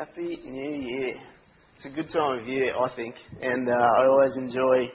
Happy 0.00 0.40
New 0.46 0.80
Year. 0.80 1.14
It's 1.76 1.84
a 1.84 1.90
good 1.90 2.08
time 2.08 2.40
of 2.40 2.48
year, 2.48 2.72
I 2.74 2.88
think, 2.96 3.14
and 3.42 3.68
uh, 3.68 3.72
I 3.72 4.06
always 4.06 4.34
enjoy 4.38 4.90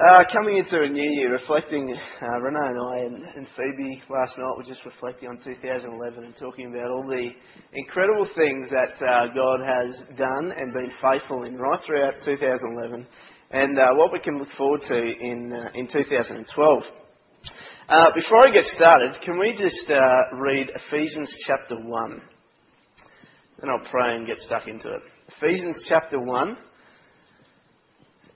uh, 0.00 0.24
coming 0.32 0.56
into 0.56 0.80
a 0.80 0.88
new 0.88 1.10
year, 1.10 1.30
reflecting. 1.30 1.94
Uh, 1.94 2.40
Renee 2.40 2.68
and 2.68 2.80
I 2.80 2.98
and, 3.00 3.22
and 3.36 3.46
Phoebe 3.54 4.02
last 4.08 4.38
night 4.38 4.56
were 4.56 4.62
just 4.62 4.82
reflecting 4.86 5.28
on 5.28 5.36
2011 5.44 6.24
and 6.24 6.34
talking 6.38 6.72
about 6.74 6.90
all 6.90 7.06
the 7.06 7.28
incredible 7.74 8.26
things 8.34 8.70
that 8.70 8.96
uh, 9.04 9.26
God 9.34 9.60
has 9.60 10.16
done 10.16 10.54
and 10.56 10.72
been 10.72 10.90
faithful 11.02 11.42
in 11.44 11.58
right 11.58 11.80
throughout 11.84 12.14
2011, 12.24 13.06
and 13.50 13.78
uh, 13.78 13.88
what 13.96 14.10
we 14.10 14.20
can 14.20 14.38
look 14.38 14.52
forward 14.56 14.80
to 14.88 14.96
in 14.96 15.52
uh, 15.52 15.68
in 15.74 15.86
2012. 15.86 16.82
Uh, 17.90 18.06
before 18.14 18.48
I 18.48 18.52
get 18.52 18.64
started, 18.68 19.20
can 19.22 19.38
we 19.38 19.52
just 19.52 19.90
uh, 19.90 20.38
read 20.38 20.68
Ephesians 20.88 21.30
chapter 21.46 21.76
1? 21.76 22.22
Then 23.62 23.70
I'll 23.70 23.90
pray 23.90 24.16
and 24.16 24.26
get 24.26 24.38
stuck 24.38 24.66
into 24.66 24.88
it. 24.88 25.02
Ephesians 25.36 25.84
chapter 25.88 26.18
1, 26.18 26.56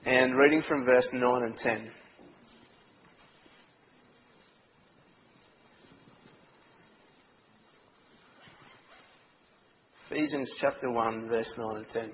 and 0.05 0.37
reading 0.37 0.63
from 0.65 0.85
verse 0.85 1.05
9 1.11 1.43
and 1.43 1.57
10. 1.57 1.91
Ephesians 10.09 10.49
chapter 10.61 10.89
1, 10.89 11.27
verse 11.27 11.53
9 11.57 11.75
and 11.75 11.89
10. 11.89 12.11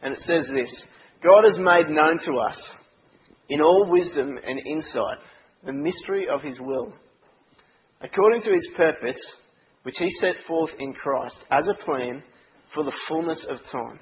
And 0.00 0.14
it 0.14 0.20
says 0.20 0.48
this 0.54 0.84
God 1.22 1.44
has 1.46 1.58
made 1.58 1.94
known 1.94 2.18
to 2.24 2.38
us, 2.38 2.64
in 3.50 3.60
all 3.60 3.90
wisdom 3.90 4.38
and 4.42 4.58
insight, 4.66 5.18
the 5.66 5.72
mystery 5.74 6.28
of 6.34 6.40
his 6.40 6.58
will, 6.58 6.94
according 8.00 8.40
to 8.40 8.52
his 8.52 8.66
purpose, 8.74 9.18
which 9.82 9.96
he 9.98 10.08
set 10.20 10.36
forth 10.46 10.70
in 10.78 10.92
Christ 10.94 11.36
as 11.50 11.68
a 11.68 11.84
plan 11.84 12.22
for 12.74 12.84
the 12.84 12.92
fullness 13.08 13.44
of 13.48 13.58
time, 13.70 13.98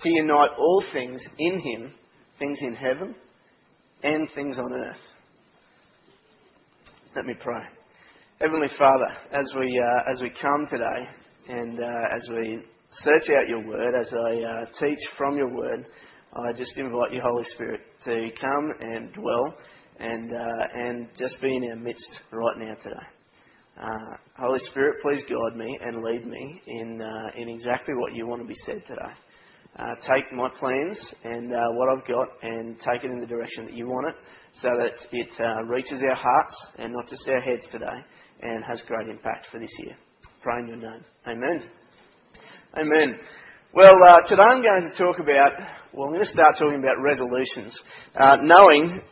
to 0.00 0.08
unite 0.08 0.50
all 0.58 0.84
things 0.92 1.22
in 1.38 1.58
him, 1.58 1.92
things 2.38 2.58
in 2.60 2.74
heaven 2.74 3.14
and 4.02 4.28
things 4.34 4.58
on 4.58 4.72
earth. 4.72 4.96
Let 7.14 7.24
me 7.24 7.34
pray. 7.40 7.62
Heavenly 8.40 8.68
Father, 8.78 9.08
as 9.32 9.50
we, 9.58 9.82
uh, 9.82 10.10
as 10.10 10.20
we 10.20 10.30
come 10.30 10.66
today 10.70 11.08
and 11.48 11.80
uh, 11.80 12.14
as 12.14 12.28
we 12.30 12.60
search 12.92 13.30
out 13.38 13.48
your 13.48 13.66
word, 13.66 13.94
as 13.98 14.12
I 14.12 14.42
uh, 14.42 14.64
teach 14.78 14.98
from 15.16 15.36
your 15.36 15.54
word, 15.54 15.86
I 16.34 16.52
just 16.52 16.76
invite 16.76 17.12
you, 17.12 17.22
Holy 17.22 17.44
Spirit, 17.54 17.80
to 18.04 18.28
come 18.38 18.72
and 18.80 19.12
dwell 19.14 19.54
and, 19.98 20.30
uh, 20.30 20.66
and 20.74 21.08
just 21.18 21.40
be 21.40 21.56
in 21.56 21.70
our 21.70 21.76
midst 21.76 22.20
right 22.30 22.58
now 22.58 22.74
today. 22.74 23.15
Uh, 23.78 24.16
Holy 24.38 24.58
Spirit, 24.70 24.96
please 25.02 25.22
guide 25.28 25.56
me 25.56 25.78
and 25.82 26.02
lead 26.02 26.26
me 26.26 26.62
in, 26.66 27.02
uh, 27.02 27.30
in 27.36 27.48
exactly 27.50 27.94
what 27.94 28.14
you 28.14 28.26
want 28.26 28.40
to 28.40 28.48
be 28.48 28.56
said 28.64 28.82
today. 28.86 29.12
Uh, 29.78 29.94
take 30.00 30.32
my 30.32 30.48
plans 30.58 30.98
and 31.24 31.52
uh, 31.52 31.68
what 31.72 31.90
I've 31.90 32.06
got 32.08 32.28
and 32.42 32.78
take 32.80 33.04
it 33.04 33.10
in 33.10 33.20
the 33.20 33.26
direction 33.26 33.66
that 33.66 33.74
you 33.74 33.86
want 33.86 34.08
it 34.08 34.14
so 34.62 34.70
that 34.78 34.94
it 35.12 35.28
uh, 35.38 35.62
reaches 35.64 36.00
our 36.08 36.14
hearts 36.14 36.54
and 36.78 36.94
not 36.94 37.06
just 37.08 37.28
our 37.28 37.40
heads 37.42 37.64
today 37.70 37.98
and 38.40 38.64
has 38.64 38.82
great 38.86 39.08
impact 39.08 39.48
for 39.52 39.60
this 39.60 39.72
year. 39.80 39.94
Pray 40.42 40.60
in 40.60 40.68
your 40.68 40.76
name. 40.78 41.04
Amen. 41.26 41.68
Amen. 42.78 43.18
Well, 43.74 43.96
uh, 44.08 44.26
today 44.26 44.42
I'm 44.42 44.62
going 44.62 44.90
to 44.90 44.96
talk 44.96 45.18
about, 45.18 45.52
well, 45.92 46.06
I'm 46.06 46.14
going 46.14 46.24
to 46.24 46.32
start 46.32 46.56
talking 46.58 46.78
about 46.78 47.02
resolutions, 47.02 47.78
knowing 48.40 49.02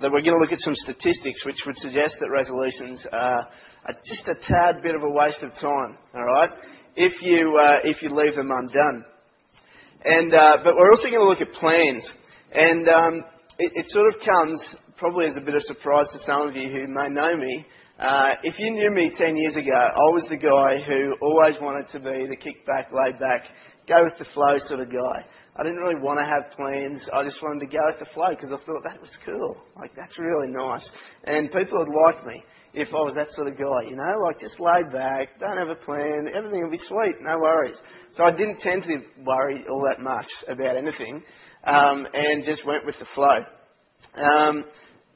that 0.00 0.10
we're 0.10 0.22
going 0.22 0.34
to 0.34 0.40
look 0.40 0.52
at 0.52 0.60
some 0.60 0.74
statistics 0.74 1.44
which 1.44 1.62
would 1.66 1.76
suggest 1.76 2.16
that 2.20 2.30
resolutions 2.30 3.04
are, 3.12 3.48
are 3.86 3.94
just 4.06 4.22
a 4.28 4.34
tad 4.46 4.82
bit 4.82 4.94
of 4.94 5.02
a 5.02 5.10
waste 5.10 5.42
of 5.42 5.50
time. 5.54 5.98
All 6.14 6.24
right, 6.24 6.50
if 6.96 7.20
you 7.22 7.58
uh, 7.58 7.78
if 7.84 8.02
you 8.02 8.10
leave 8.10 8.36
them 8.36 8.50
undone. 8.50 9.04
And 10.04 10.32
uh, 10.32 10.58
but 10.62 10.76
we're 10.76 10.90
also 10.90 11.08
going 11.10 11.20
to 11.20 11.28
look 11.28 11.40
at 11.40 11.52
plans, 11.52 12.08
and 12.52 12.88
um, 12.88 13.24
it, 13.58 13.72
it, 13.74 13.86
sort 13.88 14.14
of 14.14 14.20
comes 14.24 14.62
probably 14.96 15.26
as 15.26 15.36
a 15.36 15.44
bit 15.44 15.56
of 15.56 15.62
surprise 15.62 16.06
to 16.12 16.18
some 16.24 16.48
of 16.48 16.54
you 16.54 16.70
who 16.70 16.86
may 16.86 17.08
know 17.08 17.36
me. 17.36 17.66
Uh, 17.98 18.38
if 18.44 18.54
you 18.60 18.70
knew 18.70 18.90
me 18.94 19.10
10 19.10 19.34
years 19.34 19.56
ago, 19.56 19.74
I 19.74 20.06
was 20.14 20.24
the 20.30 20.38
guy 20.38 20.78
who 20.86 21.18
always 21.20 21.58
wanted 21.60 21.90
to 21.90 21.98
be 21.98 22.30
the 22.30 22.36
kick 22.38 22.64
back, 22.64 22.94
laid 22.94 23.18
back, 23.18 23.42
go 23.88 24.04
with 24.04 24.14
the 24.20 24.24
flow 24.34 24.54
sort 24.70 24.78
of 24.78 24.86
guy. 24.86 25.26
I 25.58 25.64
didn't 25.64 25.82
really 25.82 25.98
want 25.98 26.22
to 26.22 26.24
have 26.24 26.54
plans. 26.54 27.02
I 27.12 27.24
just 27.24 27.42
wanted 27.42 27.66
to 27.66 27.72
go 27.74 27.82
with 27.90 27.98
the 27.98 28.06
flow 28.14 28.30
because 28.30 28.54
I 28.54 28.62
thought 28.62 28.86
that 28.86 29.02
was 29.02 29.10
cool. 29.26 29.58
Like, 29.74 29.96
that's 29.96 30.16
really 30.16 30.46
nice. 30.46 30.88
And 31.24 31.50
people 31.50 31.82
would 31.82 31.90
like 31.90 32.24
me 32.24 32.44
if 32.72 32.86
I 32.94 33.02
was 33.02 33.14
that 33.16 33.34
sort 33.34 33.48
of 33.48 33.58
guy, 33.58 33.90
you 33.90 33.96
know, 33.96 34.14
like 34.22 34.38
just 34.38 34.60
laid 34.62 34.92
back, 34.94 35.34
don't 35.40 35.58
have 35.58 35.74
a 35.74 35.82
plan, 35.82 36.30
everything 36.30 36.62
will 36.62 36.70
be 36.70 36.86
sweet, 36.86 37.18
no 37.20 37.34
worries. 37.42 37.74
So 38.14 38.22
I 38.22 38.30
didn't 38.30 38.60
tend 38.60 38.84
to 38.84 39.02
worry 39.26 39.64
all 39.66 39.82
that 39.90 39.98
much 39.98 40.30
about 40.46 40.76
anything 40.76 41.24
um, 41.66 42.06
and 42.14 42.44
just 42.44 42.64
went 42.64 42.86
with 42.86 42.94
the 43.00 43.10
flow. 43.16 43.42
Um, 44.14 44.64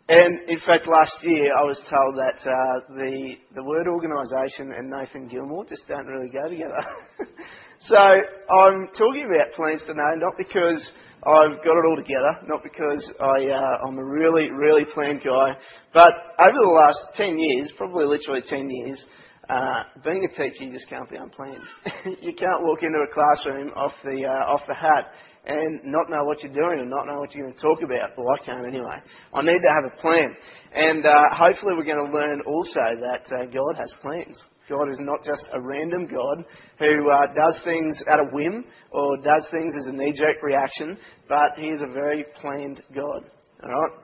and 0.09 0.49
in 0.49 0.59
fact, 0.67 0.89
last 0.89 1.17
year 1.23 1.47
I 1.57 1.63
was 1.63 1.79
told 1.89 2.17
that 2.17 2.41
uh, 2.43 2.95
the 2.97 3.37
the 3.55 3.65
word 3.65 3.87
organisation 3.87 4.73
and 4.73 4.91
Nathan 4.91 5.29
Gilmour 5.29 5.65
just 5.69 5.87
don't 5.89 6.07
really 6.07 6.29
go 6.29 6.49
together. 6.49 6.83
so 7.89 7.97
I'm 7.97 8.89
talking 8.99 9.31
about 9.31 9.55
plans 9.55 9.81
today, 9.87 10.15
not 10.17 10.35
because 10.37 10.83
I've 11.23 11.63
got 11.63 11.79
it 11.79 11.87
all 11.87 11.97
together, 11.97 12.35
not 12.49 12.65
because 12.65 12.99
I, 13.21 13.47
uh, 13.47 13.87
I'm 13.87 13.97
a 13.97 14.05
really, 14.05 14.51
really 14.51 14.85
planned 14.93 15.23
guy, 15.23 15.55
but 15.95 16.11
over 16.41 16.59
the 16.59 16.75
last 16.75 16.99
10 17.15 17.39
years, 17.39 17.73
probably 17.77 18.07
literally 18.07 18.43
10 18.45 18.69
years, 18.69 19.05
uh, 19.53 19.83
being 20.05 20.25
a 20.25 20.35
teacher, 20.35 20.73
just 20.73 20.89
can't 20.89 21.09
be 21.11 21.17
unplanned. 21.17 21.61
you 22.23 22.33
can't 22.33 22.63
walk 22.63 22.83
into 22.83 22.99
a 22.99 23.13
classroom 23.13 23.69
off 23.77 23.93
the, 24.05 24.25
uh, 24.25 24.53
off 24.53 24.63
the 24.67 24.75
hat 24.75 25.13
and 25.45 25.81
not 25.85 26.09
know 26.09 26.25
what 26.25 26.43
you're 26.43 26.55
doing 26.55 26.81
and 26.81 26.89
not 26.89 27.07
know 27.07 27.19
what 27.19 27.35
you're 27.35 27.47
going 27.47 27.57
to 27.57 27.61
talk 27.61 27.83
about. 27.83 28.17
Well, 28.17 28.29
I 28.31 28.45
can't 28.45 28.67
anyway. 28.67 28.97
I 29.35 29.43
need 29.43 29.61
to 29.61 29.73
have 29.75 29.93
a 29.93 30.01
plan. 30.01 30.35
And 30.75 31.05
uh, 31.05 31.19
hopefully 31.33 31.75
we're 31.77 31.85
going 31.85 32.07
to 32.07 32.13
learn 32.13 32.41
also 32.47 32.81
that 33.01 33.27
uh, 33.29 33.45
God 33.47 33.77
has 33.79 33.93
plans. 34.01 34.41
God 34.69 34.89
is 34.89 34.99
not 35.01 35.25
just 35.25 35.43
a 35.53 35.61
random 35.61 36.07
God 36.07 36.45
who 36.79 37.11
uh, 37.11 37.27
does 37.35 37.61
things 37.65 38.01
at 38.09 38.21
a 38.21 38.31
whim 38.33 38.65
or 38.91 39.17
does 39.19 39.45
things 39.51 39.75
as 39.81 39.93
a 39.93 39.97
knee 39.97 40.13
jerk 40.13 40.43
reaction, 40.43 40.97
but 41.29 41.59
He 41.59 41.67
is 41.67 41.83
a 41.83 41.93
very 41.93 42.25
planned 42.41 42.83
God. 42.95 43.25
Alright? 43.63 43.99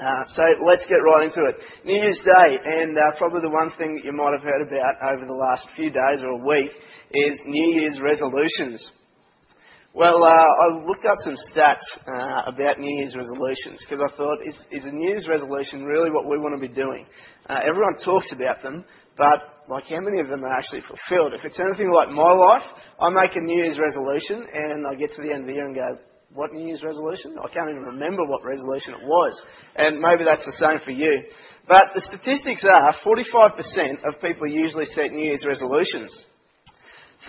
Uh, 0.00 0.24
so 0.34 0.42
let's 0.64 0.86
get 0.88 0.96
right 1.04 1.28
into 1.28 1.44
it. 1.44 1.56
New 1.84 1.94
Year's 1.94 2.20
Day, 2.24 2.58
and 2.64 2.96
uh, 2.96 3.18
probably 3.18 3.42
the 3.42 3.50
one 3.50 3.70
thing 3.76 3.96
that 3.96 4.04
you 4.04 4.12
might 4.12 4.32
have 4.32 4.42
heard 4.42 4.62
about 4.62 4.96
over 5.12 5.26
the 5.26 5.36
last 5.36 5.68
few 5.76 5.90
days 5.90 6.24
or 6.24 6.40
a 6.40 6.46
week 6.46 6.72
is 7.12 7.38
New 7.44 7.80
Year's 7.80 8.00
resolutions. 8.00 8.92
Well, 9.92 10.22
uh, 10.22 10.30
I 10.30 10.86
looked 10.86 11.04
up 11.04 11.16
some 11.24 11.36
stats 11.52 11.82
uh, 12.06 12.42
about 12.46 12.78
New 12.78 12.96
Year's 12.96 13.16
resolutions 13.16 13.84
because 13.84 14.00
I 14.00 14.16
thought, 14.16 14.38
is, 14.46 14.54
is 14.70 14.84
a 14.84 14.92
New 14.92 15.08
Year's 15.08 15.26
resolution 15.28 15.84
really 15.84 16.10
what 16.10 16.30
we 16.30 16.38
want 16.38 16.54
to 16.54 16.60
be 16.60 16.72
doing? 16.72 17.06
Uh, 17.48 17.58
everyone 17.62 17.98
talks 18.02 18.32
about 18.32 18.62
them, 18.62 18.84
but 19.18 19.66
like 19.68 19.84
how 19.90 20.00
many 20.00 20.20
of 20.20 20.28
them 20.28 20.44
are 20.44 20.56
actually 20.56 20.82
fulfilled? 20.82 21.34
If 21.34 21.44
it's 21.44 21.58
anything 21.58 21.90
like 21.92 22.08
my 22.08 22.32
life, 22.32 22.62
I 23.00 23.10
make 23.10 23.34
a 23.34 23.40
New 23.40 23.64
Year's 23.64 23.80
resolution 23.80 24.46
and 24.54 24.86
I 24.86 24.94
get 24.94 25.12
to 25.16 25.22
the 25.22 25.32
end 25.32 25.42
of 25.42 25.46
the 25.48 25.54
year 25.54 25.66
and 25.66 25.74
go, 25.74 25.98
what 26.32 26.52
New 26.52 26.66
Year's 26.66 26.82
resolution? 26.82 27.36
I 27.38 27.48
can't 27.52 27.70
even 27.70 27.82
remember 27.82 28.24
what 28.24 28.44
resolution 28.44 28.94
it 28.94 29.02
was. 29.02 29.40
And 29.76 30.00
maybe 30.00 30.24
that's 30.24 30.44
the 30.44 30.56
same 30.58 30.78
for 30.84 30.92
you. 30.92 31.24
But 31.66 31.90
the 31.94 32.00
statistics 32.00 32.64
are 32.64 32.94
45% 33.04 34.04
of 34.06 34.20
people 34.20 34.46
usually 34.48 34.86
set 34.86 35.12
New 35.12 35.24
Year's 35.24 35.44
resolutions. 35.46 36.26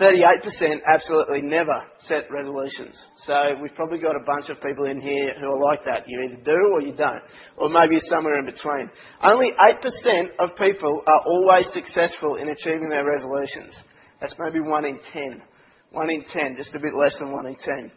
38% 0.00 0.80
absolutely 0.88 1.42
never 1.42 1.82
set 2.08 2.30
resolutions. 2.30 2.96
So 3.26 3.56
we've 3.60 3.74
probably 3.74 3.98
got 3.98 4.16
a 4.16 4.24
bunch 4.24 4.48
of 4.48 4.60
people 4.62 4.86
in 4.86 5.00
here 5.00 5.34
who 5.38 5.46
are 5.46 5.60
like 5.60 5.84
that. 5.84 6.04
You 6.06 6.22
either 6.22 6.42
do 6.42 6.58
or 6.72 6.80
you 6.80 6.94
don't. 6.96 7.22
Or 7.58 7.68
maybe 7.68 8.00
somewhere 8.00 8.38
in 8.38 8.46
between. 8.46 8.88
Only 9.22 9.50
8% 9.52 10.26
of 10.38 10.56
people 10.56 11.02
are 11.06 11.22
always 11.26 11.68
successful 11.72 12.36
in 12.36 12.48
achieving 12.48 12.88
their 12.88 13.04
resolutions. 13.04 13.74
That's 14.20 14.34
maybe 14.38 14.60
1 14.60 14.84
in 14.86 14.98
10. 15.12 15.42
1 15.90 16.10
in 16.10 16.24
10, 16.24 16.56
just 16.56 16.74
a 16.74 16.80
bit 16.80 16.94
less 16.94 17.14
than 17.18 17.30
1 17.30 17.46
in 17.46 17.56
10. 17.56 17.92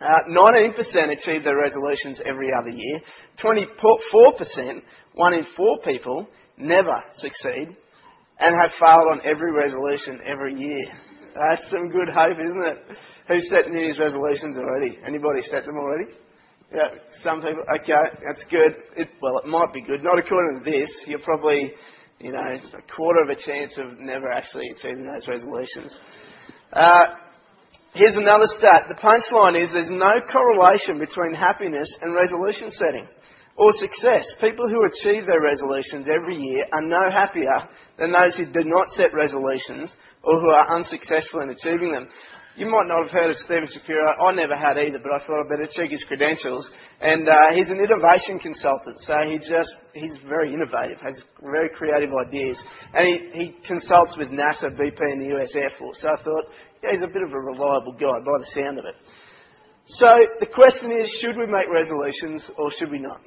Uh, 0.00 0.06
19% 0.30 0.76
achieve 1.12 1.42
their 1.42 1.58
resolutions 1.58 2.20
every 2.24 2.50
other 2.52 2.70
year. 2.70 3.00
24%, 3.42 4.82
1 5.14 5.34
in 5.34 5.44
4 5.56 5.78
people, 5.84 6.28
never 6.56 7.02
succeed 7.14 7.76
and 8.40 8.54
have 8.60 8.70
failed 8.78 9.08
on 9.10 9.20
every 9.24 9.52
resolution 9.52 10.20
every 10.24 10.54
year. 10.54 10.86
That's 11.34 11.70
some 11.70 11.88
good 11.90 12.08
hope, 12.08 12.38
isn't 12.38 12.66
it? 12.66 12.96
Who's 13.28 13.48
set 13.50 13.70
New 13.70 13.80
Year's 13.80 13.98
resolutions 13.98 14.56
already? 14.56 14.98
Anybody 15.06 15.42
set 15.42 15.66
them 15.66 15.76
already? 15.76 16.12
Yeah, 16.72 16.98
some 17.22 17.40
people. 17.40 17.62
Okay, 17.80 17.94
that's 18.26 18.44
good. 18.50 18.74
It, 18.96 19.08
well, 19.22 19.38
it 19.38 19.48
might 19.48 19.72
be 19.72 19.82
good. 19.82 20.02
Not 20.02 20.18
according 20.18 20.62
to 20.64 20.70
this. 20.70 20.90
You're 21.06 21.20
probably, 21.20 21.72
you 22.18 22.32
know, 22.32 22.38
a 22.40 22.94
quarter 22.94 23.22
of 23.22 23.30
a 23.30 23.40
chance 23.40 23.72
of 23.78 23.98
never 23.98 24.30
actually 24.30 24.68
achieving 24.76 25.06
those 25.06 25.26
resolutions. 25.26 25.92
Uh, 26.72 27.04
here's 27.98 28.16
another 28.16 28.46
stat. 28.58 28.86
The 28.88 28.94
punchline 28.94 29.60
is 29.60 29.68
there's 29.72 29.90
no 29.90 30.22
correlation 30.30 30.98
between 30.98 31.34
happiness 31.34 31.90
and 32.00 32.14
resolution 32.14 32.70
setting. 32.70 33.06
Or 33.58 33.72
success. 33.72 34.22
People 34.40 34.70
who 34.70 34.86
achieve 34.86 35.26
their 35.26 35.42
resolutions 35.42 36.06
every 36.06 36.36
year 36.36 36.62
are 36.72 36.86
no 36.86 37.10
happier 37.10 37.66
than 37.98 38.12
those 38.12 38.36
who 38.36 38.46
do 38.46 38.62
not 38.62 38.86
set 38.90 39.12
resolutions 39.12 39.90
or 40.22 40.38
who 40.38 40.48
are 40.48 40.76
unsuccessful 40.76 41.40
in 41.40 41.50
achieving 41.50 41.90
them. 41.90 42.06
You 42.58 42.66
might 42.66 42.90
not 42.90 43.06
have 43.06 43.14
heard 43.14 43.30
of 43.30 43.36
Stephen 43.36 43.68
Shapiro. 43.70 44.02
I 44.18 44.34
never 44.34 44.58
had 44.58 44.82
either, 44.82 44.98
but 44.98 45.14
I 45.14 45.24
thought 45.24 45.46
I'd 45.46 45.48
better 45.48 45.70
check 45.70 45.94
his 45.94 46.02
credentials. 46.10 46.68
And 47.00 47.28
uh, 47.28 47.54
he's 47.54 47.70
an 47.70 47.78
innovation 47.78 48.40
consultant, 48.42 48.98
so 49.06 49.14
he 49.30 49.38
just 49.38 49.70
he's 49.94 50.18
very 50.26 50.52
innovative, 50.52 50.98
has 50.98 51.14
very 51.40 51.70
creative 51.70 52.10
ideas, 52.10 52.58
and 52.94 53.06
he, 53.06 53.14
he 53.38 53.56
consults 53.64 54.18
with 54.18 54.34
NASA, 54.34 54.74
BP, 54.74 54.98
and 54.98 55.22
the 55.22 55.38
US 55.38 55.54
Air 55.54 55.70
Force. 55.78 56.02
So 56.02 56.08
I 56.08 56.20
thought, 56.20 56.50
yeah, 56.82 56.90
he's 56.98 57.04
a 57.04 57.06
bit 57.06 57.22
of 57.22 57.30
a 57.30 57.38
reliable 57.38 57.92
guy 57.92 58.18
by 58.26 58.36
the 58.42 58.50
sound 58.50 58.80
of 58.80 58.86
it. 58.86 58.96
So 59.86 60.10
the 60.40 60.50
question 60.50 60.90
is, 60.90 61.06
should 61.22 61.38
we 61.38 61.46
make 61.46 61.70
resolutions 61.70 62.42
or 62.58 62.72
should 62.76 62.90
we 62.90 62.98
not? 62.98 63.20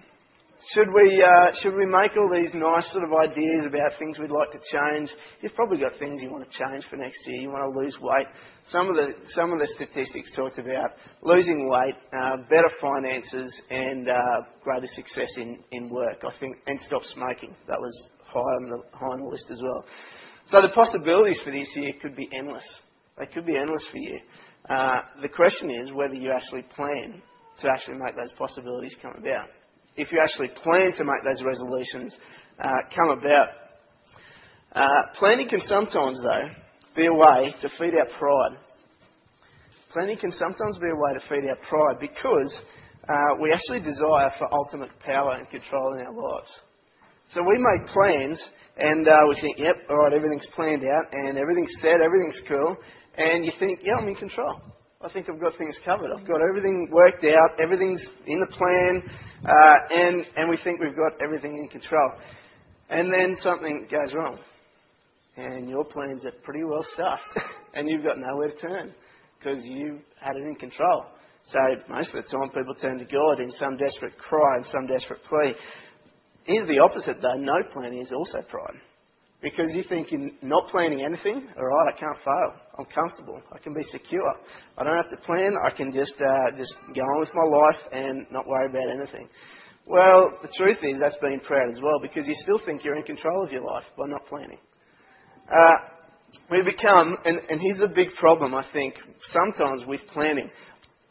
Should 0.70 0.94
we, 0.94 1.24
uh, 1.24 1.52
should 1.62 1.74
we 1.74 1.88
make 1.88 2.16
all 2.16 2.30
these 2.30 2.54
nice 2.54 2.86
sort 2.94 3.04
of 3.04 3.12
ideas 3.18 3.66
about 3.66 3.98
things 3.98 4.20
we'd 4.20 4.30
like 4.30 4.52
to 4.52 4.62
change? 4.72 5.10
You've 5.42 5.56
probably 5.56 5.80
got 5.80 5.98
things 5.98 6.22
you 6.22 6.30
want 6.30 6.46
to 6.50 6.54
change 6.54 6.86
for 6.88 6.98
next 6.98 7.18
year. 7.26 7.42
You 7.42 7.50
want 7.50 7.74
to 7.74 7.80
lose 7.80 7.98
weight. 8.00 8.28
Some 8.70 8.88
of 8.88 8.96
the, 8.96 9.14
some 9.30 9.52
of 9.52 9.60
the 9.60 9.66
statistics 9.74 10.32
talked 10.36 10.60
about 10.60 10.92
losing 11.24 11.68
weight, 11.68 11.96
uh, 12.14 12.38
better 12.48 12.70
finances, 12.80 13.60
and 13.72 14.08
uh, 14.08 14.46
greater 14.64 14.86
success 14.94 15.30
in, 15.38 15.60
in 15.72 15.90
work. 15.90 16.22
I 16.24 16.40
think, 16.40 16.56
and 16.68 16.80
stop 16.86 17.02
smoking. 17.06 17.56
That 17.68 17.80
was 17.80 18.10
high 18.24 18.40
on 18.40 18.70
the, 18.70 18.98
high 18.98 19.08
on 19.08 19.20
the 19.22 19.30
list 19.30 19.48
as 19.50 19.62
well. 19.64 19.84
So 20.46 20.62
the 20.62 20.70
possibilities 20.76 21.40
for 21.44 21.52
this 21.52 21.70
year 21.76 21.94
could 22.02 22.16
be 22.16 22.30
endless. 22.38 22.66
They 23.18 23.26
could 23.26 23.48
be 23.48 23.58
endless 23.58 23.86
for 23.92 23.98
you. 23.98 24.20
Uh, 24.70 25.02
the 25.24 25.30
question 25.30 25.72
is 25.72 25.92
whether 25.92 26.14
you 26.14 26.32
actually 26.32 26.64
plan 26.76 27.20
to 27.62 27.68
actually 27.68 27.98
make 27.98 28.16
those 28.16 28.32
possibilities 28.38 28.96
come 29.02 29.14
about 29.18 29.50
if 29.98 30.12
you 30.12 30.20
actually 30.22 30.50
plan 30.64 30.94
to 30.94 31.04
make 31.04 31.24
those 31.24 31.44
resolutions 31.44 32.16
uh, 32.64 32.68
come 32.96 33.10
about. 33.10 33.48
Uh, 34.74 35.12
planning 35.20 35.50
can 35.50 35.62
sometimes, 35.66 36.22
though, 36.22 36.50
be 36.96 37.06
a 37.06 37.14
way 37.14 37.54
to 37.62 37.70
feed 37.78 37.94
our 37.96 38.08
pride. 38.18 38.58
Planning 39.92 40.18
can 40.18 40.32
sometimes 40.32 40.78
be 40.78 40.88
a 40.88 40.96
way 40.96 41.14
to 41.14 41.20
feed 41.28 41.50
our 41.50 41.58
pride 41.68 42.00
because 42.00 42.62
uh, 43.10 43.36
we 43.42 43.52
actually 43.52 43.80
desire 43.80 44.32
for 44.38 44.54
ultimate 44.54 44.92
power 45.00 45.34
and 45.34 45.50
control 45.50 45.94
in 45.96 46.06
our 46.06 46.14
lives. 46.14 46.50
So 47.34 47.42
we 47.44 47.58
make 47.58 47.88
plans 47.88 48.42
and 48.78 49.08
uh, 49.08 49.14
we 49.30 49.40
think, 49.40 49.58
yep, 49.58 49.76
all 49.90 49.98
right, 49.98 50.14
everything's 50.14 50.48
planned 50.56 50.84
out 50.84 51.14
and 51.14 51.38
everything's 51.38 51.72
set, 51.82 52.02
everything's 52.02 52.42
cool, 52.48 52.78
and 53.18 53.46
you 53.46 53.52
think, 53.60 53.80
yeah, 53.84 53.94
I'm 54.00 54.08
in 54.08 54.16
control. 54.16 54.62
I 55.04 55.12
think 55.12 55.28
I've 55.30 55.42
got 55.42 55.58
things 55.58 55.76
covered. 55.84 56.12
I've 56.12 56.28
got 56.28 56.42
everything 56.48 56.88
worked 56.92 57.24
out. 57.24 57.60
Everything's 57.62 58.04
in 58.28 58.40
the 58.40 58.56
plan, 58.56 59.02
uh, 59.44 59.96
and 59.96 60.26
and 60.38 60.50
we 60.50 60.58
think 60.64 60.80
we've 60.80 60.96
got 60.96 61.20
everything 61.24 61.58
in 61.58 61.68
control. 61.70 62.12
And 62.90 63.12
then 63.12 63.34
something 63.42 63.88
goes 63.90 64.14
wrong, 64.14 64.38
and 65.38 65.68
your 65.68 65.86
plans 65.86 66.24
are 66.26 66.32
pretty 66.44 66.64
well 66.64 66.86
stuffed, 66.94 67.48
and 67.74 67.90
you've 67.90 68.04
got 68.04 68.20
nowhere 68.20 68.50
to 68.52 68.58
turn 68.58 68.94
because 69.40 69.60
you 69.64 70.00
had 70.20 70.36
it 70.36 70.44
in 70.44 70.56
control. 70.56 71.06
So 71.46 71.60
most 71.90 72.14
of 72.14 72.24
the 72.24 72.30
time, 72.30 72.50
people 72.50 72.76
turn 72.76 73.00
to 73.00 73.06
God 73.06 73.40
in 73.40 73.50
some 73.52 73.78
desperate 73.78 74.18
cry 74.20 74.58
and 74.58 74.66
some 74.68 74.86
desperate 74.86 75.24
plea. 75.24 75.56
Here's 76.44 76.68
the 76.68 76.80
opposite, 76.80 77.22
though. 77.22 77.38
No 77.38 77.58
planning 77.74 78.02
is 78.02 78.12
also 78.12 78.48
pride. 78.48 78.80
Because 79.42 79.74
you 79.74 79.84
think 79.90 80.12
in 80.12 80.36
not 80.44 80.68
planning 80.68 81.04
anything, 81.04 81.48
all 81.58 81.66
right, 81.66 81.94
I 81.96 82.00
can't 82.00 82.18
fail. 82.24 82.54
I'm 82.78 82.86
comfortable. 82.86 83.42
I 83.52 83.58
can 83.58 83.74
be 83.74 83.84
secure. 83.92 84.34
I 84.78 84.84
don't 84.84 84.96
have 84.96 85.10
to 85.10 85.18
plan. 85.26 85.56
I 85.66 85.76
can 85.76 85.92
just 85.92 86.14
uh, 86.22 86.56
just 86.56 86.74
go 86.94 87.02
on 87.02 87.20
with 87.20 87.30
my 87.34 87.44
life 87.44 87.82
and 87.92 88.28
not 88.32 88.48
worry 88.48 88.70
about 88.70 88.88
anything. 88.96 89.28
Well, 89.88 90.30
the 90.44 90.50
truth 90.56 90.78
is 90.84 91.00
that's 91.00 91.18
being 91.22 91.40
proud 91.40 91.72
as 91.72 91.82
well 91.82 92.00
because 92.02 92.28
you 92.28 92.36
still 92.36 92.60
think 92.64 92.84
you're 92.84 92.98
in 92.98 93.04
control 93.04 93.44
of 93.44 93.52
your 93.52 93.64
life 93.64 93.86
by 93.98 94.08
not 94.08 94.28
planning. 94.28 94.60
Uh, 95.50 95.76
we 96.52 96.62
become, 96.64 97.18
and, 97.26 97.40
and 97.50 97.60
here's 97.60 97.80
the 97.80 97.94
big 97.94 98.14
problem 98.20 98.54
I 98.54 98.66
think 98.72 98.94
sometimes 99.24 99.86
with 99.88 100.02
planning. 100.14 100.50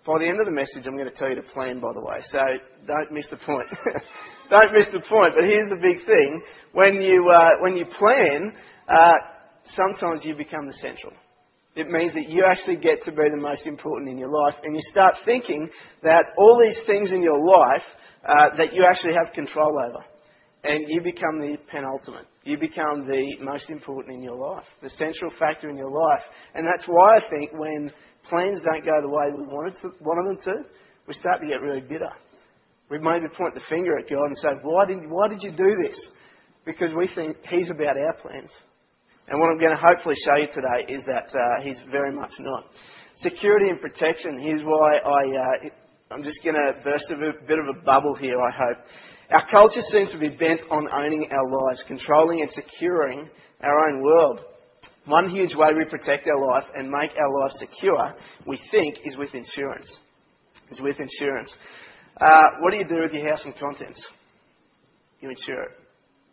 By 0.07 0.19
the 0.21 0.29
end 0.29 0.41
of 0.41 0.47
the 0.47 0.53
message, 0.53 0.87
I'm 0.87 0.97
going 0.97 1.11
to 1.11 1.15
tell 1.15 1.29
you 1.29 1.35
to 1.35 1.43
plan, 1.43 1.81
by 1.81 1.93
the 1.93 2.01
way, 2.01 2.21
so 2.31 2.39
don't 2.87 3.13
miss 3.13 3.27
the 3.29 3.37
point. 3.39 3.69
Don't 4.51 4.73
miss 4.75 4.87
the 4.93 5.01
point. 5.09 5.35
But 5.37 5.45
here's 5.45 5.71
the 5.71 5.81
big 5.81 6.05
thing: 6.05 6.43
when 6.73 7.01
you 7.01 7.31
uh, 7.33 7.63
when 7.63 7.77
you 7.77 7.87
plan, 7.87 8.53
uh, 8.89 9.15
sometimes 9.75 10.25
you 10.25 10.35
become 10.35 10.67
the 10.67 10.75
central. 10.75 11.13
It 11.77 11.89
means 11.89 12.13
that 12.15 12.29
you 12.29 12.45
actually 12.45 12.77
get 12.77 13.05
to 13.05 13.13
be 13.13 13.31
the 13.31 13.41
most 13.41 13.65
important 13.65 14.11
in 14.11 14.19
your 14.19 14.29
life, 14.29 14.57
and 14.65 14.75
you 14.75 14.83
start 14.91 15.15
thinking 15.25 15.71
that 16.03 16.25
all 16.37 16.61
these 16.61 16.79
things 16.85 17.13
in 17.13 17.23
your 17.23 17.39
life 17.39 17.87
uh, 18.29 18.57
that 18.59 18.75
you 18.75 18.85
actually 18.85 19.15
have 19.15 19.33
control 19.33 19.79
over, 19.79 20.05
and 20.65 20.87
you 20.89 21.01
become 21.01 21.39
the 21.39 21.57
penultimate. 21.71 22.27
You 22.43 22.59
become 22.59 23.07
the 23.07 23.37
most 23.41 23.71
important 23.71 24.17
in 24.17 24.23
your 24.25 24.35
life, 24.35 24.67
the 24.83 24.91
central 24.91 25.31
factor 25.39 25.71
in 25.71 25.77
your 25.77 25.93
life, 25.93 26.25
and 26.57 26.67
that's 26.67 26.89
why 26.89 27.19
I 27.19 27.31
think 27.31 27.53
when 27.53 27.93
plans 28.29 28.59
don't 28.65 28.85
go 28.85 29.01
the 29.01 29.09
way 29.09 29.27
we 29.31 29.45
wanted, 29.45 29.81
to, 29.83 29.91
wanted 30.01 30.29
them 30.29 30.43
to, 30.43 30.69
we 31.07 31.15
start 31.15 31.41
to 31.41 31.47
get 31.47 31.63
really 31.63 31.83
bitter 31.83 32.11
we 32.91 32.99
maybe 32.99 33.29
point 33.29 33.55
the 33.55 33.63
finger 33.69 33.99
at 33.99 34.11
God 34.11 34.27
and 34.27 34.37
say, 34.39 34.49
why 34.63 34.85
did, 34.85 35.09
why 35.09 35.29
did 35.29 35.43
you 35.43 35.53
do 35.53 35.77
this? 35.83 35.99
Because 36.67 36.93
we 36.95 37.09
think 37.15 37.37
He's 37.49 37.71
about 37.71 37.97
our 37.97 38.15
plans. 38.15 38.51
And 39.29 39.39
what 39.39 39.49
I'm 39.49 39.61
going 39.61 39.71
to 39.71 39.81
hopefully 39.81 40.17
show 40.27 40.35
you 40.37 40.49
today 40.49 40.93
is 40.93 41.05
that 41.07 41.31
uh, 41.31 41.63
He's 41.63 41.79
very 41.91 42.13
much 42.13 42.33
not. 42.41 42.65
Security 43.19 43.71
and 43.71 43.81
protection. 43.81 44.41
Here's 44.41 44.63
why 44.65 44.97
I, 44.97 45.69
uh, 45.69 45.69
I'm 46.11 46.25
just 46.25 46.43
going 46.43 46.57
to 46.57 46.83
burst 46.83 47.05
a 47.11 47.17
bit 47.47 47.59
of 47.59 47.77
a 47.77 47.81
bubble 47.85 48.15
here, 48.17 48.41
I 48.41 48.51
hope. 48.51 48.85
Our 49.31 49.47
culture 49.49 49.83
seems 49.93 50.11
to 50.11 50.19
be 50.19 50.31
bent 50.31 50.61
on 50.71 50.89
owning 50.93 51.29
our 51.31 51.67
lives, 51.67 51.85
controlling 51.87 52.41
and 52.41 52.51
securing 52.51 53.29
our 53.63 53.89
own 53.89 54.03
world. 54.03 54.41
One 55.07 55.31
huge 55.31 55.55
way 55.55 55.69
we 55.77 55.85
protect 55.85 56.27
our 56.27 56.45
life 56.53 56.65
and 56.75 56.91
make 56.91 57.11
our 57.17 57.41
life 57.41 57.53
secure, 57.53 58.15
we 58.47 58.61
think, 58.73 58.97
is 59.05 59.17
with 59.17 59.35
insurance. 59.35 59.87
Is 60.71 60.81
with 60.81 60.97
insurance. 60.99 61.53
Uh, 62.21 62.61
what 62.61 62.71
do 62.71 62.77
you 62.77 62.87
do 62.87 63.01
with 63.03 63.13
your 63.13 63.29
house 63.29 63.43
and 63.45 63.57
contents? 63.59 64.05
You 65.21 65.31
insure 65.31 65.63
it. 65.63 65.71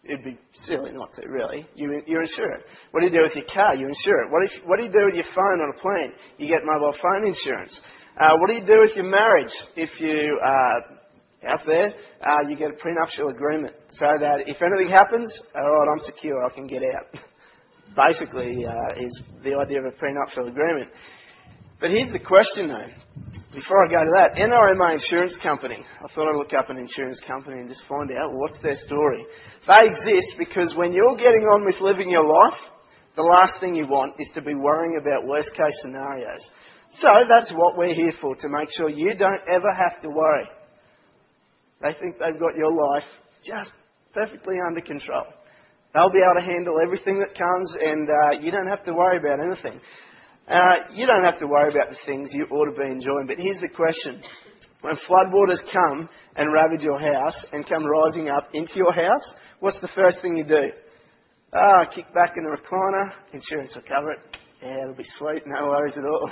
It'd 0.04 0.24
be 0.24 0.38
silly 0.54 0.92
not 0.92 1.12
to, 1.14 1.28
really. 1.28 1.68
You, 1.76 2.02
you 2.06 2.20
insure 2.20 2.52
it. 2.54 2.66
What 2.92 3.02
do 3.02 3.08
you 3.08 3.14
do 3.14 3.24
with 3.24 3.36
your 3.36 3.46
car? 3.54 3.76
You 3.76 3.88
insure 3.88 4.24
it. 4.24 4.32
What, 4.32 4.44
if, 4.44 4.52
what 4.66 4.78
do 4.78 4.86
you 4.86 4.92
do 4.92 5.06
with 5.06 5.16
your 5.16 5.28
phone 5.36 5.60
on 5.60 5.74
a 5.76 5.80
plane? 5.80 6.12
You 6.38 6.48
get 6.48 6.64
mobile 6.64 6.96
phone 7.02 7.28
insurance. 7.28 7.80
Uh, 8.20 8.36
what 8.40 8.48
do 8.48 8.54
you 8.54 8.66
do 8.66 8.80
with 8.80 8.92
your 8.96 9.10
marriage? 9.10 9.52
If 9.76 9.90
you 10.00 10.40
uh, 10.44 11.52
out 11.52 11.60
there, 11.66 11.94
uh, 12.22 12.50
you 12.50 12.58
get 12.58 12.72
a 12.72 12.78
prenuptial 12.80 13.30
agreement 13.30 13.76
so 13.90 14.08
that 14.20 14.48
if 14.48 14.62
anything 14.62 14.90
happens, 14.90 15.32
all 15.56 15.62
right, 15.62 15.88
I'm 15.92 16.00
secure, 16.00 16.44
I 16.44 16.50
can 16.50 16.68
get 16.68 16.84
out. 16.84 17.08
Basically, 17.96 18.66
uh, 18.66 19.04
is 19.04 19.22
the 19.44 19.56
idea 19.56 19.80
of 19.80 19.86
a 19.86 19.92
prenuptial 19.98 20.48
agreement. 20.48 20.90
But 21.80 21.92
here's 21.92 22.12
the 22.12 22.20
question, 22.20 22.70
though. 22.70 22.90
Before 23.54 23.86
I 23.86 23.90
go 23.90 24.02
to 24.02 24.14
that, 24.18 24.34
NRMA 24.34 24.98
Insurance 24.98 25.38
Company. 25.44 25.78
I 25.78 26.08
thought 26.14 26.30
I'd 26.30 26.38
look 26.38 26.54
up 26.58 26.70
an 26.70 26.78
insurance 26.78 27.20
company 27.26 27.60
and 27.60 27.70
just 27.70 27.84
find 27.88 28.10
out 28.12 28.34
what's 28.34 28.58
their 28.62 28.76
story. 28.86 29.26
They 29.68 29.86
exist 29.86 30.38
because 30.38 30.74
when 30.76 30.92
you're 30.92 31.16
getting 31.18 31.46
on 31.46 31.66
with 31.66 31.80
living 31.80 32.10
your 32.10 32.26
life, 32.26 32.58
the 33.16 33.22
last 33.22 33.60
thing 33.60 33.76
you 33.76 33.86
want 33.88 34.14
is 34.20 34.30
to 34.34 34.42
be 34.42 34.56
worrying 34.56 34.98
about 35.00 35.28
worst 35.28 35.50
case 35.54 35.74
scenarios. 35.82 36.42
So 37.00 37.10
that's 37.30 37.54
what 37.54 37.78
we're 37.78 37.94
here 37.94 38.14
for, 38.22 38.36
to 38.36 38.50
make 38.50 38.70
sure 38.76 38.90
you 38.90 39.16
don't 39.16 39.42
ever 39.48 39.72
have 39.74 40.02
to 40.02 40.10
worry. 40.10 40.50
They 41.82 41.94
think 42.00 42.18
they've 42.18 42.40
got 42.40 42.58
your 42.58 42.74
life 42.74 43.06
just 43.46 43.72
perfectly 44.14 44.56
under 44.66 44.82
control. 44.82 45.26
They'll 45.94 46.12
be 46.12 46.22
able 46.26 46.42
to 46.42 46.46
handle 46.46 46.78
everything 46.82 47.20
that 47.20 47.38
comes 47.38 47.76
and 47.82 48.10
uh, 48.10 48.42
you 48.42 48.52
don't 48.52 48.68
have 48.68 48.84
to 48.86 48.94
worry 48.94 49.18
about 49.18 49.40
anything. 49.46 49.80
Uh, 50.48 50.88
you 50.94 51.06
don't 51.06 51.26
have 51.26 51.38
to 51.40 51.48
worry 51.48 51.70
about 51.70 51.90
the 51.90 51.98
things 52.06 52.30
you 52.32 52.46
ought 52.52 52.72
to 52.72 52.72
be 52.72 52.90
enjoying. 52.90 53.28
But 53.28 53.38
here's 53.38 53.60
the 53.60 53.68
question. 53.68 54.22
When 54.82 54.96
floodwaters 55.10 55.60
come 55.74 56.08
and 56.38 56.54
ravage 56.54 56.84
your 56.84 57.00
house 57.00 57.46
and 57.52 57.68
come 57.68 57.84
rising 57.86 58.30
up 58.30 58.48
into 58.54 58.76
your 58.76 58.94
house, 58.94 59.34
what's 59.60 59.80
the 59.82 59.90
first 59.94 60.22
thing 60.22 60.38
you 60.38 60.46
do? 60.46 60.72
Ah, 61.54 61.86
kick 61.94 62.06
back 62.14 62.36
in 62.38 62.44
the 62.44 62.56
recliner, 62.56 63.12
insurance 63.34 63.76
will 63.76 63.84
cover 63.84 64.12
it. 64.12 64.20
Yeah, 64.62 64.84
it'll 64.84 64.96
be 64.96 65.04
sweet, 65.18 65.44
no 65.46 65.68
worries 65.68 65.98
at 65.98 66.06
all. 66.06 66.32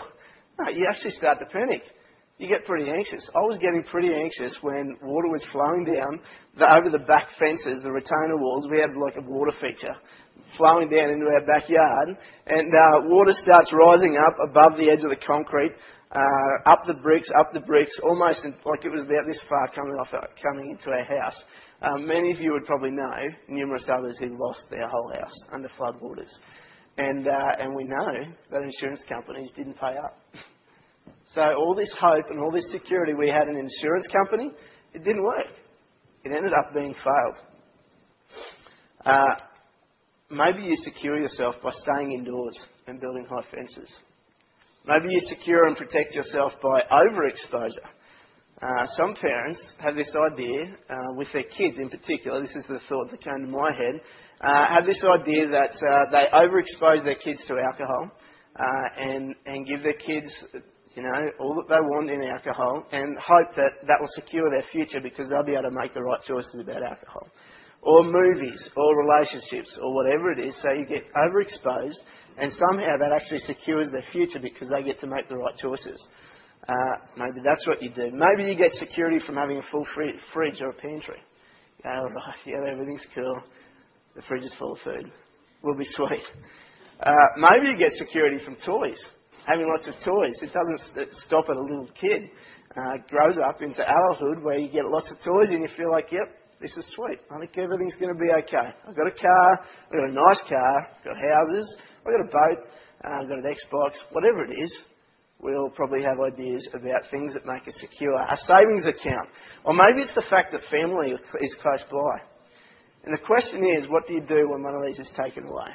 No, 0.57 0.71
you 0.71 0.87
actually 0.89 1.11
start 1.11 1.39
to 1.39 1.45
panic. 1.47 1.83
You 2.37 2.47
get 2.47 2.65
pretty 2.65 2.89
anxious. 2.89 3.29
I 3.35 3.39
was 3.39 3.57
getting 3.57 3.83
pretty 3.83 4.09
anxious 4.13 4.57
when 4.61 4.95
water 5.01 5.27
was 5.27 5.45
flowing 5.51 5.83
down 5.83 6.19
the, 6.57 6.63
over 6.63 6.89
the 6.89 7.03
back 7.03 7.27
fences, 7.39 7.83
the 7.83 7.91
retainer 7.91 8.37
walls. 8.37 8.67
We 8.71 8.79
had 8.79 8.91
like 8.95 9.15
a 9.17 9.29
water 9.29 9.51
feature 9.59 9.95
flowing 10.57 10.89
down 10.89 11.09
into 11.09 11.25
our 11.25 11.45
backyard, 11.45 12.17
and 12.47 12.73
uh, 12.73 13.01
water 13.05 13.31
starts 13.33 13.71
rising 13.73 14.17
up 14.17 14.35
above 14.49 14.77
the 14.77 14.89
edge 14.89 15.03
of 15.03 15.09
the 15.09 15.25
concrete, 15.25 15.73
uh, 16.11 16.71
up 16.71 16.83
the 16.87 16.93
bricks, 16.93 17.27
up 17.39 17.51
the 17.53 17.59
bricks, 17.59 17.91
almost 18.03 18.45
in, 18.45 18.51
like 18.65 18.85
it 18.85 18.91
was 18.91 19.01
about 19.01 19.25
this 19.27 19.41
far 19.49 19.67
coming 19.73 19.93
off, 19.95 20.07
coming 20.41 20.71
into 20.71 20.89
our 20.89 21.03
house. 21.03 21.35
Um, 21.81 22.07
many 22.07 22.31
of 22.31 22.39
you 22.39 22.53
would 22.53 22.65
probably 22.65 22.91
know 22.91 23.11
numerous 23.49 23.87
others 23.91 24.17
who 24.19 24.37
lost 24.37 24.63
their 24.69 24.87
whole 24.87 25.09
house 25.09 25.35
under 25.51 25.67
floodwaters, 25.77 26.31
and 26.97 27.27
uh, 27.27 27.51
and 27.59 27.75
we 27.75 27.83
know 27.83 28.13
that 28.51 28.61
insurance 28.61 29.03
companies 29.09 29.51
didn't 29.55 29.75
pay 29.75 29.97
up. 29.97 30.17
so 31.35 31.41
all 31.41 31.75
this 31.75 31.93
hope 31.99 32.25
and 32.29 32.39
all 32.39 32.51
this 32.51 32.71
security 32.71 33.13
we 33.13 33.27
had 33.27 33.49
in 33.49 33.55
an 33.57 33.67
insurance 33.67 34.07
company, 34.07 34.51
it 34.93 35.03
didn't 35.03 35.23
work. 35.23 35.47
it 36.23 36.31
ended 36.31 36.53
up 36.53 36.73
being 36.73 36.93
failed. 36.93 37.37
Maybe 40.29 40.63
you 40.63 40.75
secure 40.77 41.19
yourself 41.19 41.55
by 41.61 41.69
staying 41.71 42.11
indoors 42.11 42.57
and 42.87 42.99
building 42.99 43.27
high 43.29 43.45
fences. 43.53 43.91
Maybe 44.87 45.13
you 45.13 45.19
secure 45.21 45.67
and 45.67 45.77
protect 45.77 46.15
yourself 46.15 46.53
by 46.63 46.81
overexposure. 46.91 47.89
Uh, 48.61 48.85
some 48.97 49.13
parents 49.15 49.61
have 49.79 49.95
this 49.95 50.11
idea, 50.31 50.75
uh, 50.89 50.95
with 51.15 51.27
their 51.33 51.43
kids 51.43 51.77
in 51.77 51.89
particular, 51.89 52.41
this 52.41 52.55
is 52.55 52.63
the 52.67 52.79
thought 52.87 53.11
that 53.11 53.21
came 53.21 53.45
to 53.45 53.51
my 53.51 53.69
head, 53.71 54.01
uh, 54.41 54.65
have 54.73 54.85
this 54.85 55.03
idea 55.03 55.47
that 55.47 55.75
uh, 55.75 56.09
they 56.09 56.25
overexpose 56.33 57.03
their 57.03 57.15
kids 57.15 57.43
to 57.47 57.55
alcohol 57.59 58.09
uh, 58.55 58.63
and, 58.97 59.35
and 59.45 59.67
give 59.67 59.83
their 59.83 59.93
kids 59.93 60.31
you 60.95 61.03
know, 61.03 61.11
all 61.39 61.55
that 61.55 61.67
they 61.67 61.81
want 61.81 62.09
in 62.09 62.21
alcohol 62.23 62.85
and 62.91 63.17
hope 63.19 63.53
that 63.57 63.73
that 63.85 63.97
will 63.99 64.23
secure 64.23 64.49
their 64.49 64.65
future 64.71 65.01
because 65.01 65.27
they'll 65.29 65.43
be 65.43 65.51
able 65.51 65.69
to 65.69 65.71
make 65.71 65.93
the 65.93 66.01
right 66.01 66.21
choices 66.23 66.55
about 66.59 66.81
alcohol. 66.81 67.27
Or 67.85 68.03
movies, 68.03 68.69
or 68.75 68.97
relationships, 68.97 69.77
or 69.81 69.93
whatever 69.93 70.31
it 70.31 70.39
is, 70.39 70.55
so 70.61 70.71
you 70.73 70.85
get 70.85 71.03
overexposed 71.13 71.97
and 72.37 72.51
somehow 72.51 72.97
that 72.97 73.11
actually 73.15 73.39
secures 73.39 73.87
their 73.91 74.03
future 74.11 74.39
because 74.41 74.69
they 74.69 74.83
get 74.83 74.99
to 75.01 75.07
make 75.07 75.29
the 75.29 75.37
right 75.37 75.55
choices. 75.55 76.07
Uh, 76.67 76.73
maybe 77.15 77.41
that's 77.43 77.65
what 77.67 77.83
you 77.83 77.91
do. 77.91 78.11
Maybe 78.11 78.49
you 78.49 78.55
get 78.55 78.71
security 78.73 79.19
from 79.23 79.35
having 79.35 79.57
a 79.57 79.61
full 79.71 79.85
free, 79.93 80.13
fridge 80.33 80.61
or 80.61 80.69
a 80.69 80.73
pantry. 80.73 81.21
Oh, 81.85 82.09
right, 82.09 82.35
yeah, 82.47 82.71
everything's 82.71 83.05
cool. 83.13 83.39
The 84.15 84.23
fridge 84.23 84.43
is 84.43 84.55
full 84.57 84.73
of 84.73 84.79
food. 84.79 85.11
Will 85.61 85.77
be 85.77 85.85
sweet. 85.89 86.23
Uh, 86.99 87.13
maybe 87.37 87.67
you 87.67 87.77
get 87.77 87.91
security 87.91 88.43
from 88.43 88.57
toys 88.65 88.99
having 89.45 89.67
lots 89.67 89.87
of 89.87 89.93
toys. 90.03 90.35
It 90.41 90.51
doesn't 90.51 91.13
stop 91.25 91.45
at 91.49 91.55
a 91.55 91.61
little 91.61 91.87
kid. 91.99 92.29
Uh, 92.75 92.97
grows 93.09 93.37
up 93.37 93.61
into 93.61 93.81
adulthood 93.81 94.43
where 94.43 94.57
you 94.57 94.69
get 94.69 94.85
lots 94.85 95.09
of 95.11 95.17
toys 95.23 95.49
and 95.49 95.61
you 95.61 95.69
feel 95.77 95.91
like, 95.91 96.11
yep, 96.11 96.27
this 96.65 96.83
is 96.83 96.95
sweet. 96.97 97.21
I 97.29 97.37
think 97.37 97.53
everything's 97.61 97.93
going 98.01 98.09
to 98.09 98.17
be 98.17 98.33
okay. 98.41 98.73
I've 98.89 98.97
got 98.97 99.05
a 99.05 99.13
car, 99.13 99.49
I've 99.85 99.93
got 99.93 100.09
a 100.09 100.17
nice 100.17 100.41
car, 100.49 100.75
I've 100.97 101.05
got 101.05 101.13
houses, 101.13 101.77
I've 102.01 102.09
got 102.09 102.25
a 102.25 102.31
boat, 102.33 102.59
uh, 103.05 103.21
I've 103.21 103.29
got 103.29 103.37
an 103.37 103.45
Xbox, 103.45 103.93
whatever 104.11 104.43
it 104.43 104.57
is. 104.57 104.73
We'll 105.37 105.69
probably 105.69 106.01
have 106.01 106.17
ideas 106.17 106.67
about 106.73 107.05
things 107.11 107.35
that 107.35 107.45
make 107.45 107.67
us 107.67 107.75
secure. 107.79 108.17
A 108.17 108.37
savings 108.49 108.87
account. 108.87 109.29
Or 109.63 109.75
maybe 109.75 110.01
it's 110.01 110.15
the 110.15 110.25
fact 110.27 110.53
that 110.53 110.61
family 110.71 111.11
is 111.11 111.55
close 111.61 111.83
by. 111.91 112.25
And 113.03 113.13
the 113.13 113.21
question 113.21 113.61
is, 113.77 113.87
what 113.87 114.07
do 114.07 114.15
you 114.15 114.21
do 114.21 114.49
when 114.49 114.63
one 114.63 114.73
of 114.73 114.81
these 114.87 114.97
is 114.97 115.11
taken 115.15 115.45
away? 115.45 115.69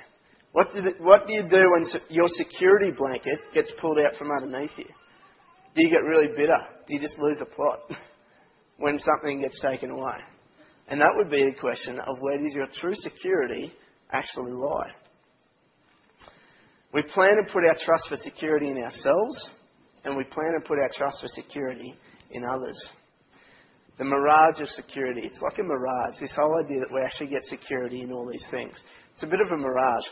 What, 0.53 0.75
it, 0.75 1.01
what 1.01 1.29
do 1.29 1.35
you 1.35 1.43
do 1.43 1.71
when 1.71 1.85
your 2.09 2.27
security 2.27 2.91
blanket 2.91 3.39
gets 3.55 3.71
pulled 3.81 3.99
out 4.01 4.17
from 4.19 4.33
underneath 4.33 4.75
you? 4.77 4.91
Do 5.77 5.87
you 5.87 5.91
get 5.91 6.03
really 6.03 6.35
bitter? 6.35 6.59
Do 6.89 6.95
you 6.95 7.01
just 7.01 7.17
lose 7.21 7.37
the 7.39 7.45
plot 7.45 7.79
when 8.79 8.99
something 8.99 9.43
gets 9.43 9.61
taken 9.61 9.91
away? 9.91 10.19
And 10.91 11.01
that 11.01 11.13
would 11.15 11.31
be 11.31 11.45
the 11.45 11.59
question 11.59 12.01
of 12.01 12.19
where 12.19 12.37
does 12.37 12.53
your 12.53 12.67
true 12.81 12.95
security 12.95 13.73
actually 14.13 14.53
lie? 14.53 14.91
We 16.93 17.03
plan 17.03 17.37
to 17.37 17.53
put 17.53 17.65
our 17.65 17.77
trust 17.85 18.09
for 18.09 18.17
security 18.17 18.69
in 18.69 18.77
ourselves, 18.77 19.51
and 20.05 20.17
we 20.17 20.25
plan 20.25 20.53
to 20.61 20.67
put 20.67 20.79
our 20.79 20.91
trust 20.97 21.21
for 21.21 21.29
security 21.29 21.95
in 22.33 22.45
others. 22.45 22.77
The 23.99 24.05
mirage 24.05 24.61
of 24.61 24.69
security. 24.71 25.21
It's 25.25 25.41
like 25.41 25.59
a 25.59 25.63
mirage, 25.63 26.19
this 26.21 26.35
whole 26.35 26.59
idea 26.59 26.81
that 26.81 26.93
we 26.93 27.01
actually 27.03 27.29
get 27.29 27.45
security 27.45 28.01
in 28.01 28.11
all 28.11 28.29
these 28.29 28.45
things. 28.51 28.75
It's 29.15 29.23
a 29.23 29.29
bit 29.29 29.41
of 29.41 29.53
a 29.53 29.57
mirage. 29.57 30.05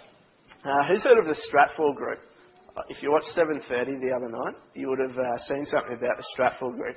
Uh, 0.65 0.87
who's 0.87 1.03
heard 1.03 1.19
of 1.19 1.25
the 1.25 1.41
Stratfor 1.51 1.97
Group? 1.97 2.21
Uh, 2.77 2.83
if 2.89 3.03
you 3.03 3.11
watched 3.11 3.31
7.30 3.37 4.01
the 4.01 4.15
other 4.15 4.29
night, 4.29 4.55
you 4.75 4.89
would 4.89 5.01
have 5.01 5.19
uh, 5.19 5.39
seen 5.49 5.65
something 5.65 5.97
about 5.97 6.17
the 6.17 6.25
Stratfor 6.37 6.77
Group. 6.77 6.97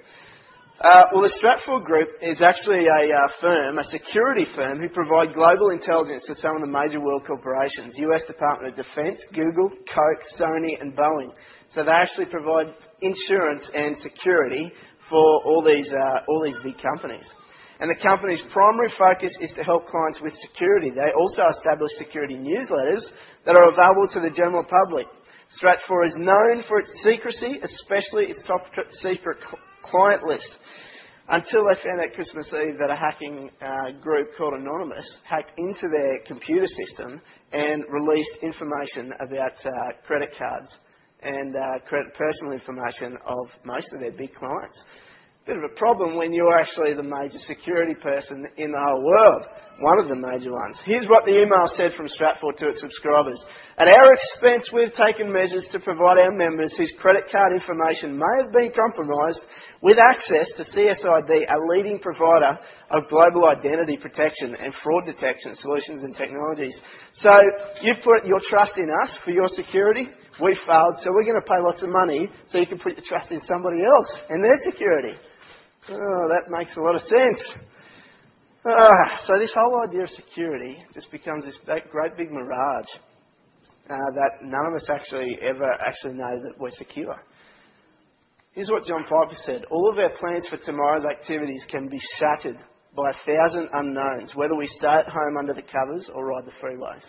Uh, 0.81 1.05
well, 1.13 1.21
the 1.21 1.29
Stratfor 1.37 1.83
Group 1.85 2.09
is 2.23 2.41
actually 2.41 2.89
a 2.89 3.13
uh, 3.13 3.29
firm, 3.39 3.77
a 3.77 3.83
security 3.83 4.47
firm, 4.55 4.79
who 4.79 4.89
provide 4.89 5.31
global 5.31 5.69
intelligence 5.69 6.25
to 6.25 6.33
some 6.33 6.55
of 6.57 6.61
the 6.61 6.73
major 6.73 6.99
world 6.99 7.21
corporations, 7.21 7.93
US 8.01 8.25
Department 8.25 8.73
of 8.73 8.83
Defense, 8.83 9.21
Google, 9.29 9.69
Coke, 9.85 10.23
Sony 10.41 10.81
and 10.81 10.97
Boeing. 10.97 11.29
So 11.77 11.83
they 11.85 11.91
actually 11.91 12.33
provide 12.33 12.73
insurance 12.99 13.69
and 13.75 13.95
security 13.97 14.73
for 15.07 15.45
all 15.45 15.61
these, 15.61 15.85
uh, 15.93 16.25
all 16.27 16.41
these 16.43 16.57
big 16.63 16.81
companies 16.81 17.29
and 17.81 17.89
the 17.89 18.01
company's 18.01 18.43
primary 18.53 18.93
focus 18.97 19.35
is 19.41 19.51
to 19.57 19.63
help 19.63 19.87
clients 19.87 20.21
with 20.21 20.33
security. 20.37 20.91
They 20.91 21.09
also 21.17 21.41
establish 21.49 21.89
security 21.97 22.35
newsletters 22.35 23.01
that 23.45 23.55
are 23.55 23.69
available 23.73 24.07
to 24.13 24.19
the 24.21 24.29
general 24.29 24.63
public. 24.63 25.07
Stratfor 25.49 26.05
is 26.05 26.13
known 26.15 26.61
for 26.69 26.77
its 26.77 26.93
secrecy, 27.01 27.57
especially 27.57 28.29
its 28.29 28.43
top 28.45 28.65
secret 29.01 29.37
client 29.83 30.23
list. 30.23 30.49
Until 31.29 31.63
they 31.69 31.81
found 31.81 32.01
out 32.01 32.13
Christmas 32.13 32.47
Eve 32.51 32.77
that 32.79 32.91
a 32.91 32.95
hacking 32.95 33.49
uh, 33.61 33.91
group 34.01 34.29
called 34.37 34.53
Anonymous 34.53 35.07
hacked 35.23 35.53
into 35.57 35.87
their 35.87 36.19
computer 36.27 36.65
system 36.65 37.21
and 37.53 37.83
released 37.89 38.37
information 38.41 39.13
about 39.21 39.53
uh, 39.63 39.69
credit 40.05 40.33
cards 40.37 40.69
and 41.21 41.55
uh, 41.55 41.79
credit, 41.87 42.13
personal 42.15 42.53
information 42.53 43.17
of 43.25 43.47
most 43.63 43.87
of 43.93 44.01
their 44.01 44.11
big 44.11 44.33
clients 44.33 44.83
bit 45.51 45.59
of 45.59 45.69
a 45.69 45.75
problem 45.75 46.15
when 46.15 46.31
you're 46.31 46.57
actually 46.57 46.95
the 46.95 47.03
major 47.03 47.35
security 47.43 47.93
person 47.93 48.47
in 48.55 48.71
the 48.71 48.79
whole 48.79 49.03
world. 49.03 49.43
One 49.83 49.99
of 49.99 50.07
the 50.07 50.15
major 50.15 50.55
ones. 50.55 50.79
Here's 50.87 51.11
what 51.11 51.27
the 51.27 51.35
email 51.35 51.67
said 51.75 51.91
from 51.99 52.07
Stratfor 52.07 52.55
to 52.55 52.71
its 52.71 52.79
subscribers. 52.79 53.35
At 53.75 53.91
our 53.91 54.15
expense, 54.15 54.71
we've 54.71 54.95
taken 54.95 55.27
measures 55.27 55.67
to 55.75 55.83
provide 55.83 56.23
our 56.23 56.31
members 56.31 56.71
whose 56.77 56.93
credit 57.03 57.27
card 57.27 57.51
information 57.51 58.15
may 58.15 58.33
have 58.39 58.55
been 58.55 58.71
compromised 58.71 59.43
with 59.83 59.99
access 59.99 60.47
to 60.55 60.63
CSID, 60.71 61.27
a 61.27 61.59
leading 61.67 61.99
provider 61.99 62.55
of 62.95 63.11
global 63.11 63.51
identity 63.51 63.97
protection 63.99 64.55
and 64.55 64.71
fraud 64.79 65.03
detection 65.03 65.51
solutions 65.59 66.07
and 66.07 66.15
technologies. 66.15 66.79
So 67.19 67.33
you've 67.83 68.05
put 68.07 68.23
your 68.23 68.39
trust 68.47 68.79
in 68.79 68.87
us 69.03 69.19
for 69.25 69.31
your 69.35 69.51
security. 69.51 70.07
We 70.39 70.55
failed, 70.63 70.95
so 71.03 71.11
we're 71.11 71.27
going 71.27 71.41
to 71.43 71.49
pay 71.49 71.59
lots 71.59 71.83
of 71.83 71.89
money 71.91 72.31
so 72.47 72.57
you 72.57 72.67
can 72.67 72.79
put 72.79 72.95
your 72.95 73.03
trust 73.03 73.35
in 73.35 73.41
somebody 73.43 73.83
else 73.83 74.07
and 74.29 74.39
their 74.39 74.55
security. 74.63 75.19
Oh, 75.89 76.27
that 76.29 76.49
makes 76.49 76.75
a 76.77 76.81
lot 76.81 76.95
of 76.95 77.01
sense. 77.01 77.53
Ah, 78.65 79.17
so 79.25 79.39
this 79.39 79.51
whole 79.55 79.81
idea 79.81 80.03
of 80.03 80.09
security 80.09 80.77
just 80.93 81.11
becomes 81.11 81.43
this 81.45 81.57
great 81.89 82.15
big 82.15 82.31
mirage 82.31 82.85
uh, 83.89 84.11
that 84.13 84.43
none 84.43 84.67
of 84.67 84.75
us 84.75 84.87
actually 84.89 85.39
ever 85.41 85.71
actually 85.85 86.13
know 86.13 86.39
that 86.43 86.59
we're 86.59 86.69
secure. 86.69 87.15
Here's 88.53 88.69
what 88.69 88.83
John 88.83 89.03
Piper 89.03 89.35
said. 89.43 89.65
All 89.71 89.89
of 89.89 89.97
our 89.97 90.11
plans 90.11 90.47
for 90.47 90.57
tomorrow's 90.57 91.05
activities 91.05 91.65
can 91.71 91.87
be 91.87 91.99
shattered 92.19 92.57
by 92.95 93.09
a 93.09 93.25
thousand 93.25 93.69
unknowns, 93.73 94.35
whether 94.35 94.55
we 94.55 94.67
stay 94.67 94.87
at 94.87 95.07
home 95.07 95.37
under 95.39 95.53
the 95.53 95.63
covers 95.63 96.09
or 96.13 96.27
ride 96.27 96.45
the 96.45 96.51
freeways. 96.61 97.03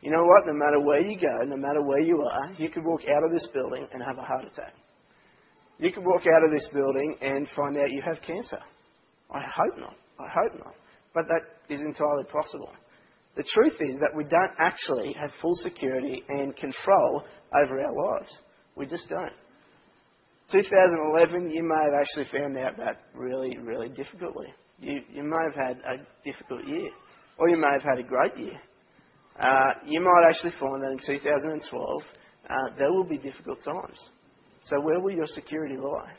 You 0.00 0.12
know 0.12 0.24
what? 0.24 0.46
No 0.46 0.54
matter 0.54 0.80
where 0.80 1.00
you 1.00 1.18
go, 1.18 1.44
no 1.44 1.56
matter 1.56 1.82
where 1.82 2.00
you 2.00 2.22
are, 2.22 2.52
you 2.56 2.70
could 2.70 2.84
walk 2.84 3.02
out 3.08 3.24
of 3.24 3.32
this 3.32 3.46
building 3.52 3.86
and 3.92 4.02
have 4.02 4.18
a 4.18 4.22
heart 4.22 4.44
attack. 4.44 4.72
You 5.78 5.92
could 5.92 6.04
walk 6.04 6.22
out 6.22 6.44
of 6.44 6.52
this 6.52 6.68
building 6.72 7.16
and 7.20 7.46
find 7.54 7.76
out 7.76 7.90
you 7.90 8.02
have 8.02 8.20
cancer. 8.22 8.58
I 9.30 9.40
hope 9.42 9.78
not. 9.78 9.96
I 10.18 10.28
hope 10.28 10.58
not. 10.58 10.74
But 11.14 11.24
that 11.28 11.74
is 11.74 11.80
entirely 11.80 12.24
possible. 12.24 12.70
The 13.36 13.44
truth 13.52 13.74
is 13.80 14.00
that 14.00 14.16
we 14.16 14.24
don't 14.24 14.52
actually 14.58 15.14
have 15.20 15.30
full 15.42 15.54
security 15.56 16.24
and 16.28 16.56
control 16.56 17.22
over 17.54 17.80
our 17.80 17.92
lives. 17.92 18.32
We 18.76 18.86
just 18.86 19.08
don't. 19.08 19.32
2011, 20.52 21.50
you 21.50 21.62
may 21.62 21.74
have 21.84 22.00
actually 22.00 22.38
found 22.38 22.56
out 22.56 22.76
that 22.78 23.02
really, 23.14 23.58
really 23.58 23.88
difficultly. 23.88 24.46
You, 24.78 25.00
you 25.12 25.22
may 25.22 25.42
have 25.44 25.54
had 25.54 25.78
a 25.84 26.06
difficult 26.24 26.66
year, 26.66 26.88
or 27.38 27.48
you 27.48 27.56
may 27.56 27.72
have 27.72 27.82
had 27.82 27.98
a 27.98 28.02
great 28.02 28.36
year. 28.38 28.58
Uh, 29.38 29.72
you 29.84 30.00
might 30.00 30.28
actually 30.28 30.52
find 30.58 30.82
that 30.82 30.92
in 30.92 30.98
2012, 30.98 32.02
uh, 32.48 32.54
there 32.78 32.92
will 32.92 33.04
be 33.04 33.18
difficult 33.18 33.62
times. 33.64 33.98
So 34.68 34.80
where 34.80 35.00
will 35.00 35.12
your 35.12 35.26
security 35.26 35.76
lie? 35.76 36.12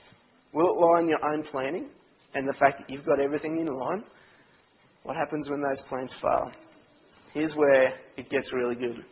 Will 0.54 0.72
it 0.72 0.80
lie 0.80 1.00
in 1.02 1.10
your 1.10 1.24
own 1.26 1.44
planning 1.44 1.90
and 2.34 2.48
the 2.48 2.54
fact 2.54 2.80
that 2.80 2.90
you've 2.90 3.06
got 3.06 3.20
everything 3.20 3.60
in 3.60 3.68
line? 3.68 4.04
What 5.04 5.18
happens 5.18 5.50
when 5.50 5.62
those 5.62 5.82
plans 5.90 6.14
fail? 6.22 6.52
Here's 7.34 7.54
where 7.56 7.94
it 8.16 8.30
gets 8.30 8.52
really 8.54 8.76
good. 8.76 9.06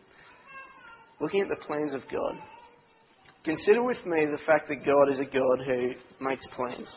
Looking 1.20 1.40
at 1.40 1.48
the 1.48 1.64
plans 1.64 1.94
of 1.94 2.02
God. 2.10 2.36
Consider 3.44 3.82
with 3.82 4.04
me 4.04 4.26
the 4.26 4.42
fact 4.44 4.68
that 4.68 4.84
God 4.84 5.10
is 5.10 5.20
a 5.20 5.24
God 5.24 5.60
who 5.64 5.92
makes 6.20 6.46
plans. 6.54 6.88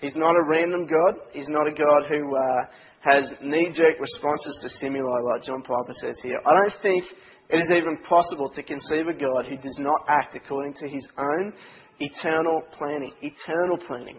He's 0.00 0.16
not 0.16 0.36
a 0.36 0.42
random 0.42 0.86
God. 0.86 1.20
He's 1.32 1.48
not 1.48 1.66
a 1.66 1.72
God 1.72 2.08
who 2.08 2.36
uh, 2.36 2.64
has 3.00 3.30
knee 3.42 3.72
jerk 3.74 3.98
responses 4.00 4.58
to 4.62 4.68
stimuli, 4.68 5.20
like 5.20 5.42
John 5.42 5.62
Piper 5.62 5.92
says 6.00 6.18
here. 6.22 6.40
I 6.46 6.54
don't 6.54 6.82
think 6.82 7.04
it 7.50 7.56
is 7.56 7.70
even 7.70 7.98
possible 8.08 8.50
to 8.50 8.62
conceive 8.62 9.08
a 9.08 9.12
God 9.12 9.46
who 9.48 9.56
does 9.56 9.76
not 9.80 10.04
act 10.08 10.36
according 10.36 10.74
to 10.74 10.88
his 10.88 11.06
own 11.18 11.52
eternal 11.98 12.62
planning. 12.72 13.12
Eternal 13.22 13.78
planning. 13.86 14.18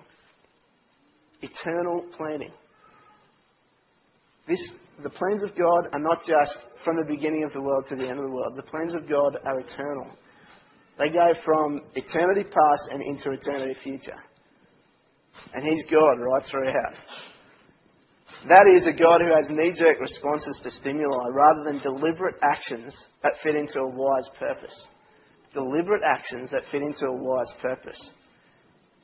Eternal 1.42 2.06
planning. 2.18 2.52
This, 4.48 4.60
the 5.04 5.10
plans 5.12 5.44
of 5.44 5.56
God 5.56 5.88
are 5.94 6.00
not 6.00 6.20
just 6.26 6.58
from 6.84 6.98
the 6.98 7.06
beginning 7.08 7.44
of 7.46 7.54
the 7.54 7.62
world 7.62 7.86
to 7.90 7.96
the 7.96 8.10
end 8.10 8.20
of 8.20 8.26
the 8.26 8.32
world. 8.32 8.54
The 8.58 8.64
plans 8.64 8.96
of 8.96 9.08
God 9.08 9.38
are 9.46 9.60
eternal. 9.60 10.08
They 10.98 11.10
go 11.10 11.34
from 11.46 11.82
eternity 11.96 12.44
past 12.44 12.82
and 12.92 13.02
into 13.02 13.32
eternity 13.32 13.80
future. 13.82 14.18
And 15.54 15.64
He's 15.64 15.84
God 15.92 16.20
right 16.20 16.44
throughout. 16.50 16.94
That 18.48 18.66
is 18.74 18.88
a 18.88 18.94
God 18.94 19.20
who 19.20 19.36
has 19.36 19.50
knee 19.50 19.74
jerk 19.78 20.00
responses 20.00 20.60
to 20.64 20.72
stimuli 20.72 21.28
rather 21.30 21.64
than 21.66 21.82
deliberate 21.82 22.36
actions 22.42 22.96
that 23.22 23.34
fit 23.44 23.56
into 23.56 23.80
a 23.80 23.88
wise 23.88 24.30
purpose. 24.40 24.74
Deliberate 25.54 26.04
actions 26.06 26.50
that 26.52 26.64
fit 26.72 26.82
into 26.82 27.08
a 27.08 27.14
wise 27.14 27.52
purpose. 27.62 28.00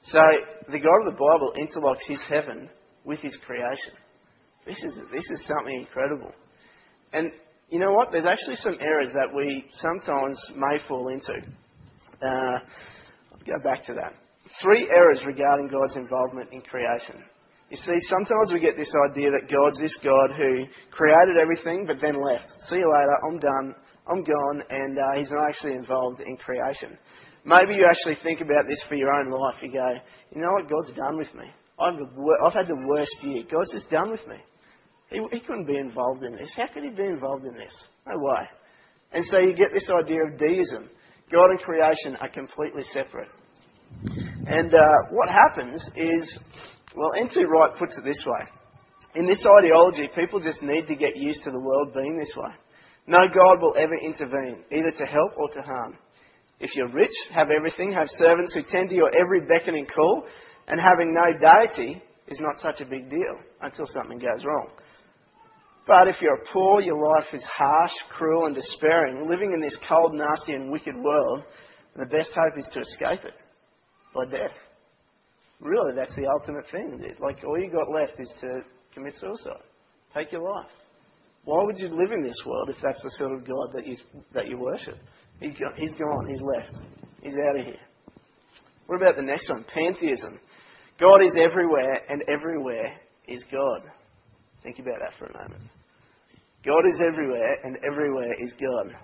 So, 0.03 0.19
the 0.71 0.79
God 0.79 1.05
of 1.05 1.13
the 1.13 1.19
Bible 1.19 1.53
interlocks 1.57 2.07
his 2.07 2.21
heaven 2.29 2.69
with 3.03 3.19
his 3.19 3.35
creation. 3.45 3.93
This 4.65 4.77
is, 4.77 4.99
this 5.11 5.25
is 5.29 5.45
something 5.47 5.79
incredible. 5.79 6.31
And 7.11 7.31
you 7.69 7.79
know 7.79 7.91
what? 7.91 8.11
There's 8.11 8.25
actually 8.25 8.55
some 8.57 8.75
errors 8.79 9.09
that 9.13 9.35
we 9.35 9.65
sometimes 9.71 10.39
may 10.55 10.77
fall 10.87 11.09
into. 11.09 11.33
Uh, 12.21 12.59
I'll 13.31 13.45
go 13.45 13.63
back 13.63 13.85
to 13.85 13.93
that. 13.95 14.13
Three 14.61 14.89
errors 14.89 15.21
regarding 15.25 15.67
God's 15.67 15.97
involvement 15.97 16.51
in 16.51 16.61
creation. 16.61 17.23
You 17.69 17.77
see, 17.77 17.99
sometimes 18.07 18.53
we 18.53 18.59
get 18.59 18.77
this 18.77 18.93
idea 19.09 19.31
that 19.31 19.49
God's 19.49 19.79
this 19.79 19.97
God 20.03 20.31
who 20.37 20.65
created 20.91 21.37
everything 21.41 21.85
but 21.85 21.99
then 21.99 22.15
left. 22.21 22.45
See 22.69 22.77
you 22.77 22.87
later, 22.87 23.15
I'm 23.27 23.39
done, 23.39 23.75
I'm 24.07 24.23
gone, 24.23 24.61
and 24.69 24.97
uh, 24.97 25.17
He's 25.17 25.31
not 25.31 25.49
actually 25.49 25.73
involved 25.73 26.21
in 26.21 26.37
creation. 26.37 26.97
Maybe 27.43 27.73
you 27.73 27.85
actually 27.89 28.21
think 28.23 28.41
about 28.41 28.67
this 28.67 28.81
for 28.87 28.95
your 28.95 29.11
own 29.11 29.29
life. 29.29 29.55
You 29.61 29.71
go, 29.73 29.93
you 30.33 30.41
know 30.41 30.51
what, 30.53 30.69
God's 30.69 30.95
done 30.95 31.17
with 31.17 31.33
me. 31.33 31.45
I've, 31.79 31.95
I've 32.45 32.53
had 32.53 32.67
the 32.67 32.85
worst 32.87 33.17
year. 33.21 33.43
God's 33.51 33.71
just 33.73 33.89
done 33.89 34.11
with 34.11 34.25
me. 34.27 34.37
He, 35.09 35.19
he 35.31 35.39
couldn't 35.41 35.67
be 35.67 35.77
involved 35.77 36.23
in 36.23 36.33
this. 36.33 36.53
How 36.55 36.71
could 36.73 36.83
he 36.83 36.89
be 36.89 37.03
involved 37.03 37.45
in 37.45 37.53
this? 37.53 37.73
No 38.07 38.13
way. 38.17 38.45
And 39.11 39.25
so 39.25 39.39
you 39.39 39.53
get 39.53 39.73
this 39.73 39.89
idea 39.89 40.25
of 40.25 40.37
deism. 40.37 40.89
God 41.31 41.49
and 41.49 41.59
creation 41.59 42.15
are 42.17 42.29
completely 42.29 42.83
separate. 42.93 43.29
And 44.47 44.73
uh, 44.73 44.85
what 45.09 45.27
happens 45.27 45.81
is, 45.95 46.39
well, 46.95 47.11
N.T. 47.19 47.43
Wright 47.43 47.75
puts 47.77 47.97
it 47.97 48.03
this 48.05 48.23
way. 48.25 48.47
In 49.15 49.25
this 49.25 49.43
ideology, 49.59 50.09
people 50.13 50.39
just 50.39 50.61
need 50.61 50.87
to 50.87 50.95
get 50.95 51.15
used 51.15 51.43
to 51.45 51.51
the 51.51 51.59
world 51.59 51.93
being 51.93 52.17
this 52.17 52.33
way. 52.37 52.51
No 53.07 53.27
God 53.27 53.61
will 53.61 53.75
ever 53.77 53.95
intervene, 53.97 54.63
either 54.71 54.91
to 54.97 55.05
help 55.05 55.37
or 55.37 55.49
to 55.49 55.61
harm. 55.61 55.97
If 56.59 56.75
you're 56.75 56.91
rich, 56.91 57.13
have 57.33 57.49
everything, 57.49 57.91
have 57.91 58.07
servants 58.17 58.53
who 58.53 58.61
tend 58.69 58.89
to 58.89 58.95
your 58.95 59.11
every 59.17 59.41
beckoning 59.41 59.87
call, 59.87 60.25
and 60.67 60.79
having 60.79 61.13
no 61.13 61.37
deity 61.39 62.01
is 62.27 62.39
not 62.39 62.59
such 62.59 62.81
a 62.81 62.89
big 62.89 63.09
deal 63.09 63.37
until 63.61 63.85
something 63.87 64.19
goes 64.19 64.43
wrong. 64.45 64.69
But 65.87 66.07
if 66.07 66.21
you're 66.21 66.43
poor, 66.51 66.81
your 66.81 66.97
life 66.97 67.27
is 67.33 67.43
harsh, 67.43 67.91
cruel, 68.09 68.47
and 68.47 68.55
despairing, 68.55 69.29
living 69.29 69.53
in 69.53 69.61
this 69.61 69.77
cold, 69.87 70.13
nasty, 70.13 70.53
and 70.53 70.71
wicked 70.71 70.95
world, 70.95 71.43
the 71.95 72.05
best 72.05 72.31
hope 72.35 72.57
is 72.57 72.67
to 72.73 72.81
escape 72.81 73.23
it 73.23 73.33
by 74.15 74.25
death. 74.25 74.55
Really, 75.59 75.93
that's 75.95 76.15
the 76.15 76.27
ultimate 76.27 76.65
thing. 76.71 77.01
Like, 77.19 77.43
all 77.45 77.59
you 77.59 77.69
got 77.69 77.89
left 77.89 78.19
is 78.19 78.31
to 78.41 78.61
commit 78.93 79.13
suicide. 79.19 79.63
Take 80.13 80.31
your 80.31 80.41
life. 80.41 80.71
Why 81.43 81.63
would 81.63 81.77
you 81.77 81.89
live 81.89 82.11
in 82.11 82.23
this 82.23 82.41
world 82.45 82.69
if 82.69 82.77
that's 82.81 83.01
the 83.03 83.11
sort 83.11 83.33
of 83.33 83.47
God 83.47 83.71
that 83.73 83.85
you, 83.85 83.97
that 84.33 84.47
you 84.47 84.57
worship? 84.57 84.97
He's 85.39 85.57
gone, 85.57 85.73
he's 85.77 85.93
gone, 85.93 86.27
he's 86.27 86.41
left. 86.41 86.73
He's 87.21 87.35
out 87.49 87.59
of 87.59 87.65
here. 87.65 87.79
What 88.87 89.01
about 89.01 89.15
the 89.15 89.21
next 89.21 89.49
one? 89.49 89.65
Pantheism. 89.73 90.39
God 90.99 91.21
is 91.23 91.35
everywhere, 91.37 92.01
and 92.09 92.23
everywhere 92.27 92.93
is 93.27 93.43
God. 93.51 93.79
Think 94.63 94.79
about 94.79 94.99
that 94.99 95.17
for 95.19 95.25
a 95.25 95.33
moment. 95.37 95.63
God 96.65 96.85
is 96.87 97.01
everywhere, 97.05 97.57
and 97.63 97.77
everywhere 97.85 98.33
is 98.41 98.53
God. 98.59 98.95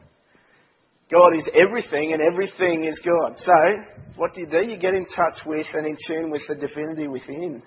God 1.11 1.35
is 1.37 1.47
everything, 1.53 2.13
and 2.13 2.21
everything 2.21 2.85
is 2.85 2.99
God. 3.05 3.35
So, 3.37 3.51
what 4.15 4.33
do 4.33 4.41
you 4.41 4.47
do? 4.47 4.65
You 4.65 4.77
get 4.77 4.93
in 4.93 5.05
touch 5.05 5.45
with 5.45 5.67
and 5.73 5.85
in 5.85 5.97
tune 6.07 6.31
with 6.31 6.43
the 6.47 6.55
divinity 6.55 7.07
within 7.07 7.61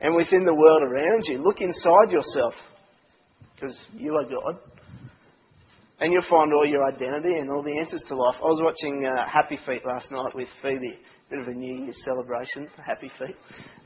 and 0.00 0.14
within 0.14 0.44
the 0.44 0.54
world 0.54 0.82
around 0.82 1.24
you. 1.24 1.38
Look 1.38 1.60
inside 1.60 2.10
yourself, 2.10 2.52
because 3.54 3.76
you 3.94 4.16
are 4.16 4.24
God. 4.24 4.60
And 6.02 6.12
you'll 6.12 6.26
find 6.28 6.52
all 6.52 6.66
your 6.66 6.82
identity 6.82 7.38
and 7.38 7.48
all 7.48 7.62
the 7.62 7.78
answers 7.78 8.02
to 8.08 8.16
life. 8.16 8.34
I 8.42 8.50
was 8.50 8.60
watching 8.60 9.06
uh, 9.06 9.24
Happy 9.30 9.56
Feet 9.64 9.86
last 9.86 10.10
night 10.10 10.34
with 10.34 10.48
Phoebe 10.60 10.98
bit 11.30 11.38
of 11.38 11.46
a 11.46 11.54
New 11.54 11.84
Year's 11.84 11.96
celebration, 12.04 12.66
for 12.74 12.82
happy 12.82 13.08
feet. 13.20 13.36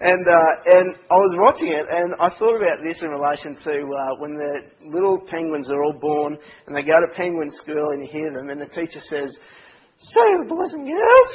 And, 0.00 0.26
uh, 0.26 0.52
and 0.64 0.96
I 1.10 1.14
was 1.14 1.36
watching 1.38 1.68
it 1.68 1.84
and 1.92 2.14
I 2.18 2.30
thought 2.38 2.56
about 2.56 2.80
this 2.82 3.02
in 3.02 3.10
relation 3.10 3.54
to 3.54 3.74
uh, 3.84 4.16
when 4.18 4.32
the 4.32 4.88
little 4.90 5.20
penguins 5.28 5.70
are 5.70 5.84
all 5.84 5.92
born 5.92 6.38
and 6.66 6.74
they 6.74 6.82
go 6.82 6.98
to 6.98 7.06
penguin 7.14 7.50
school 7.50 7.90
and 7.92 8.02
you 8.02 8.10
hear 8.10 8.32
them 8.32 8.48
and 8.48 8.62
the 8.62 8.66
teacher 8.66 8.98
says, 8.98 9.30
"Say 10.00 10.26
the 10.40 10.48
boys 10.48 10.72
and 10.72 10.88
girls, 10.88 11.32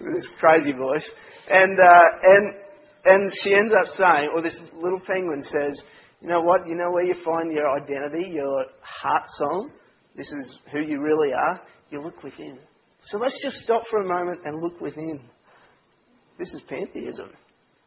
with 0.00 0.14
this 0.20 0.28
crazy 0.38 0.72
voice. 0.72 1.08
And, 1.48 1.74
uh, 1.80 2.06
and, 2.22 2.54
and 3.06 3.32
she 3.42 3.54
ends 3.54 3.72
up 3.72 3.88
saying, 3.96 4.30
or 4.32 4.42
this 4.42 4.60
little 4.76 5.00
penguin 5.00 5.42
says, 5.42 5.80
you 6.24 6.30
know 6.30 6.40
what, 6.40 6.66
you 6.66 6.74
know 6.74 6.90
where 6.90 7.04
you 7.04 7.14
find 7.22 7.52
your 7.52 7.68
identity, 7.68 8.30
your 8.30 8.64
heart 8.80 9.24
song? 9.36 9.70
This 10.16 10.26
is 10.26 10.58
who 10.72 10.80
you 10.80 10.98
really 11.02 11.34
are. 11.34 11.60
You 11.90 12.02
look 12.02 12.22
within. 12.22 12.58
So 13.02 13.18
let's 13.18 13.38
just 13.42 13.58
stop 13.58 13.82
for 13.90 14.00
a 14.00 14.08
moment 14.08 14.40
and 14.46 14.62
look 14.62 14.80
within. 14.80 15.20
This 16.38 16.48
is 16.48 16.62
pantheism. 16.66 17.28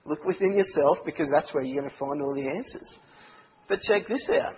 Look 0.06 0.24
within 0.24 0.54
yourself 0.54 1.00
because 1.04 1.28
that's 1.34 1.52
where 1.52 1.64
you're 1.64 1.82
going 1.82 1.90
to 1.90 1.98
find 1.98 2.22
all 2.22 2.36
the 2.36 2.48
answers. 2.48 2.96
But 3.68 3.80
check 3.82 4.04
this 4.08 4.30
out. 4.30 4.54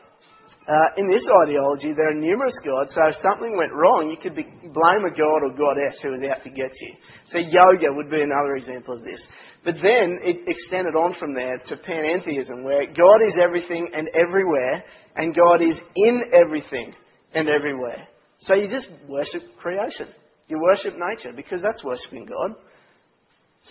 Uh, 0.67 0.73
in 0.97 1.09
this 1.09 1.27
ideology, 1.43 1.93
there 1.93 2.11
are 2.11 2.13
numerous 2.13 2.53
gods, 2.63 2.93
so 2.93 3.01
if 3.07 3.15
something 3.23 3.57
went 3.57 3.73
wrong, 3.73 4.09
you 4.11 4.17
could 4.21 4.35
be, 4.35 4.43
blame 4.43 5.01
a 5.01 5.09
god 5.09 5.41
or 5.41 5.49
goddess 5.49 5.97
who 6.03 6.11
was 6.11 6.21
out 6.21 6.43
to 6.43 6.49
get 6.49 6.69
you. 6.79 6.93
So 7.31 7.39
yoga 7.39 7.89
would 7.89 8.11
be 8.11 8.21
another 8.21 8.55
example 8.55 8.97
of 8.97 9.03
this. 9.03 9.19
But 9.65 9.75
then 9.81 10.19
it 10.21 10.47
extended 10.47 10.95
on 10.95 11.15
from 11.17 11.33
there 11.33 11.57
to 11.57 11.75
panentheism, 11.77 12.63
where 12.63 12.85
God 12.85 13.17
is 13.27 13.39
everything 13.41 13.89
and 13.93 14.09
everywhere, 14.13 14.83
and 15.15 15.35
God 15.35 15.63
is 15.63 15.75
in 15.95 16.21
everything 16.33 16.93
and 17.33 17.49
everywhere. 17.49 18.07
So 18.41 18.53
you 18.53 18.69
just 18.69 18.89
worship 19.07 19.41
creation. 19.57 20.07
You 20.47 20.59
worship 20.61 20.93
nature 20.97 21.33
because 21.35 21.61
that's 21.63 21.83
worshipping 21.83 22.25
God. 22.25 22.55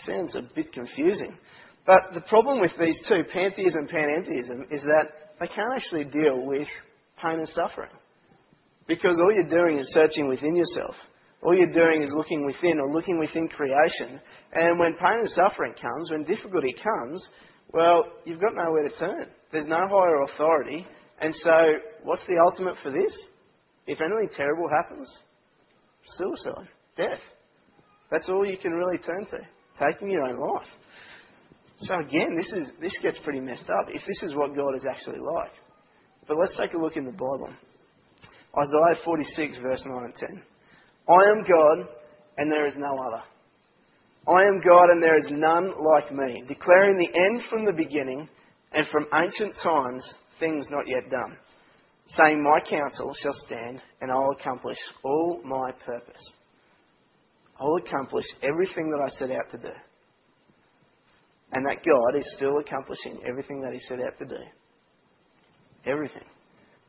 Sounds 0.05 0.35
a 0.35 0.42
bit 0.55 0.72
confusing. 0.72 1.37
But 1.87 2.12
the 2.12 2.20
problem 2.22 2.61
with 2.61 2.72
these 2.79 2.98
two, 3.09 3.22
pantheism 3.33 3.81
and 3.81 3.88
panentheism, 3.88 4.72
is 4.72 4.83
that 4.83 5.28
they 5.40 5.46
can't 5.46 5.74
actually 5.74 6.05
deal 6.05 6.46
with 6.46 6.66
pain 7.22 7.38
and 7.38 7.48
suffering. 7.48 7.90
Because 8.87 9.20
all 9.20 9.33
you're 9.33 9.44
doing 9.48 9.79
is 9.79 9.88
searching 9.92 10.29
within 10.29 10.57
yourself. 10.57 10.94
All 11.42 11.57
you're 11.57 11.72
doing 11.72 12.03
is 12.03 12.12
looking 12.16 12.44
within 12.44 12.81
or 12.81 12.92
looking 12.92 13.18
within 13.18 13.48
creation. 13.48 14.20
And 14.53 14.79
when 14.79 14.94
pain 14.94 15.20
and 15.20 15.29
suffering 15.29 15.74
comes, 15.81 16.11
when 16.11 16.24
difficulty 16.24 16.74
comes, 16.83 17.24
well, 17.72 18.05
you've 18.24 18.40
got 18.40 18.55
nowhere 18.55 18.88
to 18.88 18.98
turn. 18.98 19.27
There's 19.53 19.66
no 19.66 19.87
higher 19.88 20.22
authority. 20.22 20.87
And 21.20 21.35
so, 21.35 21.53
what's 22.03 22.27
the 22.27 22.40
ultimate 22.44 22.77
for 22.83 22.90
this? 22.90 23.12
If 23.87 24.01
anything 24.01 24.31
terrible 24.37 24.68
happens, 24.68 25.09
suicide, 26.16 26.68
death. 26.96 27.20
That's 28.11 28.29
all 28.29 28.46
you 28.46 28.57
can 28.57 28.72
really 28.72 28.98
turn 28.98 29.27
to, 29.27 29.38
taking 29.87 30.11
your 30.11 30.22
own 30.22 30.38
life. 30.38 30.66
So 31.81 31.95
again, 32.01 32.37
this 32.37 32.53
is 32.53 32.71
this 32.81 32.93
gets 33.03 33.19
pretty 33.21 33.41
messed 33.41 33.69
up 33.69 33.88
if 33.88 34.03
this 34.07 34.23
is 34.23 34.35
what 34.35 34.57
God 34.57 34.75
is 34.77 34.85
actually 34.91 35.21
like. 35.21 35.53
But 36.27 36.37
let's 36.38 36.57
take 36.57 36.75
a 36.75 36.79
look 36.79 36.97
in 36.97 37.05
the 37.05 37.12
Bible. 37.12 37.51
Isaiah 38.57 39.05
46, 39.05 39.59
verse 39.59 39.83
9 39.87 40.05
and 40.05 40.14
10. 40.14 40.43
I 41.09 41.31
am 41.31 41.45
God, 41.45 41.88
and 42.37 42.51
there 42.51 42.67
is 42.67 42.75
no 42.77 42.99
other. 43.07 43.23
I 44.27 44.47
am 44.49 44.61
God, 44.61 44.91
and 44.91 45.03
there 45.03 45.17
is 45.17 45.29
none 45.31 45.73
like 45.95 46.12
me, 46.12 46.43
declaring 46.49 46.99
the 46.99 47.19
end 47.19 47.43
from 47.49 47.64
the 47.64 47.73
beginning, 47.73 48.29
and 48.73 48.87
from 48.88 49.07
ancient 49.14 49.55
times 49.62 50.05
things 50.41 50.67
not 50.71 50.88
yet 50.88 51.11
done 51.11 51.37
saying, 52.09 52.43
My 52.43 52.61
counsel 52.61 53.14
shall 53.23 53.37
stand, 53.47 53.83
and 54.01 54.11
I'll 54.11 54.35
accomplish 54.38 54.79
all 55.05 55.41
my 55.45 55.73
purpose. 55.85 56.33
I'll 57.61 57.77
accomplish 57.77 58.25
everything 58.43 58.91
that 58.91 59.03
I 59.05 59.09
set 59.09 59.31
out 59.31 59.51
to 59.51 59.59
do. 59.59 59.75
And 61.53 61.65
that 61.67 61.85
God 61.85 62.19
is 62.19 62.35
still 62.37 62.59
accomplishing 62.59 63.21
everything 63.27 63.63
that 63.63 63.73
He 63.73 63.79
set 63.81 64.01
out 64.01 64.19
to 64.19 64.27
do. 64.27 64.43
Everything. 65.87 66.25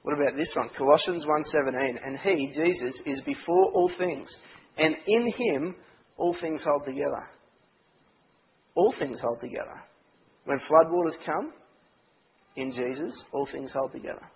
What 0.04 0.15
about 0.15 0.38
this 0.38 0.54
one? 0.56 0.69
Colossians 0.78 1.26
1.17. 1.26 1.95
And 2.06 2.17
He, 2.19 2.48
Jesus, 2.48 3.02
is 3.06 3.22
before 3.22 3.72
all 3.74 3.91
things, 3.98 4.28
and 4.78 4.95
in 5.08 5.32
Him 5.32 5.76
all 6.17 6.36
things 6.39 6.62
hold 6.65 6.84
together. 6.86 7.30
All 8.76 8.93
things 8.98 9.19
hold 9.22 9.39
together. 9.39 9.82
When 10.45 10.60
floodwaters 10.60 11.26
come, 11.26 11.54
in 12.56 12.72
Jesus, 12.72 13.13
all 13.32 13.48
things 13.52 13.72
hold 13.74 13.91
together. 13.91 14.30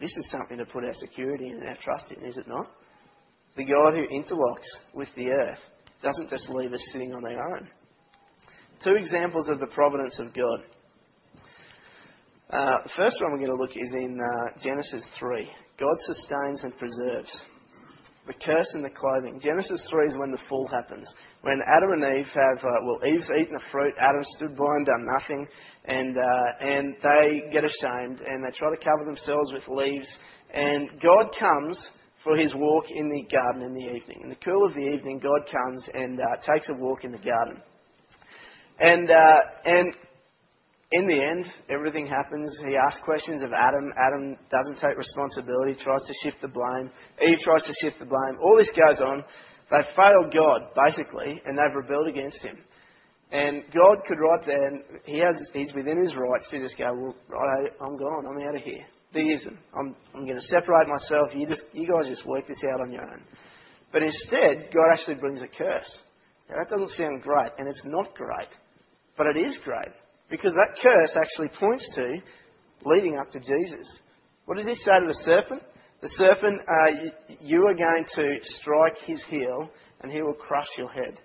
This 0.00 0.10
is 0.16 0.30
something 0.30 0.58
to 0.58 0.64
put 0.64 0.84
our 0.84 0.94
security 0.94 1.48
and 1.48 1.62
our 1.62 1.76
trust 1.82 2.10
in, 2.10 2.24
is 2.24 2.38
it 2.38 2.48
not? 2.48 2.66
The 3.56 3.64
God 3.64 3.94
who 3.94 4.06
interlocks 4.08 4.66
with 4.94 5.08
the 5.16 5.28
earth 5.28 5.58
doesn't 6.02 6.30
just 6.30 6.48
leave 6.48 6.72
us 6.72 6.82
sitting 6.92 7.12
on 7.12 7.24
our 7.24 7.56
own. 7.56 7.68
Two 8.82 8.94
examples 8.96 9.50
of 9.50 9.60
the 9.60 9.66
providence 9.66 10.18
of 10.18 10.32
God. 10.32 10.60
Uh, 12.48 12.78
first 12.96 13.20
one 13.20 13.32
we're 13.32 13.46
going 13.46 13.50
to 13.50 13.62
look 13.62 13.72
at 13.72 13.76
is 13.76 13.94
in 13.94 14.18
uh, 14.18 14.58
Genesis 14.58 15.04
3. 15.18 15.46
God 15.78 15.96
sustains 16.06 16.64
and 16.64 16.76
preserves. 16.78 17.30
the 18.26 18.32
curse 18.32 18.72
and 18.72 18.82
the 18.82 18.88
clothing. 18.88 19.38
Genesis 19.38 19.82
3 19.90 20.06
is 20.06 20.16
when 20.16 20.30
the 20.30 20.40
fall 20.48 20.66
happens. 20.66 21.06
When 21.42 21.60
Adam 21.76 21.92
and 21.92 22.18
Eve 22.18 22.26
have, 22.34 22.64
uh, 22.64 22.70
well, 22.86 23.00
Eve's 23.06 23.30
eaten 23.38 23.52
the 23.52 23.64
fruit, 23.70 23.92
Adam 24.00 24.24
stood 24.36 24.56
by 24.56 24.76
and 24.76 24.86
done 24.86 25.06
nothing, 25.12 25.46
and, 25.84 26.16
uh, 26.16 26.66
and 26.66 26.94
they 27.02 27.52
get 27.52 27.64
ashamed 27.64 28.22
and 28.22 28.42
they 28.42 28.56
try 28.56 28.70
to 28.70 28.82
cover 28.82 29.04
themselves 29.04 29.52
with 29.52 29.68
leaves. 29.68 30.08
And 30.54 30.88
God 31.02 31.34
comes 31.38 31.78
for 32.24 32.34
his 32.34 32.54
walk 32.54 32.86
in 32.88 33.10
the 33.10 33.28
garden 33.30 33.62
in 33.62 33.74
the 33.74 33.94
evening. 33.94 34.20
In 34.22 34.30
the 34.30 34.36
cool 34.36 34.64
of 34.64 34.72
the 34.72 34.88
evening, 34.88 35.18
God 35.18 35.44
comes 35.52 35.84
and 35.92 36.18
uh, 36.18 36.36
takes 36.50 36.70
a 36.70 36.74
walk 36.74 37.04
in 37.04 37.12
the 37.12 37.18
garden. 37.18 37.60
And, 38.80 39.10
uh, 39.10 39.38
and 39.64 39.94
in 40.92 41.06
the 41.06 41.22
end, 41.22 41.44
everything 41.68 42.06
happens. 42.06 42.50
He 42.66 42.76
asks 42.76 43.00
questions 43.04 43.42
of 43.42 43.52
Adam. 43.52 43.92
Adam 43.94 44.36
doesn't 44.50 44.80
take 44.80 44.96
responsibility, 44.96 45.76
tries 45.84 46.02
to 46.02 46.14
shift 46.22 46.42
the 46.42 46.48
blame. 46.48 46.90
Eve 47.22 47.38
tries 47.44 47.62
to 47.64 47.74
shift 47.80 48.00
the 48.00 48.06
blame. 48.06 48.40
All 48.42 48.56
this 48.56 48.70
goes 48.74 49.00
on. 49.00 49.22
They've 49.70 49.94
failed 49.94 50.34
God, 50.34 50.74
basically, 50.74 51.40
and 51.46 51.56
they've 51.56 51.76
rebelled 51.76 52.08
against 52.08 52.42
Him. 52.42 52.58
And 53.30 53.62
God 53.70 54.02
could 54.08 54.18
right 54.18 54.44
then, 54.44 54.82
he 55.04 55.18
has, 55.18 55.36
He's 55.52 55.72
within 55.76 56.02
His 56.02 56.16
rights 56.16 56.48
to 56.50 56.58
just 56.58 56.76
go, 56.76 56.90
well, 56.92 57.14
right, 57.28 57.70
I'm 57.80 57.96
gone. 57.96 58.26
I'm 58.26 58.48
out 58.48 58.56
of 58.56 58.62
here. 58.62 58.82
Deism. 59.14 59.58
I'm, 59.78 59.94
I'm 60.14 60.24
going 60.24 60.38
to 60.38 60.46
separate 60.46 60.88
myself. 60.88 61.30
You, 61.34 61.46
just, 61.46 61.62
you 61.72 61.86
guys 61.86 62.08
just 62.08 62.26
work 62.26 62.48
this 62.48 62.62
out 62.72 62.80
on 62.80 62.90
your 62.90 63.02
own. 63.02 63.22
But 63.92 64.02
instead, 64.02 64.70
God 64.74 64.90
actually 64.92 65.16
brings 65.16 65.42
a 65.42 65.46
curse. 65.46 65.98
Now, 66.48 66.56
that 66.58 66.70
doesn't 66.70 66.96
sound 66.96 67.22
great, 67.22 67.52
and 67.58 67.68
it's 67.68 67.82
not 67.84 68.14
great. 68.14 68.50
But 69.20 69.36
it 69.36 69.44
is 69.44 69.58
great. 69.64 69.92
Because 70.30 70.54
that 70.54 70.80
curse 70.82 71.14
actually 71.14 71.50
points 71.60 71.86
to 71.94 72.16
leading 72.86 73.18
up 73.18 73.30
to 73.32 73.38
Jesus. 73.38 74.00
What 74.46 74.56
does 74.56 74.66
he 74.66 74.74
say 74.76 74.92
to 74.98 75.06
the 75.06 75.20
serpent? 75.24 75.62
The 76.00 76.08
serpent, 76.08 76.62
uh, 76.62 77.36
you 77.42 77.66
are 77.66 77.74
going 77.74 78.06
to 78.14 78.38
strike 78.44 78.96
his 79.04 79.22
heel 79.28 79.68
and 80.00 80.10
he 80.10 80.22
will 80.22 80.32
crush 80.32 80.68
your 80.78 80.88
head. 80.88 81.20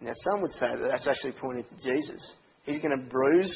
Now, 0.00 0.12
some 0.22 0.42
would 0.42 0.52
say 0.52 0.68
that 0.70 0.88
that's 0.88 1.08
actually 1.08 1.32
pointing 1.32 1.64
to 1.64 1.74
Jesus. 1.74 2.32
He's 2.62 2.80
going 2.80 2.96
to 2.96 3.04
bruise 3.10 3.52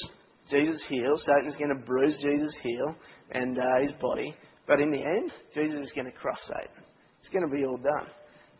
Jesus' 0.50 0.84
heel. 0.88 1.16
Satan's 1.18 1.54
going 1.54 1.76
to 1.78 1.86
bruise 1.86 2.18
Jesus' 2.20 2.58
heel 2.60 2.92
and 3.30 3.56
uh, 3.56 3.82
his 3.82 3.92
body. 4.00 4.34
But 4.66 4.80
in 4.80 4.90
the 4.90 4.98
end, 4.98 5.30
Jesus 5.54 5.78
is 5.78 5.92
going 5.92 6.06
to 6.06 6.18
crush 6.18 6.40
Satan. 6.40 6.82
It's 7.20 7.28
going 7.28 7.48
to 7.48 7.56
be 7.56 7.64
all 7.64 7.76
done. 7.76 8.08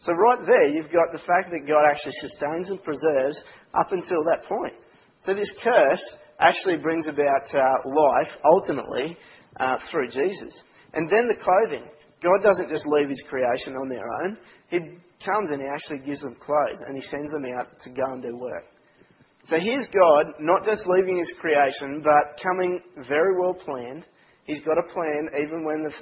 So 0.01 0.13
right 0.13 0.39
there, 0.45 0.69
you've 0.69 0.93
got 0.93 1.13
the 1.13 1.25
fact 1.27 1.51
that 1.51 1.67
God 1.67 1.85
actually 1.89 2.13
sustains 2.21 2.71
and 2.71 2.83
preserves 2.83 3.43
up 3.75 3.93
until 3.93 4.23
that 4.25 4.45
point. 4.49 4.75
So 5.25 5.35
this 5.35 5.51
curse 5.63 6.03
actually 6.39 6.77
brings 6.77 7.07
about 7.07 7.49
uh, 7.53 7.89
life, 7.89 8.33
ultimately, 8.45 9.17
uh, 9.59 9.77
through 9.91 10.09
Jesus. 10.09 10.53
And 10.93 11.09
then 11.11 11.29
the 11.29 11.43
clothing. 11.43 11.89
God 12.23 12.43
doesn't 12.43 12.69
just 12.69 12.87
leave 12.87 13.09
his 13.09 13.23
creation 13.29 13.75
on 13.75 13.89
their 13.89 14.07
own. 14.23 14.37
He 14.69 14.79
comes 15.25 15.51
and 15.51 15.61
he 15.61 15.69
actually 15.69 16.07
gives 16.07 16.21
them 16.21 16.37
clothes 16.41 16.81
and 16.87 16.97
he 16.97 17.03
sends 17.09 17.31
them 17.33 17.45
out 17.59 17.69
to 17.85 17.91
go 17.91 18.05
and 18.13 18.23
do 18.23 18.37
work. 18.37 18.65
So 19.49 19.57
here's 19.59 19.87
God 19.87 20.35
not 20.41 20.65
just 20.65 20.83
leaving 20.87 21.19
his 21.19 21.33
creation, 21.41 22.03
but 22.03 22.41
coming 22.43 22.81
very 23.09 23.39
well 23.39 23.55
planned. 23.55 24.05
He's 24.45 24.61
got 24.61 24.79
a 24.79 24.93
plan 24.93 25.29
even 25.41 25.65
when 25.65 25.85
the 25.85 25.93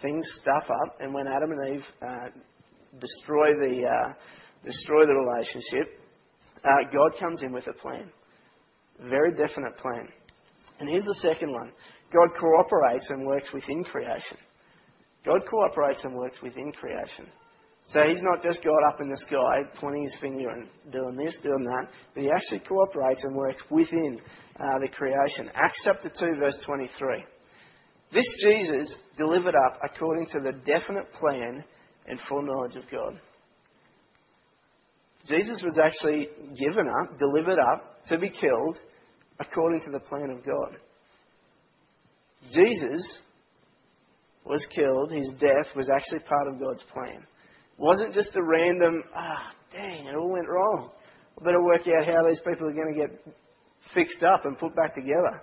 things 0.00 0.26
stuff 0.40 0.64
up 0.70 0.96
and 1.00 1.12
when 1.12 1.26
Adam 1.26 1.50
and 1.50 1.74
Eve 1.74 1.84
uh, 2.02 2.28
destroy 3.00 3.52
the, 3.54 3.86
uh, 3.86 4.12
destroy 4.64 5.06
the 5.06 5.14
relationship, 5.14 6.00
uh, 6.64 6.90
God 6.92 7.18
comes 7.18 7.42
in 7.42 7.52
with 7.52 7.66
a 7.66 7.72
plan. 7.74 8.10
A 9.00 9.08
Very 9.08 9.32
definite 9.32 9.76
plan. 9.78 10.08
And 10.80 10.88
here's 10.88 11.04
the 11.04 11.18
second 11.22 11.52
one 11.52 11.72
God 12.12 12.28
cooperates 12.38 13.08
and 13.10 13.26
works 13.26 13.52
within 13.52 13.84
creation. 13.84 14.38
God 15.24 15.40
cooperates 15.48 16.04
and 16.04 16.14
works 16.14 16.38
within 16.42 16.72
creation. 16.72 17.26
So 17.86 18.00
he's 18.08 18.22
not 18.22 18.42
just 18.42 18.64
God 18.64 18.82
up 18.88 19.00
in 19.00 19.10
the 19.10 19.16
sky 19.26 19.62
pointing 19.78 20.04
his 20.04 20.16
finger 20.20 20.48
and 20.48 20.68
doing 20.90 21.16
this, 21.16 21.36
doing 21.42 21.64
that, 21.64 21.88
but 22.14 22.22
he 22.22 22.30
actually 22.30 22.60
cooperates 22.60 23.22
and 23.24 23.36
works 23.36 23.62
within 23.70 24.20
uh, 24.58 24.78
the 24.80 24.88
creation. 24.88 25.50
Acts 25.54 25.80
chapter 25.84 26.08
2, 26.08 26.38
verse 26.38 26.58
23. 26.64 27.24
This 28.12 28.24
Jesus 28.42 28.94
delivered 29.18 29.54
up 29.66 29.80
according 29.84 30.26
to 30.26 30.40
the 30.40 30.52
definite 30.64 31.12
plan 31.12 31.62
and 32.06 32.18
foreknowledge 32.28 32.76
of 32.76 32.84
God. 32.90 33.20
Jesus 35.26 35.62
was 35.62 35.78
actually 35.82 36.28
given 36.58 36.86
up, 36.86 37.18
delivered 37.18 37.58
up 37.58 38.04
to 38.06 38.18
be 38.18 38.28
killed 38.28 38.78
according 39.40 39.80
to 39.82 39.90
the 39.90 40.00
plan 40.00 40.30
of 40.30 40.44
God. 40.44 40.76
Jesus 42.52 43.02
was 44.44 44.64
killed, 44.74 45.10
his 45.10 45.32
death 45.40 45.74
was 45.74 45.88
actually 45.88 46.20
part 46.20 46.48
of 46.48 46.60
God's 46.60 46.84
plan. 46.92 47.22
It 47.22 47.78
wasn't 47.78 48.12
just 48.12 48.36
a 48.36 48.42
random, 48.42 49.02
ah, 49.16 49.52
dang, 49.72 50.06
it 50.06 50.14
all 50.14 50.30
went 50.30 50.48
wrong. 50.48 50.90
I 51.40 51.44
better 51.44 51.64
work 51.64 51.82
out 51.88 52.06
how 52.06 52.28
these 52.28 52.40
people 52.40 52.68
are 52.68 52.72
going 52.72 52.94
to 52.94 53.00
get 53.00 53.34
fixed 53.94 54.22
up 54.22 54.44
and 54.44 54.58
put 54.58 54.76
back 54.76 54.94
together. 54.94 55.40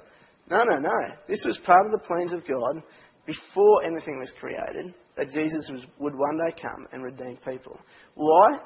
No, 0.50 0.64
no, 0.64 0.80
no. 0.80 1.00
This 1.28 1.44
was 1.46 1.58
part 1.66 1.86
of 1.86 1.92
the 1.92 2.06
plans 2.08 2.34
of 2.34 2.48
God 2.48 2.84
before 3.26 3.84
anything 3.84 4.20
was 4.20 4.32
created 4.40 4.94
that 5.18 5.30
Jesus 5.30 5.70
was, 5.72 5.86
would 6.00 6.16
one 6.16 6.38
day 6.38 6.56
come 6.62 6.88
and 6.92 7.04
redeem 7.04 7.38
people. 7.46 7.80
Why? 8.16 8.58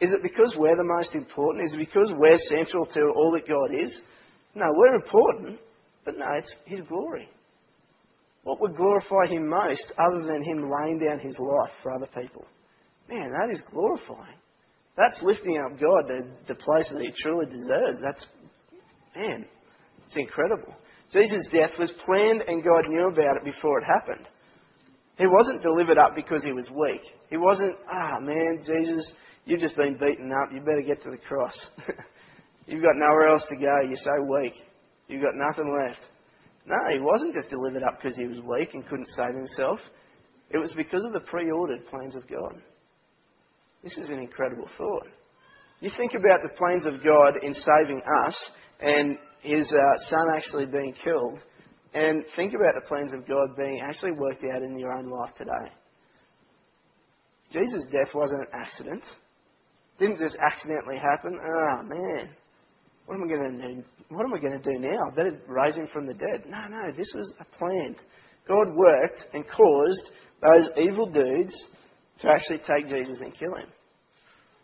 Is 0.00 0.12
it 0.12 0.22
because 0.22 0.54
we're 0.58 0.76
the 0.76 0.84
most 0.98 1.14
important? 1.14 1.64
Is 1.64 1.74
it 1.74 1.78
because 1.78 2.12
we're 2.16 2.36
central 2.48 2.86
to 2.86 3.00
all 3.16 3.32
that 3.32 3.48
God 3.48 3.74
is? 3.74 4.00
No, 4.54 4.66
we're 4.74 4.94
important, 4.94 5.58
but 6.04 6.18
no, 6.18 6.26
it's 6.36 6.54
His 6.66 6.80
glory. 6.82 7.28
What 8.42 8.60
would 8.60 8.76
glorify 8.76 9.26
Him 9.28 9.48
most 9.48 9.92
other 9.98 10.26
than 10.26 10.42
Him 10.42 10.68
laying 10.68 10.98
down 10.98 11.20
His 11.20 11.38
life 11.38 11.70
for 11.82 11.94
other 11.94 12.08
people? 12.08 12.44
Man, 13.08 13.30
that 13.30 13.52
is 13.52 13.62
glorifying. 13.70 14.36
That's 14.96 15.22
lifting 15.22 15.58
up 15.58 15.80
God 15.80 16.08
to 16.08 16.22
the 16.48 16.54
place 16.54 16.88
that 16.92 17.00
He 17.00 17.12
truly 17.22 17.46
deserves. 17.46 18.00
That's, 18.02 18.26
man, 19.16 19.46
it's 20.06 20.16
incredible. 20.16 20.74
Jesus' 21.12 21.46
death 21.52 21.78
was 21.78 21.92
planned 22.06 22.42
and 22.46 22.64
God 22.64 22.88
knew 22.88 23.08
about 23.08 23.36
it 23.36 23.44
before 23.44 23.78
it 23.78 23.84
happened. 23.84 24.26
He 25.18 25.26
wasn't 25.26 25.62
delivered 25.62 25.98
up 25.98 26.14
because 26.16 26.42
he 26.42 26.52
was 26.52 26.70
weak. 26.70 27.02
He 27.28 27.36
wasn't, 27.36 27.76
ah, 27.90 28.18
man, 28.20 28.62
Jesus, 28.64 29.12
you've 29.44 29.60
just 29.60 29.76
been 29.76 29.98
beaten 29.98 30.32
up. 30.32 30.50
You 30.52 30.60
better 30.60 30.82
get 30.82 31.02
to 31.02 31.10
the 31.10 31.18
cross. 31.18 31.54
you've 32.66 32.82
got 32.82 32.96
nowhere 32.96 33.28
else 33.28 33.44
to 33.50 33.56
go. 33.56 33.80
You're 33.86 33.96
so 34.02 34.24
weak. 34.24 34.54
You've 35.08 35.22
got 35.22 35.34
nothing 35.34 35.70
left. 35.70 36.00
No, 36.64 36.76
he 36.90 37.00
wasn't 37.00 37.34
just 37.34 37.50
delivered 37.50 37.82
up 37.82 38.00
because 38.00 38.16
he 38.16 38.26
was 38.26 38.40
weak 38.40 38.72
and 38.72 38.86
couldn't 38.86 39.08
save 39.14 39.34
himself. 39.34 39.80
It 40.50 40.58
was 40.58 40.72
because 40.76 41.04
of 41.04 41.12
the 41.12 41.20
pre-ordered 41.20 41.86
plans 41.88 42.14
of 42.14 42.26
God. 42.28 42.60
This 43.82 43.96
is 43.98 44.10
an 44.10 44.18
incredible 44.18 44.68
thought. 44.78 45.08
You 45.80 45.90
think 45.96 46.12
about 46.14 46.40
the 46.42 46.56
plans 46.56 46.86
of 46.86 47.02
God 47.04 47.34
in 47.42 47.52
saving 47.52 48.00
us 48.26 48.50
and 48.80 49.18
his 49.42 49.70
uh, 49.72 50.08
son 50.08 50.28
actually 50.34 50.66
being 50.66 50.94
killed 51.04 51.38
and 51.94 52.24
think 52.36 52.54
about 52.54 52.74
the 52.74 52.88
plans 52.88 53.12
of 53.12 53.26
God 53.26 53.56
being 53.56 53.80
actually 53.82 54.12
worked 54.12 54.42
out 54.44 54.62
in 54.62 54.78
your 54.78 54.92
own 54.92 55.10
life 55.10 55.34
today. 55.36 55.70
Jesus' 57.52 57.84
death 57.92 58.14
wasn't 58.14 58.40
an 58.40 58.46
accident. 58.54 59.02
Didn't 59.98 60.18
just 60.18 60.36
accidentally 60.40 60.96
happen. 60.96 61.38
Oh 61.38 61.82
man, 61.82 62.30
what 63.06 63.16
am 63.16 63.24
I 63.24 63.28
going 63.28 63.58
to 63.58 63.68
do? 63.68 63.84
What 64.08 64.24
am 64.24 64.34
I 64.34 64.38
going 64.38 64.60
to 64.60 64.72
do 64.72 64.78
now? 64.78 65.10
Better 65.14 65.38
raise 65.46 65.76
him 65.76 65.88
from 65.92 66.06
the 66.06 66.14
dead. 66.14 66.44
No, 66.48 66.60
no, 66.68 66.92
this 66.96 67.12
was 67.14 67.34
a 67.40 67.58
plan. 67.58 67.96
God 68.48 68.74
worked 68.74 69.26
and 69.34 69.44
caused 69.48 70.10
those 70.40 70.70
evil 70.76 71.06
dudes 71.10 71.54
to 72.20 72.28
actually 72.28 72.58
take 72.58 72.86
Jesus 72.86 73.20
and 73.20 73.34
kill 73.34 73.54
him. 73.54 73.68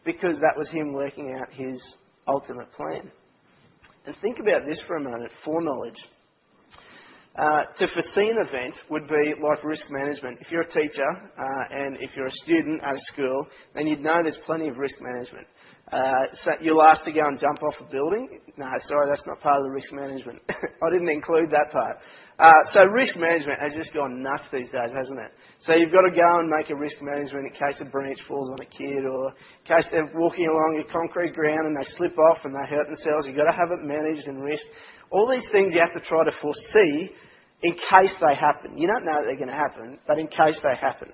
Because 0.05 0.37
that 0.41 0.57
was 0.57 0.69
him 0.71 0.93
working 0.93 1.37
out 1.39 1.53
his 1.53 1.81
ultimate 2.27 2.73
plan. 2.73 3.11
And 4.09 4.17
think 4.23 4.39
about 4.39 4.65
this 4.65 4.83
for 4.87 4.97
a 4.97 5.03
moment 5.03 5.31
foreknowledge. 5.45 6.03
Uh, 7.39 7.65
to 7.77 7.87
foresee 7.89 8.31
an 8.31 8.39
event 8.49 8.75
would 8.89 9.07
be 9.07 9.35
like 9.39 9.63
risk 9.63 9.83
management. 9.91 10.39
If 10.41 10.51
you're 10.51 10.63
a 10.63 10.73
teacher 10.73 11.05
uh, 11.39 11.77
and 11.77 11.99
if 12.01 12.17
you're 12.17 12.27
a 12.27 12.33
student 12.43 12.83
at 12.83 12.95
a 12.95 13.01
school, 13.13 13.47
then 13.75 13.87
you'd 13.87 14.01
know 14.01 14.17
there's 14.23 14.39
plenty 14.47 14.67
of 14.69 14.79
risk 14.79 14.95
management. 15.03 15.47
Uh, 15.93 16.29
so 16.45 16.53
you'll 16.61 16.83
ask 16.83 17.03
to 17.05 17.13
go 17.13 17.25
and 17.25 17.39
jump 17.41 17.63
off 17.63 17.75
a 17.81 17.91
building. 17.91 18.29
No, 18.59 18.69
sorry, 18.85 19.09
that's 19.09 19.25
not 19.27 19.41
part 19.41 19.57
of 19.57 19.65
the 19.65 19.73
risk 19.73 19.91
management. 19.93 20.43
I 20.49 20.89
didn't 20.93 21.09
include 21.09 21.49
that 21.51 21.73
part. 21.73 21.97
Uh, 22.39 22.53
so 22.73 22.85
risk 22.85 23.17
management 23.17 23.59
has 23.59 23.73
just 23.73 23.95
gone 23.95 24.23
nuts 24.23 24.45
these 24.53 24.69
days, 24.69 24.93
hasn't 24.93 25.19
it? 25.19 25.33
So 25.65 25.73
you've 25.75 25.93
got 25.93 26.05
to 26.05 26.13
go 26.13 26.29
and 26.45 26.53
make 26.53 26.69
a 26.69 26.77
risk 26.77 27.01
management 27.01 27.49
in 27.49 27.53
case 27.57 27.81
a 27.81 27.89
branch 27.89 28.19
falls 28.29 28.53
on 28.53 28.61
a 28.61 28.69
kid 28.69 29.09
or 29.09 29.33
in 29.33 29.65
case 29.65 29.89
they're 29.91 30.13
walking 30.15 30.45
along 30.45 30.85
a 30.85 30.93
concrete 30.93 31.33
ground 31.33 31.65
and 31.65 31.75
they 31.75 31.89
slip 31.97 32.17
off 32.19 32.45
and 32.45 32.53
they 32.53 32.69
hurt 32.69 32.85
themselves. 32.85 33.25
You've 33.25 33.41
got 33.41 33.49
to 33.49 33.57
have 33.57 33.73
it 33.73 33.81
managed 33.81 34.29
and 34.29 34.45
risk. 34.45 34.65
All 35.11 35.27
these 35.27 35.49
things 35.53 35.73
you 35.73 35.81
have 35.81 35.97
to 35.97 36.05
try 36.07 36.23
to 36.23 36.37
foresee 36.43 37.17
in 37.63 37.73
case 37.73 38.13
they 38.21 38.37
happen. 38.37 38.77
You 38.77 38.87
don't 38.87 39.09
know 39.09 39.19
that 39.19 39.27
they're 39.27 39.41
going 39.41 39.51
to 39.51 39.57
happen, 39.57 39.99
but 40.07 40.19
in 40.19 40.29
case 40.29 40.61
they 40.63 40.77
happen. 40.77 41.09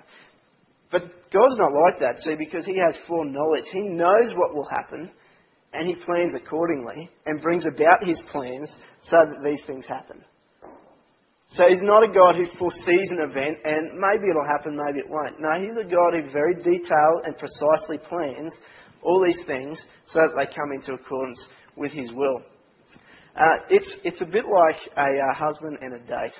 But 0.94 1.10
God's 1.32 1.58
not 1.58 1.72
like 1.74 1.98
that, 1.98 2.22
see, 2.22 2.36
because 2.38 2.64
He 2.64 2.78
has 2.78 2.96
foreknowledge. 3.08 3.64
He 3.72 3.82
knows 3.82 4.32
what 4.36 4.54
will 4.54 4.68
happen, 4.70 5.10
and 5.72 5.88
He 5.88 5.96
plans 5.96 6.34
accordingly 6.36 7.10
and 7.26 7.42
brings 7.42 7.66
about 7.66 8.06
His 8.06 8.22
plans 8.30 8.70
so 9.02 9.16
that 9.26 9.42
these 9.42 9.60
things 9.66 9.84
happen. 9.86 10.22
So 11.54 11.64
he's 11.68 11.82
not 11.82 12.02
a 12.02 12.12
God 12.12 12.36
who 12.36 12.46
foresees 12.58 13.10
an 13.10 13.30
event 13.30 13.58
and 13.64 13.98
maybe 13.98 14.30
it'll 14.30 14.46
happen, 14.46 14.76
maybe 14.86 15.00
it 15.00 15.08
won't. 15.08 15.38
No, 15.38 15.50
he's 15.60 15.76
a 15.76 15.84
God 15.84 16.14
who 16.14 16.32
very 16.32 16.54
detailed 16.54 17.26
and 17.26 17.36
precisely 17.38 17.98
plans 18.08 18.52
all 19.02 19.22
these 19.24 19.40
things 19.46 19.80
so 20.06 20.20
that 20.20 20.34
they 20.36 20.46
come 20.46 20.72
into 20.72 20.94
accordance 20.94 21.38
with 21.76 21.92
his 21.92 22.10
will. 22.12 22.40
Uh, 23.36 23.66
it's, 23.68 23.96
it's 24.02 24.20
a 24.20 24.26
bit 24.26 24.46
like 24.46 24.80
a 24.96 25.02
uh, 25.02 25.34
husband 25.34 25.78
and 25.80 25.94
a 25.94 25.98
date. 25.98 26.34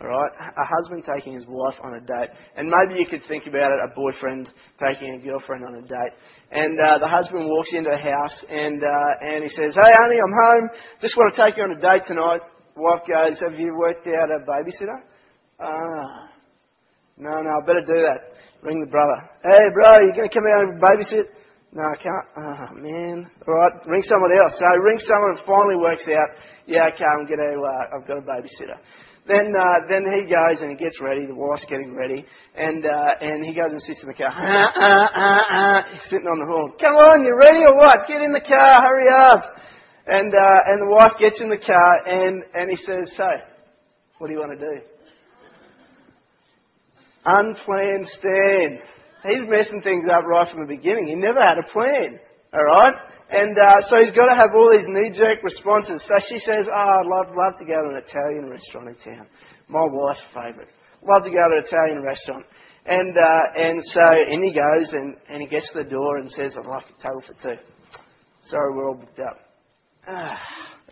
Alright? 0.00 0.32
A 0.32 0.64
husband 0.64 1.04
taking 1.04 1.34
his 1.34 1.44
wife 1.46 1.76
on 1.82 1.94
a 1.94 2.00
date. 2.00 2.30
And 2.56 2.72
maybe 2.72 2.98
you 2.98 3.06
could 3.06 3.20
think 3.28 3.46
about 3.46 3.72
it, 3.72 3.78
a 3.84 3.94
boyfriend 3.94 4.48
taking 4.80 5.14
a 5.14 5.18
girlfriend 5.18 5.64
on 5.64 5.74
a 5.74 5.82
date. 5.82 6.16
And 6.50 6.80
uh, 6.80 6.98
the 6.98 7.06
husband 7.06 7.44
walks 7.44 7.68
into 7.74 7.90
the 7.90 8.00
house 8.00 8.44
and, 8.48 8.82
uh, 8.82 9.12
and 9.20 9.44
he 9.44 9.50
says, 9.50 9.76
Hey 9.76 9.92
honey, 10.00 10.16
I'm 10.16 10.32
home. 10.32 10.70
Just 11.00 11.16
want 11.18 11.34
to 11.34 11.44
take 11.44 11.58
you 11.58 11.64
on 11.64 11.76
a 11.76 11.80
date 11.80 12.08
tonight. 12.08 12.40
Wife 12.76 13.04
goes, 13.04 13.40
Have 13.44 13.60
you 13.60 13.76
worked 13.76 14.06
out 14.06 14.32
a 14.32 14.40
babysitter? 14.48 15.04
Ah. 15.60 16.30
No, 17.18 17.42
no, 17.42 17.50
I 17.60 17.66
better 17.66 17.84
do 17.84 18.00
that. 18.00 18.32
Ring 18.62 18.80
the 18.80 18.90
brother. 18.90 19.28
Hey 19.44 19.68
bro, 19.74 20.00
you 20.00 20.16
going 20.16 20.28
to 20.28 20.34
come 20.34 20.48
out 20.48 20.64
and 20.64 20.80
babysit? 20.80 21.28
No, 21.72 21.82
I 21.86 21.96
can't. 22.02 22.26
Oh, 22.36 22.74
man. 22.74 23.30
All 23.46 23.54
right, 23.54 23.72
ring 23.86 24.02
someone 24.02 24.32
else. 24.32 24.58
So 24.58 24.66
ring 24.82 24.98
someone 24.98 25.38
and 25.38 25.46
finally 25.46 25.76
works 25.76 26.02
out, 26.08 26.34
yeah, 26.66 26.90
okay, 26.92 27.04
I'm 27.04 27.26
to, 27.26 27.62
uh, 27.62 27.96
I've 27.96 28.08
got 28.08 28.18
a 28.18 28.22
babysitter. 28.22 28.74
Then, 29.28 29.54
uh, 29.54 29.86
then 29.88 30.02
he 30.10 30.26
goes 30.26 30.62
and 30.62 30.70
he 30.70 30.76
gets 30.76 31.00
ready. 31.00 31.26
The 31.26 31.34
wife's 31.34 31.64
getting 31.68 31.94
ready, 31.94 32.24
and 32.56 32.84
uh, 32.84 33.20
and 33.20 33.44
he 33.44 33.54
goes 33.54 33.70
and 33.70 33.80
sits 33.82 34.02
in 34.02 34.08
the 34.08 34.14
car. 34.14 34.32
Uh, 34.32 35.82
sitting 36.08 36.26
on 36.26 36.40
the 36.40 36.46
horn. 36.50 36.72
Come 36.80 36.96
on, 36.96 37.24
you 37.24 37.36
ready 37.36 37.60
or 37.68 37.76
what? 37.76 38.08
Get 38.08 38.22
in 38.22 38.32
the 38.32 38.40
car, 38.40 38.82
hurry 38.82 39.06
up! 39.08 39.44
And 40.06 40.34
uh, 40.34 40.60
and 40.66 40.82
the 40.82 40.90
wife 40.90 41.12
gets 41.20 41.40
in 41.40 41.50
the 41.50 41.58
car, 41.58 42.06
and 42.06 42.42
and 42.54 42.70
he 42.70 42.76
says, 42.76 43.12
"So, 43.16 43.28
what 44.18 44.28
do 44.28 44.32
you 44.32 44.40
want 44.40 44.58
to 44.58 44.66
do?" 44.66 44.80
Unplanned 47.24 48.06
stand. 48.18 48.80
He's 49.22 49.44
messing 49.48 49.82
things 49.82 50.04
up 50.10 50.24
right 50.24 50.48
from 50.48 50.66
the 50.66 50.74
beginning. 50.74 51.06
He 51.06 51.14
never 51.14 51.40
had 51.40 51.58
a 51.58 51.66
plan. 51.68 52.18
All 52.52 52.64
right? 52.64 52.94
And 53.30 53.56
uh, 53.56 53.86
so 53.88 54.02
he's 54.02 54.10
got 54.10 54.26
to 54.26 54.34
have 54.34 54.50
all 54.54 54.70
these 54.72 54.86
knee-jerk 54.88 55.42
responses. 55.42 56.02
So 56.08 56.14
she 56.28 56.38
says, 56.38 56.66
oh, 56.66 56.74
I'd 56.74 57.06
love, 57.06 57.36
love 57.36 57.54
to 57.58 57.64
go 57.64 57.78
to 57.84 57.94
an 57.94 58.02
Italian 58.02 58.50
restaurant 58.50 58.88
in 58.88 58.96
town. 58.96 59.26
My 59.68 59.86
wife's 59.86 60.24
favourite. 60.34 60.68
Love 61.06 61.22
to 61.24 61.30
go 61.30 61.38
to 61.38 61.56
an 61.56 61.64
Italian 61.64 62.02
restaurant. 62.02 62.44
And, 62.86 63.16
uh, 63.16 63.60
and 63.60 63.84
so 63.84 64.02
in 64.28 64.42
he 64.42 64.52
goes 64.52 64.92
and, 64.92 65.16
and 65.28 65.42
he 65.42 65.46
gets 65.46 65.70
to 65.72 65.84
the 65.84 65.88
door 65.88 66.18
and 66.18 66.30
says, 66.30 66.56
I'd 66.58 66.66
like 66.66 66.86
a 66.90 67.02
table 67.02 67.22
for 67.26 67.34
two. 67.34 67.60
Sorry, 68.42 68.74
we're 68.74 68.88
all 68.88 68.94
booked 68.94 69.20
up. 69.20 69.49
Ah, 70.08 70.38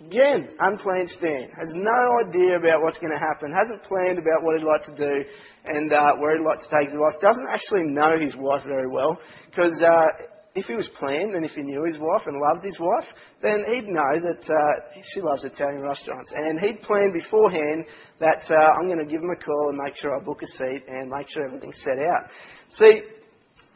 again, 0.01 0.49
unplanned 0.61 1.09
stand. 1.11 1.51
Has 1.57 1.73
no 1.75 2.29
idea 2.29 2.57
about 2.57 2.83
what's 2.83 2.99
going 2.99 3.13
to 3.13 3.19
happen. 3.19 3.53
Hasn't 3.53 3.83
planned 3.85 4.19
about 4.19 4.43
what 4.43 4.59
he'd 4.59 4.67
like 4.67 4.85
to 4.85 4.97
do 4.97 5.25
and 5.65 5.93
uh, 5.93 6.13
where 6.19 6.37
he'd 6.37 6.45
like 6.45 6.61
to 6.61 6.71
take 6.71 6.89
his 6.89 6.99
wife. 6.99 7.15
Doesn't 7.21 7.49
actually 7.49 7.91
know 7.93 8.19
his 8.19 8.37
wife 8.37 8.63
very 8.67 8.89
well 8.89 9.19
because 9.51 9.73
uh, 9.83 10.25
if 10.55 10.67
he 10.67 10.75
was 10.75 10.89
planned 10.99 11.35
and 11.35 11.45
if 11.45 11.53
he 11.53 11.63
knew 11.63 11.85
his 11.85 11.99
wife 11.99 12.27
and 12.27 12.37
loved 12.37 12.65
his 12.65 12.79
wife, 12.79 13.09
then 13.43 13.65
he'd 13.73 13.89
know 13.89 14.13
that 14.21 14.43
uh, 14.45 15.01
she 15.15 15.21
loves 15.21 15.45
Italian 15.45 15.81
restaurants. 15.81 16.31
And 16.35 16.61
he'd 16.61 16.83
planned 16.83 17.15
beforehand 17.15 17.87
that 18.21 18.45
uh, 18.51 18.79
I'm 18.79 18.87
going 18.87 18.99
to 18.99 19.11
give 19.11 19.23
him 19.23 19.31
a 19.31 19.41
call 19.41 19.71
and 19.71 19.79
make 19.79 19.97
sure 19.97 20.15
I 20.15 20.23
book 20.23 20.43
a 20.43 20.47
seat 20.47 20.85
and 20.87 21.11
make 21.11 21.29
sure 21.31 21.47
everything's 21.47 21.81
set 21.83 21.99
out. 21.99 22.29
See, 22.77 23.03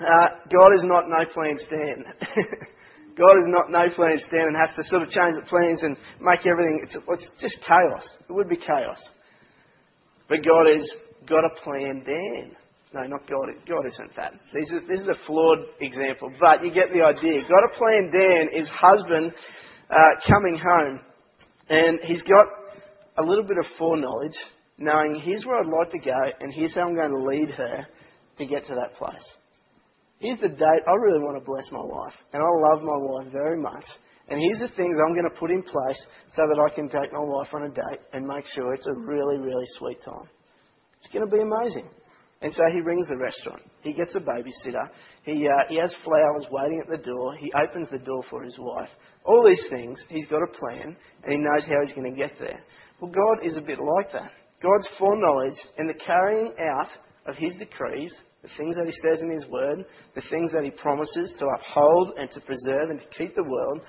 uh, 0.01 0.27
God 0.51 0.75
is 0.75 0.85
not 0.85 1.09
no 1.09 1.25
plan 1.33 1.57
Stan. 1.57 2.05
God 3.17 3.37
is 3.39 3.49
not 3.49 3.71
no 3.71 3.93
plan 3.95 4.19
Stan 4.19 4.49
and 4.49 4.57
has 4.57 4.75
to 4.77 4.83
sort 4.89 5.03
of 5.03 5.11
change 5.11 5.35
the 5.37 5.47
plans 5.49 5.83
and 5.83 5.97
make 6.21 6.47
everything, 6.47 6.81
it's, 6.83 6.97
it's 6.97 7.29
just 7.41 7.59
chaos. 7.61 8.07
It 8.29 8.33
would 8.33 8.49
be 8.49 8.57
chaos. 8.57 9.01
But 10.29 10.45
God 10.45 10.67
has 10.73 10.89
got 11.29 11.45
a 11.45 11.53
plan 11.63 12.03
then. 12.07 12.57
No, 12.95 13.07
not 13.07 13.29
God. 13.29 13.49
God 13.69 13.87
isn't 13.87 14.17
that. 14.17 14.33
This 14.53 14.71
is, 14.71 14.83
this 14.89 15.01
is 15.01 15.09
a 15.09 15.27
flawed 15.27 15.61
example, 15.81 16.31
but 16.39 16.63
you 16.63 16.73
get 16.73 16.93
the 16.93 17.03
idea. 17.03 17.43
Got 17.43 17.65
a 17.65 17.77
plan 17.77 18.13
Dan 18.13 18.49
is 18.55 18.69
husband 18.69 19.33
uh, 19.91 19.95
coming 20.29 20.57
home, 20.57 21.01
and 21.69 22.01
he's 22.03 22.23
got 22.23 22.47
a 23.19 23.23
little 23.23 23.45
bit 23.45 23.57
of 23.59 23.65
foreknowledge, 23.79 24.37
knowing 24.79 25.15
here's 25.17 25.45
where 25.47 25.61
I'd 25.61 25.67
like 25.67 25.91
to 25.91 25.99
go, 25.99 26.19
and 26.41 26.53
here's 26.53 26.75
how 26.75 26.83
I'm 26.83 26.95
going 26.95 27.11
to 27.11 27.25
lead 27.25 27.51
her 27.51 27.87
to 28.39 28.47
get 28.47 28.67
to 28.67 28.75
that 28.75 28.95
place. 28.95 29.25
Here's 30.23 30.39
the 30.39 30.55
date. 30.55 30.83
I 30.87 30.95
really 31.03 31.19
want 31.19 31.35
to 31.35 31.45
bless 31.45 31.67
my 31.73 31.83
wife, 31.83 32.15
and 32.33 32.39
I 32.39 32.47
love 32.47 32.79
my 32.87 32.95
wife 32.95 33.33
very 33.33 33.59
much. 33.59 33.83
And 34.29 34.39
here's 34.39 34.61
the 34.61 34.75
things 34.77 34.97
I'm 35.03 35.15
going 35.19 35.29
to 35.29 35.37
put 35.37 35.51
in 35.51 35.63
place 35.65 35.99
so 36.33 36.47
that 36.47 36.63
I 36.63 36.73
can 36.73 36.89
take 36.89 37.13
my 37.13 37.19
wife 37.19 37.49
on 37.53 37.65
a 37.65 37.69
date 37.69 38.07
and 38.13 38.25
make 38.25 38.47
sure 38.55 38.73
it's 38.73 38.87
a 38.87 38.95
really, 38.95 39.39
really 39.39 39.67
sweet 39.79 39.99
time. 40.05 40.31
It's 41.03 41.13
going 41.13 41.29
to 41.29 41.37
be 41.37 41.43
amazing. 41.43 41.91
And 42.41 42.55
so 42.55 42.63
he 42.73 42.81
rings 42.81 43.09
the 43.09 43.17
restaurant. 43.17 43.63
He 43.83 43.93
gets 43.93 44.15
a 44.15 44.21
babysitter. 44.21 44.87
He, 45.25 45.47
uh, 45.47 45.65
he 45.69 45.77
has 45.79 45.93
flowers 46.05 46.47
waiting 46.53 46.81
at 46.81 46.89
the 46.89 47.03
door. 47.03 47.35
He 47.35 47.53
opens 47.61 47.89
the 47.91 47.99
door 47.99 48.23
for 48.31 48.45
his 48.45 48.57
wife. 48.61 48.91
All 49.25 49.45
these 49.45 49.65
things, 49.71 49.99
he's 50.09 50.27
got 50.29 50.43
a 50.43 50.59
plan, 50.59 50.97
and 51.25 51.33
he 51.33 51.39
knows 51.39 51.65
how 51.67 51.85
he's 51.85 51.95
going 51.97 52.15
to 52.15 52.17
get 52.17 52.39
there. 52.39 52.63
Well, 53.01 53.11
God 53.11 53.45
is 53.45 53.57
a 53.57 53.61
bit 53.61 53.79
like 53.79 54.13
that. 54.13 54.31
God's 54.63 54.89
foreknowledge 55.01 55.59
and 55.79 55.89
the 55.89 55.95
carrying 55.95 56.55
out 56.61 56.89
of 57.27 57.35
his 57.35 57.57
decrees, 57.59 58.15
the 58.43 58.49
things 58.59 58.77
that 58.77 58.87
he 58.87 58.93
says 58.93 59.23
in 59.23 59.31
his 59.31 59.47
word, 59.47 59.85
the 60.15 60.23
things 60.31 60.51
that 60.53 60.65
he 60.65 60.71
promises 60.71 61.33
to 61.39 61.47
uphold 61.47 62.15
and 62.19 62.31
to 62.33 62.41
preserve 62.41 62.91
and 62.91 62.99
to 62.99 63.07
keep 63.17 63.35
the 63.35 63.45
world, 63.45 63.81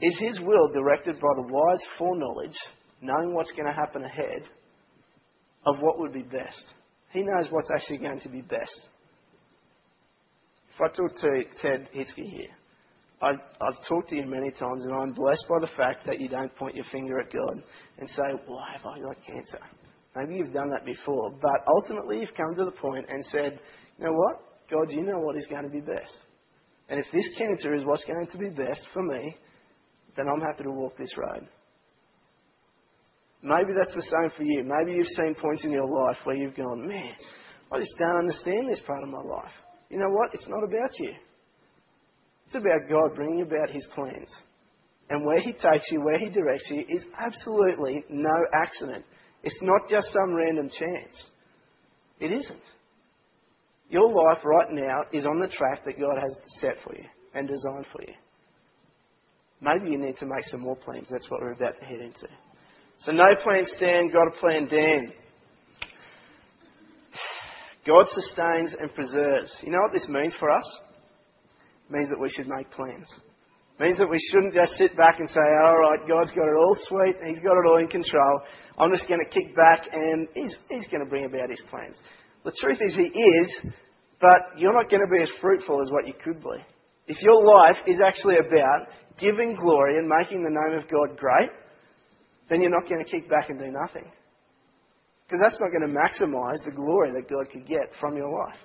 is 0.00 0.16
his 0.20 0.40
will 0.40 0.68
directed 0.68 1.14
by 1.14 1.34
the 1.36 1.52
wise 1.52 1.84
foreknowledge, 1.98 2.56
knowing 3.00 3.34
what's 3.34 3.52
going 3.52 3.66
to 3.66 3.72
happen 3.72 4.04
ahead, 4.04 4.42
of 5.66 5.80
what 5.80 5.98
would 5.98 6.12
be 6.12 6.22
best. 6.22 6.62
He 7.10 7.22
knows 7.22 7.48
what's 7.50 7.70
actually 7.74 7.98
going 7.98 8.20
to 8.20 8.28
be 8.28 8.42
best. 8.42 8.88
If 10.74 10.80
I 10.80 10.94
talk 10.94 11.16
to 11.16 11.42
Ted 11.60 11.88
Hitzke 11.94 12.30
here, 12.30 12.50
I, 13.20 13.30
I've 13.30 13.88
talked 13.88 14.10
to 14.10 14.16
you 14.16 14.26
many 14.26 14.50
times, 14.52 14.84
and 14.84 14.94
I'm 14.94 15.12
blessed 15.12 15.44
by 15.48 15.58
the 15.60 15.74
fact 15.76 16.06
that 16.06 16.20
you 16.20 16.28
don't 16.28 16.54
point 16.54 16.76
your 16.76 16.84
finger 16.92 17.18
at 17.18 17.32
God 17.32 17.62
and 17.98 18.08
say, 18.10 18.22
Why 18.46 18.72
have 18.72 18.86
I 18.86 19.00
got 19.00 19.16
cancer? 19.26 19.58
Maybe 20.16 20.36
you've 20.36 20.52
done 20.52 20.70
that 20.70 20.84
before, 20.84 21.30
but 21.40 21.64
ultimately 21.68 22.20
you've 22.20 22.34
come 22.36 22.54
to 22.56 22.64
the 22.64 22.72
point 22.72 23.06
and 23.08 23.24
said, 23.26 23.60
You 23.98 24.06
know 24.06 24.12
what? 24.12 24.40
God, 24.70 24.90
you 24.90 25.02
know 25.02 25.18
what 25.18 25.36
is 25.36 25.46
going 25.46 25.64
to 25.64 25.68
be 25.68 25.80
best. 25.80 26.18
And 26.88 26.98
if 26.98 27.06
this 27.12 27.28
cancer 27.36 27.74
is 27.74 27.84
what's 27.84 28.04
going 28.04 28.26
to 28.32 28.38
be 28.38 28.48
best 28.48 28.80
for 28.92 29.02
me, 29.02 29.36
then 30.16 30.26
I'm 30.28 30.40
happy 30.40 30.64
to 30.64 30.70
walk 30.70 30.96
this 30.96 31.16
road. 31.16 31.46
Maybe 33.42 33.72
that's 33.76 33.94
the 33.94 34.02
same 34.02 34.30
for 34.36 34.42
you. 34.42 34.64
Maybe 34.64 34.96
you've 34.96 35.06
seen 35.06 35.34
points 35.34 35.64
in 35.64 35.70
your 35.70 35.86
life 35.88 36.16
where 36.24 36.36
you've 36.36 36.56
gone, 36.56 36.88
man, 36.88 37.12
I 37.70 37.78
just 37.78 37.94
don't 37.98 38.16
understand 38.16 38.68
this 38.68 38.80
part 38.86 39.02
of 39.02 39.10
my 39.10 39.20
life. 39.20 39.52
You 39.90 39.98
know 39.98 40.10
what? 40.10 40.30
It's 40.32 40.48
not 40.48 40.64
about 40.64 40.90
you. 40.98 41.12
It's 42.46 42.56
about 42.56 42.88
God 42.90 43.14
bringing 43.14 43.42
about 43.42 43.70
His 43.70 43.86
plans. 43.94 44.30
And 45.10 45.24
where 45.24 45.40
He 45.40 45.52
takes 45.52 45.90
you, 45.90 46.00
where 46.02 46.18
He 46.18 46.30
directs 46.30 46.68
you, 46.70 46.84
is 46.88 47.04
absolutely 47.18 48.04
no 48.10 48.34
accident. 48.52 49.04
It's 49.42 49.58
not 49.62 49.88
just 49.88 50.08
some 50.12 50.34
random 50.34 50.68
chance. 50.68 51.26
It 52.20 52.32
isn't. 52.32 52.62
Your 53.90 54.12
life 54.12 54.44
right 54.44 54.70
now 54.70 55.00
is 55.12 55.24
on 55.24 55.40
the 55.40 55.48
track 55.48 55.84
that 55.84 55.98
God 55.98 56.16
has 56.20 56.36
set 56.60 56.74
for 56.84 56.94
you 56.94 57.04
and 57.34 57.48
designed 57.48 57.86
for 57.92 58.02
you. 58.02 58.14
Maybe 59.60 59.90
you 59.90 59.98
need 59.98 60.16
to 60.18 60.26
make 60.26 60.44
some 60.44 60.60
more 60.60 60.76
plans. 60.76 61.08
That's 61.10 61.30
what 61.30 61.40
we're 61.40 61.52
about 61.52 61.78
to 61.78 61.84
head 61.84 62.00
into. 62.00 62.28
So 63.00 63.12
no 63.12 63.24
plan 63.42 63.64
Stan, 63.64 64.10
got 64.10 64.28
a 64.28 64.38
plan 64.38 64.66
Dan. 64.68 65.12
God 67.86 68.06
sustains 68.08 68.74
and 68.78 68.92
preserves. 68.94 69.54
You 69.62 69.72
know 69.72 69.78
what 69.80 69.92
this 69.92 70.08
means 70.08 70.34
for 70.38 70.50
us? 70.50 70.78
It 71.88 71.92
means 71.92 72.08
that 72.10 72.20
we 72.20 72.28
should 72.28 72.48
make 72.48 72.70
plans. 72.70 73.08
Means 73.78 73.96
that 73.98 74.10
we 74.10 74.18
shouldn't 74.30 74.54
just 74.54 74.74
sit 74.74 74.96
back 74.96 75.20
and 75.20 75.28
say, 75.28 75.46
all 75.62 75.78
right, 75.78 76.00
God's 76.00 76.32
got 76.32 76.50
it 76.50 76.58
all 76.58 76.76
sweet, 76.88 77.14
He's 77.24 77.38
got 77.38 77.54
it 77.54 77.66
all 77.66 77.78
in 77.78 77.86
control. 77.86 78.40
I'm 78.76 78.90
just 78.90 79.08
going 79.08 79.22
to 79.22 79.30
kick 79.30 79.54
back 79.54 79.86
and 79.92 80.26
He's, 80.34 80.54
he's 80.68 80.88
going 80.88 81.04
to 81.04 81.08
bring 81.08 81.26
about 81.26 81.50
His 81.50 81.62
plans. 81.70 81.96
The 82.44 82.52
truth 82.60 82.78
is, 82.80 82.96
He 82.96 83.06
is, 83.06 83.72
but 84.20 84.58
you're 84.58 84.72
not 84.72 84.90
going 84.90 85.06
to 85.06 85.10
be 85.14 85.22
as 85.22 85.30
fruitful 85.40 85.80
as 85.80 85.92
what 85.92 86.08
you 86.08 86.14
could 86.14 86.40
be. 86.42 86.58
If 87.06 87.22
your 87.22 87.44
life 87.44 87.76
is 87.86 88.02
actually 88.04 88.38
about 88.38 88.90
giving 89.16 89.54
glory 89.54 89.96
and 89.96 90.08
making 90.08 90.42
the 90.42 90.50
name 90.50 90.76
of 90.76 90.90
God 90.90 91.16
great, 91.16 91.50
then 92.50 92.60
you're 92.60 92.74
not 92.74 92.88
going 92.88 93.04
to 93.04 93.08
kick 93.08 93.30
back 93.30 93.48
and 93.48 93.60
do 93.60 93.70
nothing. 93.70 94.10
Because 95.24 95.40
that's 95.40 95.60
not 95.60 95.70
going 95.70 95.86
to 95.86 95.94
maximize 95.94 96.58
the 96.64 96.74
glory 96.74 97.12
that 97.12 97.30
God 97.30 97.48
could 97.52 97.66
get 97.66 97.92
from 98.00 98.16
your 98.16 98.30
life. 98.30 98.58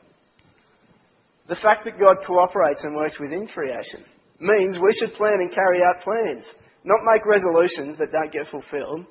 The 1.48 1.56
fact 1.56 1.86
that 1.86 2.00
God 2.00 2.18
cooperates 2.26 2.84
and 2.84 2.96
works 2.96 3.20
within 3.20 3.48
creation 3.48 4.06
means 4.40 4.80
we 4.82 4.94
should 4.94 5.16
plan 5.16 5.40
and 5.40 5.52
carry 5.52 5.82
out 5.82 6.04
plans. 6.04 6.46
Not 6.84 7.00
make 7.14 7.26
resolutions 7.26 7.98
that 7.98 8.12
don't 8.12 8.32
get 8.32 8.52
fulfilled, 8.52 9.06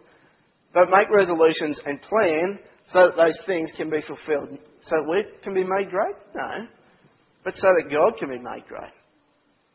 but 0.75 0.91
make 0.91 1.09
resolutions 1.11 1.81
and 1.87 2.01
plan 2.03 2.59
so 2.91 3.09
that 3.09 3.17
those 3.17 3.39
things 3.47 3.71
can 3.77 3.91
be 3.91 4.03
fulfilled. 4.03 4.59
So 4.85 4.97
we 5.09 5.25
can 5.43 5.55
be 5.55 5.65
made 5.65 5.91
great? 5.91 6.17
No. 6.35 6.67
But 7.45 7.55
so 7.55 7.69
that 7.79 7.91
God 7.91 8.19
can 8.19 8.29
be 8.29 8.39
made 8.39 8.67
great. 8.69 8.93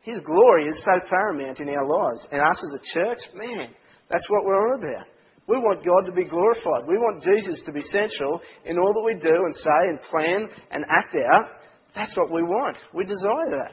His 0.02 0.20
glory 0.20 0.66
is 0.66 0.82
so 0.84 1.08
paramount 1.08 1.60
in 1.60 1.68
our 1.68 1.86
lives. 1.86 2.26
And 2.30 2.40
us 2.40 2.62
as 2.62 2.80
a 2.80 2.94
church, 2.94 3.18
man, 3.34 3.74
that's 4.10 4.28
what 4.28 4.44
we're 4.44 4.56
all 4.56 4.78
about. 4.78 5.06
We 5.48 5.56
want 5.56 5.84
God 5.84 6.04
to 6.06 6.12
be 6.12 6.28
glorified. 6.28 6.86
We 6.86 6.98
want 6.98 7.22
Jesus 7.22 7.60
to 7.64 7.72
be 7.72 7.80
central 7.80 8.40
in 8.66 8.78
all 8.78 8.92
that 8.92 9.02
we 9.04 9.14
do 9.14 9.34
and 9.34 9.54
say 9.54 9.88
and 9.88 10.00
plan 10.02 10.48
and 10.70 10.84
act 10.84 11.16
out. 11.16 11.48
That's 11.94 12.16
what 12.16 12.30
we 12.30 12.42
want. 12.42 12.76
We 12.92 13.04
desire 13.04 13.50
that. 13.50 13.72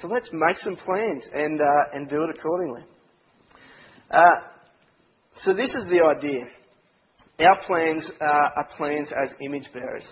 So 0.00 0.08
let's 0.08 0.28
make 0.32 0.56
some 0.58 0.76
plans 0.76 1.24
and, 1.32 1.60
uh, 1.60 1.94
and 1.94 2.08
do 2.08 2.24
it 2.24 2.38
accordingly. 2.38 2.82
Uh, 4.10 4.40
so 5.42 5.54
this 5.54 5.70
is 5.70 5.84
the 5.88 6.04
idea. 6.04 6.44
Our 7.40 7.62
plans 7.66 8.10
uh, 8.20 8.24
are 8.24 8.68
plans 8.76 9.08
as 9.08 9.30
image 9.42 9.68
bearers. 9.72 10.06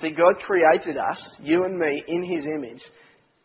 See, 0.00 0.10
God 0.10 0.36
created 0.40 0.96
us, 0.96 1.18
you 1.40 1.64
and 1.64 1.78
me, 1.78 2.02
in 2.08 2.24
His 2.24 2.44
image. 2.46 2.82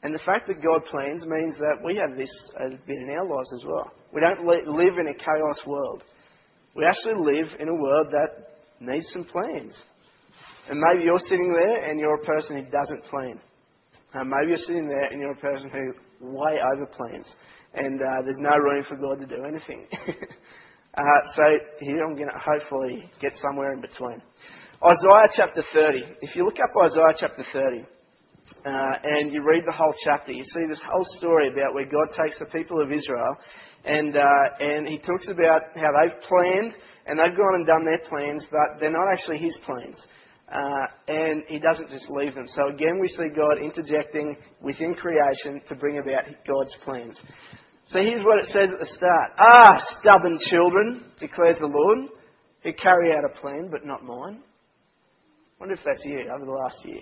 And 0.02 0.14
the 0.14 0.22
fact 0.26 0.48
that 0.48 0.64
God 0.64 0.86
plans 0.86 1.26
means 1.26 1.56
that 1.58 1.84
we 1.84 1.96
have 1.98 2.18
this 2.18 2.32
a 2.58 2.70
bit 2.70 2.98
in 2.98 3.10
our 3.10 3.26
lives 3.26 3.52
as 3.54 3.64
well. 3.66 3.92
We 4.14 4.22
don't 4.22 4.46
live 4.46 4.98
in 4.98 5.08
a 5.08 5.14
chaos 5.14 5.66
world. 5.68 6.04
We 6.76 6.86
actually 6.86 7.16
live 7.20 7.48
in 7.60 7.68
a 7.68 7.76
world 7.76 8.08
that 8.12 8.50
needs 8.80 9.06
some 9.12 9.26
plans. 9.26 9.76
And 10.70 10.80
maybe 10.80 11.04
you're 11.04 11.20
sitting 11.20 11.54
there 11.54 11.90
and 11.90 12.00
you're 12.00 12.22
a 12.22 12.26
person 12.26 12.58
who 12.58 12.64
doesn't 12.64 13.04
plan. 13.10 13.40
Uh, 14.14 14.24
maybe 14.24 14.50
you're 14.50 14.58
sitting 14.58 14.88
there 14.88 15.06
and 15.06 15.22
you're 15.22 15.32
a 15.32 15.36
person 15.36 15.70
who 15.70 15.94
way 16.34 16.58
over 16.74 16.86
plans. 16.88 17.28
And 17.74 18.02
uh, 18.02 18.22
there's 18.24 18.40
no 18.40 18.58
room 18.58 18.84
for 18.88 18.98
God 18.98 19.20
to 19.20 19.28
do 19.28 19.44
anything. 19.46 19.88
uh, 20.98 21.02
so 21.36 21.44
here 21.80 22.04
I'm 22.04 22.16
going 22.16 22.30
to 22.30 22.40
hopefully 22.40 23.10
get 23.22 23.34
somewhere 23.36 23.74
in 23.74 23.82
between. 23.82 24.22
Isaiah 24.84 25.30
chapter 25.36 25.64
30. 25.74 26.04
If 26.22 26.36
you 26.36 26.46
look 26.46 26.56
up 26.56 26.72
Isaiah 26.84 27.16
chapter 27.20 27.46
30, 27.54 27.86
uh, 28.66 28.72
and 29.04 29.32
you 29.32 29.44
read 29.44 29.64
the 29.66 29.76
whole 29.76 29.94
chapter, 30.04 30.32
you 30.32 30.44
see 30.44 30.66
this 30.68 30.82
whole 30.92 31.06
story 31.18 31.52
about 31.52 31.76
where 31.76 31.86
God 31.86 32.10
takes 32.18 32.40
the 32.40 32.46
people 32.46 32.82
of 32.82 32.92
Israel 32.92 33.38
and, 33.86 34.16
uh, 34.16 34.46
and 34.60 34.88
he 34.88 34.98
talks 34.98 35.28
about 35.30 35.62
how 35.76 35.92
they've 36.02 36.20
planned 36.24 36.74
and 37.06 37.20
they've 37.20 37.38
gone 37.38 37.56
and 37.56 37.66
done 37.66 37.86
their 37.86 38.02
plans, 38.10 38.46
but 38.52 38.80
they're 38.80 38.92
not 38.92 39.08
actually 39.12 39.38
his 39.38 39.58
plans. 39.66 40.00
Uh, 40.52 40.86
and 41.08 41.44
he 41.48 41.60
doesn't 41.60 41.90
just 41.90 42.10
leave 42.10 42.34
them. 42.34 42.48
So 42.48 42.70
again, 42.74 43.00
we 43.00 43.08
see 43.08 43.28
God 43.36 43.62
interjecting 43.62 44.36
within 44.62 44.96
creation 44.96 45.62
to 45.68 45.76
bring 45.76 46.00
about 46.00 46.26
God's 46.48 46.76
plans. 46.84 47.20
So 47.88 48.00
here's 48.00 48.24
what 48.24 48.40
it 48.40 48.46
says 48.46 48.70
at 48.72 48.80
the 48.80 48.90
start. 48.98 49.32
Ah, 49.38 49.76
stubborn 50.00 50.38
children, 50.50 51.06
declares 51.20 51.58
the 51.60 51.68
Lord, 51.68 52.10
who 52.64 52.74
carry 52.74 53.12
out 53.12 53.26
a 53.26 53.40
plan, 53.40 53.70
but 53.72 53.86
not 53.86 54.04
mine. 54.04 54.42
wonder 55.60 55.76
if 55.76 55.82
that's 55.86 56.04
you 56.04 56.20
over 56.32 56.46
the 56.46 56.52
last 56.52 56.84
year 56.84 57.02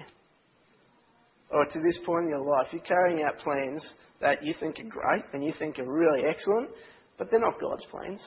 or 1.49 1.65
to 1.65 1.79
this 1.79 1.99
point 2.05 2.25
in 2.25 2.29
your 2.29 2.45
life, 2.45 2.67
you're 2.71 2.81
carrying 2.81 3.23
out 3.23 3.37
plans 3.39 3.85
that 4.19 4.43
you 4.43 4.53
think 4.59 4.79
are 4.79 4.83
great 4.83 5.23
and 5.33 5.43
you 5.43 5.53
think 5.57 5.79
are 5.79 5.89
really 5.89 6.23
excellent, 6.25 6.69
but 7.17 7.29
they're 7.29 7.39
not 7.39 7.59
God's 7.59 7.85
plans. 7.85 8.21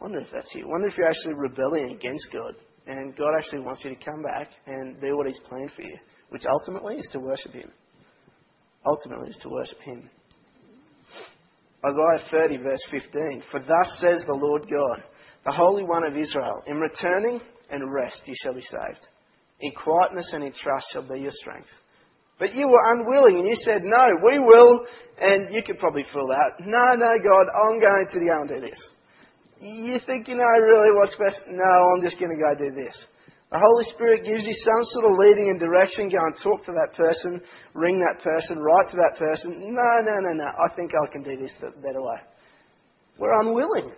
Wonder 0.00 0.20
if 0.20 0.28
that's 0.32 0.54
you. 0.54 0.68
Wonder 0.68 0.86
if 0.88 0.96
you're 0.96 1.08
actually 1.08 1.34
rebelling 1.34 1.90
against 1.90 2.28
God, 2.32 2.54
and 2.86 3.16
God 3.16 3.30
actually 3.36 3.60
wants 3.60 3.84
you 3.84 3.94
to 3.94 4.04
come 4.04 4.22
back 4.22 4.50
and 4.66 5.00
do 5.00 5.16
what 5.16 5.26
He's 5.26 5.40
planned 5.48 5.72
for 5.74 5.82
you, 5.82 5.96
which 6.30 6.44
ultimately 6.46 6.96
is 6.96 7.08
to 7.12 7.20
worship 7.20 7.52
Him. 7.52 7.70
Ultimately 8.86 9.30
is 9.30 9.38
to 9.42 9.48
worship 9.48 9.80
Him. 9.80 10.08
Isaiah 11.84 12.28
30, 12.30 12.56
verse 12.58 12.84
15. 12.90 13.42
For 13.50 13.60
thus 13.60 13.96
says 14.00 14.22
the 14.26 14.34
Lord 14.34 14.62
God, 14.62 15.02
the 15.44 15.52
Holy 15.52 15.84
One 15.84 16.04
of 16.04 16.16
Israel, 16.16 16.62
in 16.66 16.76
returning 16.76 17.40
and 17.70 17.92
rest 17.92 18.22
you 18.26 18.34
shall 18.42 18.54
be 18.54 18.62
saved. 18.62 19.06
In 19.60 19.72
quietness 19.72 20.30
and 20.32 20.44
in 20.44 20.52
trust 20.52 20.86
shall 20.92 21.08
be 21.08 21.20
your 21.20 21.32
strength. 21.32 21.68
But 22.38 22.54
you 22.54 22.68
were 22.68 22.92
unwilling 22.92 23.38
and 23.38 23.48
you 23.48 23.56
said, 23.64 23.82
No, 23.82 24.08
we 24.24 24.38
will. 24.38 24.86
And 25.20 25.52
you 25.52 25.62
could 25.64 25.78
probably 25.78 26.04
fill 26.12 26.28
that. 26.28 26.52
No, 26.60 26.94
no, 26.94 27.18
God, 27.18 27.46
I'm 27.52 27.80
going 27.80 28.06
to 28.12 28.20
go 28.20 28.40
and 28.40 28.48
do 28.48 28.60
this. 28.60 28.78
You 29.60 29.98
think 30.06 30.28
you 30.28 30.36
know 30.36 30.44
really 30.44 30.94
what's 30.94 31.16
best? 31.16 31.42
No, 31.50 31.64
I'm 31.64 32.02
just 32.02 32.18
going 32.20 32.30
to 32.30 32.38
go 32.38 32.54
do 32.54 32.70
this. 32.74 32.94
The 33.50 33.58
Holy 33.58 33.84
Spirit 33.96 34.24
gives 34.28 34.44
you 34.44 34.52
some 34.52 34.82
sort 34.92 35.04
of 35.10 35.18
leading 35.18 35.48
and 35.50 35.58
direction. 35.58 36.08
Go 36.12 36.20
and 36.20 36.36
talk 36.36 36.64
to 36.66 36.72
that 36.72 36.94
person, 36.94 37.40
ring 37.74 37.98
that 37.98 38.22
person, 38.22 38.58
write 38.58 38.90
to 38.90 38.96
that 38.96 39.18
person. 39.18 39.72
No, 39.74 39.90
no, 40.04 40.14
no, 40.20 40.32
no. 40.36 40.44
I 40.44 40.68
think 40.76 40.92
I 40.92 41.10
can 41.10 41.22
do 41.22 41.34
this 41.40 41.50
the 41.60 41.70
better 41.80 42.02
way. 42.02 42.20
We're 43.18 43.40
unwilling. 43.40 43.90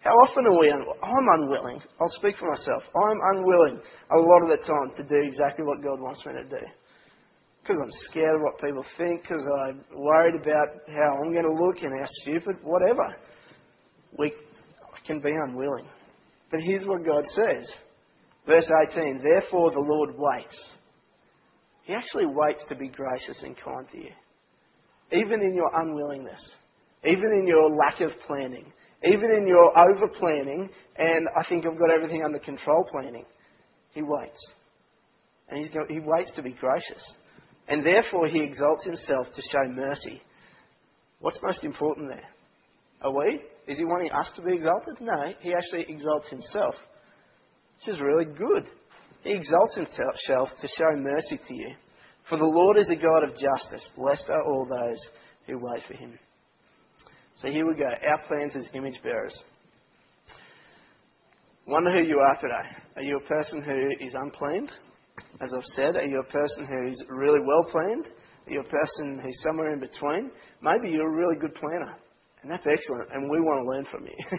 How 0.00 0.12
often 0.12 0.46
are 0.46 0.58
we 0.58 0.68
unwilling? 0.68 1.00
I'm 1.02 1.28
unwilling. 1.40 1.80
I'll 2.00 2.14
speak 2.20 2.36
for 2.36 2.48
myself. 2.48 2.84
I'm 2.94 3.20
unwilling 3.34 3.80
a 4.12 4.18
lot 4.20 4.44
of 4.44 4.48
the 4.52 4.62
time 4.62 4.94
to 4.96 5.02
do 5.02 5.26
exactly 5.26 5.64
what 5.64 5.82
God 5.82 5.98
wants 5.98 6.24
me 6.24 6.34
to 6.34 6.44
do. 6.44 6.64
Because 7.62 7.76
I'm 7.82 7.92
scared 8.12 8.36
of 8.36 8.42
what 8.42 8.60
people 8.60 8.84
think, 8.96 9.22
because 9.22 9.44
I'm 9.64 9.80
worried 9.96 10.36
about 10.36 10.86
how 10.88 11.18
I'm 11.18 11.32
going 11.32 11.44
to 11.44 11.56
look 11.56 11.82
and 11.82 11.92
how 11.98 12.06
stupid, 12.22 12.56
whatever. 12.62 13.16
We 14.16 14.32
can 15.06 15.20
be 15.20 15.30
unwilling. 15.30 15.86
But 16.50 16.60
here's 16.62 16.86
what 16.86 17.04
God 17.04 17.24
says. 17.34 17.70
Verse 18.46 18.70
18 18.90 19.22
Therefore 19.22 19.70
the 19.70 19.80
Lord 19.80 20.10
waits. 20.16 20.58
He 21.84 21.94
actually 21.94 22.26
waits 22.26 22.62
to 22.68 22.74
be 22.74 22.88
gracious 22.88 23.42
and 23.42 23.56
kind 23.56 23.88
to 23.92 23.98
you. 23.98 24.12
Even 25.12 25.42
in 25.42 25.54
your 25.54 25.70
unwillingness, 25.74 26.40
even 27.04 27.32
in 27.40 27.46
your 27.46 27.70
lack 27.74 28.00
of 28.00 28.10
planning, 28.26 28.72
even 29.04 29.30
in 29.30 29.46
your 29.46 29.72
over 29.78 30.08
planning, 30.08 30.68
and 30.96 31.26
I 31.36 31.48
think 31.48 31.66
I've 31.66 31.78
got 31.78 31.90
everything 31.90 32.22
under 32.24 32.38
control 32.38 32.84
planning, 32.90 33.24
he 33.92 34.02
waits. 34.02 34.38
And 35.48 35.64
he 35.88 36.00
waits 36.00 36.32
to 36.36 36.42
be 36.42 36.52
gracious. 36.52 37.02
And 37.66 37.84
therefore, 37.84 38.28
he 38.28 38.40
exalts 38.40 38.84
himself 38.84 39.26
to 39.34 39.42
show 39.42 39.68
mercy. 39.68 40.22
What's 41.20 41.40
most 41.42 41.64
important 41.64 42.08
there? 42.08 42.28
Are 43.02 43.12
we? 43.12 43.40
Is 43.70 43.78
he 43.78 43.84
wanting 43.84 44.10
us 44.10 44.28
to 44.34 44.42
be 44.42 44.52
exalted? 44.52 44.96
No, 45.00 45.32
he 45.42 45.54
actually 45.54 45.86
exalts 45.88 46.28
himself, 46.28 46.74
which 47.78 47.94
is 47.94 48.00
really 48.00 48.24
good. 48.24 48.68
He 49.22 49.30
exalts 49.30 49.76
himself 49.76 50.48
to 50.60 50.66
show 50.76 50.96
mercy 50.96 51.38
to 51.46 51.54
you. 51.54 51.68
For 52.28 52.36
the 52.36 52.44
Lord 52.44 52.78
is 52.78 52.90
a 52.90 52.96
God 52.96 53.22
of 53.22 53.30
justice. 53.30 53.88
Blessed 53.96 54.28
are 54.28 54.42
all 54.42 54.66
those 54.66 54.98
who 55.46 55.58
wait 55.58 55.82
for 55.86 55.94
him. 55.94 56.18
So 57.36 57.46
here 57.46 57.64
we 57.64 57.76
go. 57.76 57.84
Our 57.84 58.20
plans 58.26 58.56
as 58.56 58.68
image 58.74 59.00
bearers. 59.04 59.40
Wonder 61.68 61.96
who 61.96 62.02
you 62.02 62.18
are 62.18 62.36
today. 62.40 62.76
Are 62.96 63.02
you 63.02 63.18
a 63.18 63.28
person 63.28 63.62
who 63.62 64.04
is 64.04 64.14
unplanned? 64.14 64.72
As 65.40 65.52
I've 65.54 65.62
said, 65.76 65.94
are 65.94 66.04
you 66.04 66.18
a 66.18 66.32
person 66.32 66.66
who's 66.66 67.00
really 67.08 67.38
well 67.46 67.64
planned? 67.70 68.08
Are 68.48 68.52
you 68.52 68.62
a 68.62 68.64
person 68.64 69.20
who's 69.22 69.40
somewhere 69.44 69.72
in 69.72 69.78
between? 69.78 70.32
Maybe 70.60 70.90
you're 70.92 71.08
a 71.08 71.16
really 71.16 71.36
good 71.40 71.54
planner, 71.54 71.94
and 72.42 72.50
that's 72.50 72.66
excellent, 72.66 73.10
and 73.12 73.30
we 73.30 73.40
want 73.40 73.64
to 73.64 73.70
learn 73.70 73.84
from 73.90 74.06
you. 74.06 74.38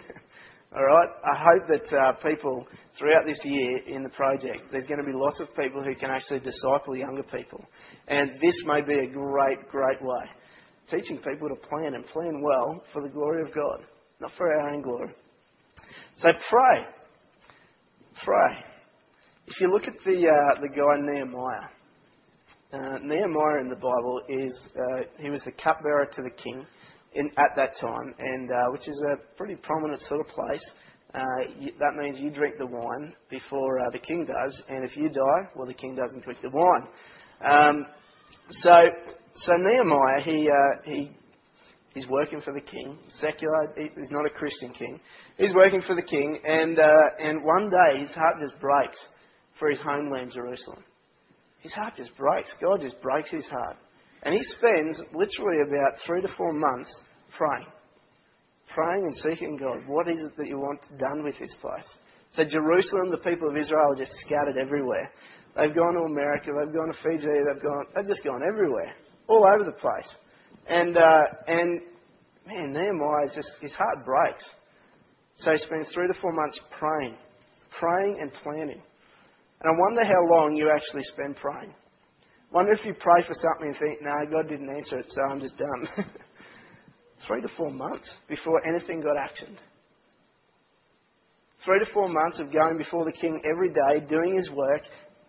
All 0.74 0.84
right? 0.84 1.08
I 1.22 1.36
hope 1.36 1.68
that 1.68 1.96
uh, 1.96 2.12
people 2.26 2.66
throughout 2.98 3.26
this 3.26 3.38
year 3.44 3.78
in 3.86 4.02
the 4.02 4.08
project, 4.08 4.62
there's 4.70 4.86
going 4.86 5.00
to 5.00 5.06
be 5.06 5.12
lots 5.12 5.38
of 5.38 5.54
people 5.54 5.82
who 5.82 5.94
can 5.94 6.10
actually 6.10 6.40
disciple 6.40 6.96
younger 6.96 7.22
people. 7.24 7.62
And 8.08 8.30
this 8.40 8.54
may 8.64 8.80
be 8.80 8.98
a 9.00 9.06
great, 9.06 9.68
great 9.68 10.00
way 10.00 10.24
teaching 10.90 11.18
people 11.18 11.48
to 11.48 11.54
plan 11.68 11.94
and 11.94 12.06
plan 12.08 12.42
well 12.42 12.82
for 12.92 13.02
the 13.02 13.08
glory 13.08 13.42
of 13.42 13.54
God, 13.54 13.80
not 14.20 14.30
for 14.36 14.52
our 14.52 14.70
own 14.70 14.82
glory. 14.82 15.14
So 16.16 16.28
pray. 16.50 16.84
Pray. 18.24 18.64
If 19.46 19.60
you 19.60 19.72
look 19.72 19.84
at 19.84 19.94
the, 20.04 20.28
uh, 20.28 20.60
the 20.60 20.68
guy 20.68 21.00
Nehemiah, 21.00 21.68
uh, 22.72 22.98
Nehemiah 23.02 23.60
in 23.60 23.68
the 23.68 23.76
Bible 23.76 24.20
is 24.28 24.54
uh, 24.76 25.02
he 25.18 25.30
was 25.30 25.42
the 25.44 25.52
cupbearer 25.52 26.06
to 26.06 26.22
the 26.22 26.30
king 26.30 26.64
in, 27.14 27.26
at 27.38 27.56
that 27.56 27.76
time, 27.80 28.14
and 28.18 28.50
uh, 28.50 28.70
which 28.70 28.88
is 28.88 29.04
a 29.12 29.36
pretty 29.36 29.56
prominent 29.56 30.00
sort 30.02 30.20
of 30.20 30.26
place. 30.28 30.64
Uh, 31.14 31.20
you, 31.58 31.72
that 31.78 31.94
means 32.00 32.18
you 32.18 32.30
drink 32.30 32.56
the 32.58 32.66
wine 32.66 33.12
before 33.28 33.80
uh, 33.80 33.90
the 33.90 33.98
king 33.98 34.24
does, 34.24 34.62
and 34.68 34.82
if 34.84 34.96
you 34.96 35.08
die, 35.08 35.48
well, 35.54 35.66
the 35.66 35.74
king 35.74 35.94
doesn't 35.94 36.24
drink 36.24 36.38
the 36.42 36.50
wine. 36.50 36.86
Um, 37.44 37.86
so 38.50 38.72
so 39.34 39.52
Nehemiah, 39.56 40.20
he, 40.22 40.48
uh, 40.48 40.82
he, 40.84 41.10
he's 41.94 42.06
working 42.08 42.40
for 42.42 42.52
the 42.52 42.60
king, 42.60 42.98
secular, 43.20 43.72
he's 43.76 44.10
not 44.10 44.26
a 44.26 44.30
Christian 44.30 44.72
king. 44.72 45.00
He's 45.38 45.54
working 45.54 45.82
for 45.82 45.94
the 45.94 46.02
king, 46.02 46.38
and, 46.44 46.78
uh, 46.78 46.92
and 47.18 47.42
one 47.42 47.70
day 47.70 48.00
his 48.00 48.10
heart 48.10 48.36
just 48.40 48.58
breaks 48.60 48.98
for 49.58 49.70
his 49.70 49.78
homeland, 49.80 50.32
Jerusalem. 50.34 50.84
His 51.60 51.72
heart 51.72 51.94
just 51.96 52.16
breaks. 52.16 52.50
God 52.60 52.80
just 52.80 53.00
breaks 53.00 53.30
his 53.30 53.46
heart. 53.46 53.76
And 54.22 54.34
he 54.34 54.42
spends 54.42 55.00
literally 55.12 55.62
about 55.66 55.98
three 56.06 56.22
to 56.22 56.28
four 56.36 56.52
months 56.52 56.94
praying. 57.36 57.66
Praying 58.72 59.04
and 59.04 59.16
seeking 59.16 59.56
God. 59.56 59.86
What 59.86 60.08
is 60.08 60.20
it 60.20 60.36
that 60.38 60.46
you 60.46 60.58
want 60.58 60.80
done 60.98 61.24
with 61.24 61.38
this 61.38 61.54
place? 61.60 61.86
So 62.32 62.44
Jerusalem, 62.44 63.10
the 63.10 63.18
people 63.18 63.50
of 63.50 63.56
Israel 63.56 63.92
are 63.92 63.96
just 63.96 64.12
scattered 64.24 64.56
everywhere. 64.56 65.10
They've 65.56 65.74
gone 65.74 65.94
to 65.94 66.00
America, 66.00 66.50
they've 66.56 66.74
gone 66.74 66.88
to 66.88 66.98
Fiji, 67.02 67.26
they've 67.26 67.62
gone, 67.62 67.84
they've 67.94 68.06
just 68.06 68.24
gone 68.24 68.40
everywhere 68.42 68.94
all 69.28 69.44
over 69.44 69.64
the 69.64 69.76
place. 69.76 70.08
And, 70.66 70.96
uh, 70.96 71.24
and 71.46 71.80
man, 72.46 72.72
Nehemiah, 72.72 73.26
just, 73.34 73.50
his 73.60 73.72
heart 73.72 74.04
breaks. 74.06 74.44
So 75.36 75.50
he 75.50 75.58
spends 75.58 75.88
three 75.92 76.06
to 76.06 76.14
four 76.20 76.32
months 76.32 76.58
praying, 76.78 77.16
praying 77.78 78.18
and 78.20 78.32
planning. 78.42 78.80
And 79.60 79.66
I 79.66 79.78
wonder 79.78 80.04
how 80.04 80.26
long 80.30 80.56
you 80.56 80.70
actually 80.70 81.02
spend 81.12 81.36
praying. 81.36 81.74
Wonder 82.52 82.72
if 82.72 82.84
you 82.84 82.94
pray 82.94 83.22
for 83.26 83.34
something 83.34 83.68
and 83.68 83.76
think, 83.78 84.02
no, 84.02 84.12
God 84.30 84.48
didn't 84.48 84.68
answer 84.68 84.98
it, 84.98 85.06
so 85.08 85.22
I'm 85.30 85.40
just 85.40 85.56
done. 85.56 85.88
three 87.26 87.40
to 87.40 87.48
four 87.56 87.70
months 87.70 88.10
before 88.28 88.66
anything 88.66 89.00
got 89.00 89.16
actioned. 89.16 89.56
Three 91.64 91.78
to 91.78 91.86
four 91.94 92.08
months 92.08 92.40
of 92.40 92.52
going 92.52 92.76
before 92.76 93.04
the 93.04 93.12
king 93.12 93.40
every 93.50 93.70
day, 93.70 94.06
doing 94.06 94.36
his 94.36 94.50
work, 94.50 94.82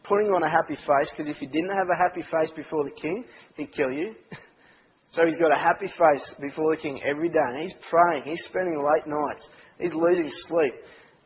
putting 0.04 0.28
on 0.28 0.44
a 0.44 0.50
happy 0.50 0.76
face, 0.76 1.10
because 1.12 1.30
if 1.30 1.42
you 1.42 1.48
didn't 1.48 1.70
have 1.78 1.88
a 1.88 2.04
happy 2.04 2.24
face 2.24 2.52
before 2.56 2.84
the 2.84 2.92
king, 2.92 3.24
he'd 3.56 3.72
kill 3.72 3.92
you. 3.92 4.16
so 5.12 5.26
he's 5.26 5.38
got 5.38 5.56
a 5.56 5.60
happy 5.60 5.88
face 5.88 6.34
before 6.42 6.76
the 6.76 6.82
king 6.82 7.02
every 7.06 7.30
day, 7.30 7.40
and 7.40 7.64
he's 7.64 7.76
praying, 7.90 8.24
he's 8.26 8.44
spending 8.50 8.84
late 8.84 9.08
nights, 9.08 9.48
he's 9.80 9.94
losing 9.94 10.30
sleep 10.50 10.74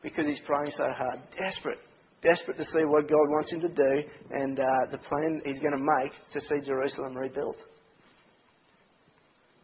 because 0.04 0.28
he's 0.28 0.42
praying 0.46 0.72
so 0.78 0.86
hard. 0.96 1.20
Desperate. 1.40 1.80
Desperate 2.22 2.58
to 2.58 2.64
see 2.64 2.84
what 2.86 3.08
God 3.08 3.30
wants 3.30 3.52
him 3.52 3.62
to 3.62 3.70
do 3.70 4.04
and 4.32 4.60
uh, 4.60 4.64
the 4.92 4.98
plan 4.98 5.42
he's 5.46 5.60
going 5.60 5.78
to 5.78 6.02
make 6.02 6.12
to 6.34 6.42
see 6.42 6.66
Jerusalem 6.66 7.16
rebuilt. 7.16 7.58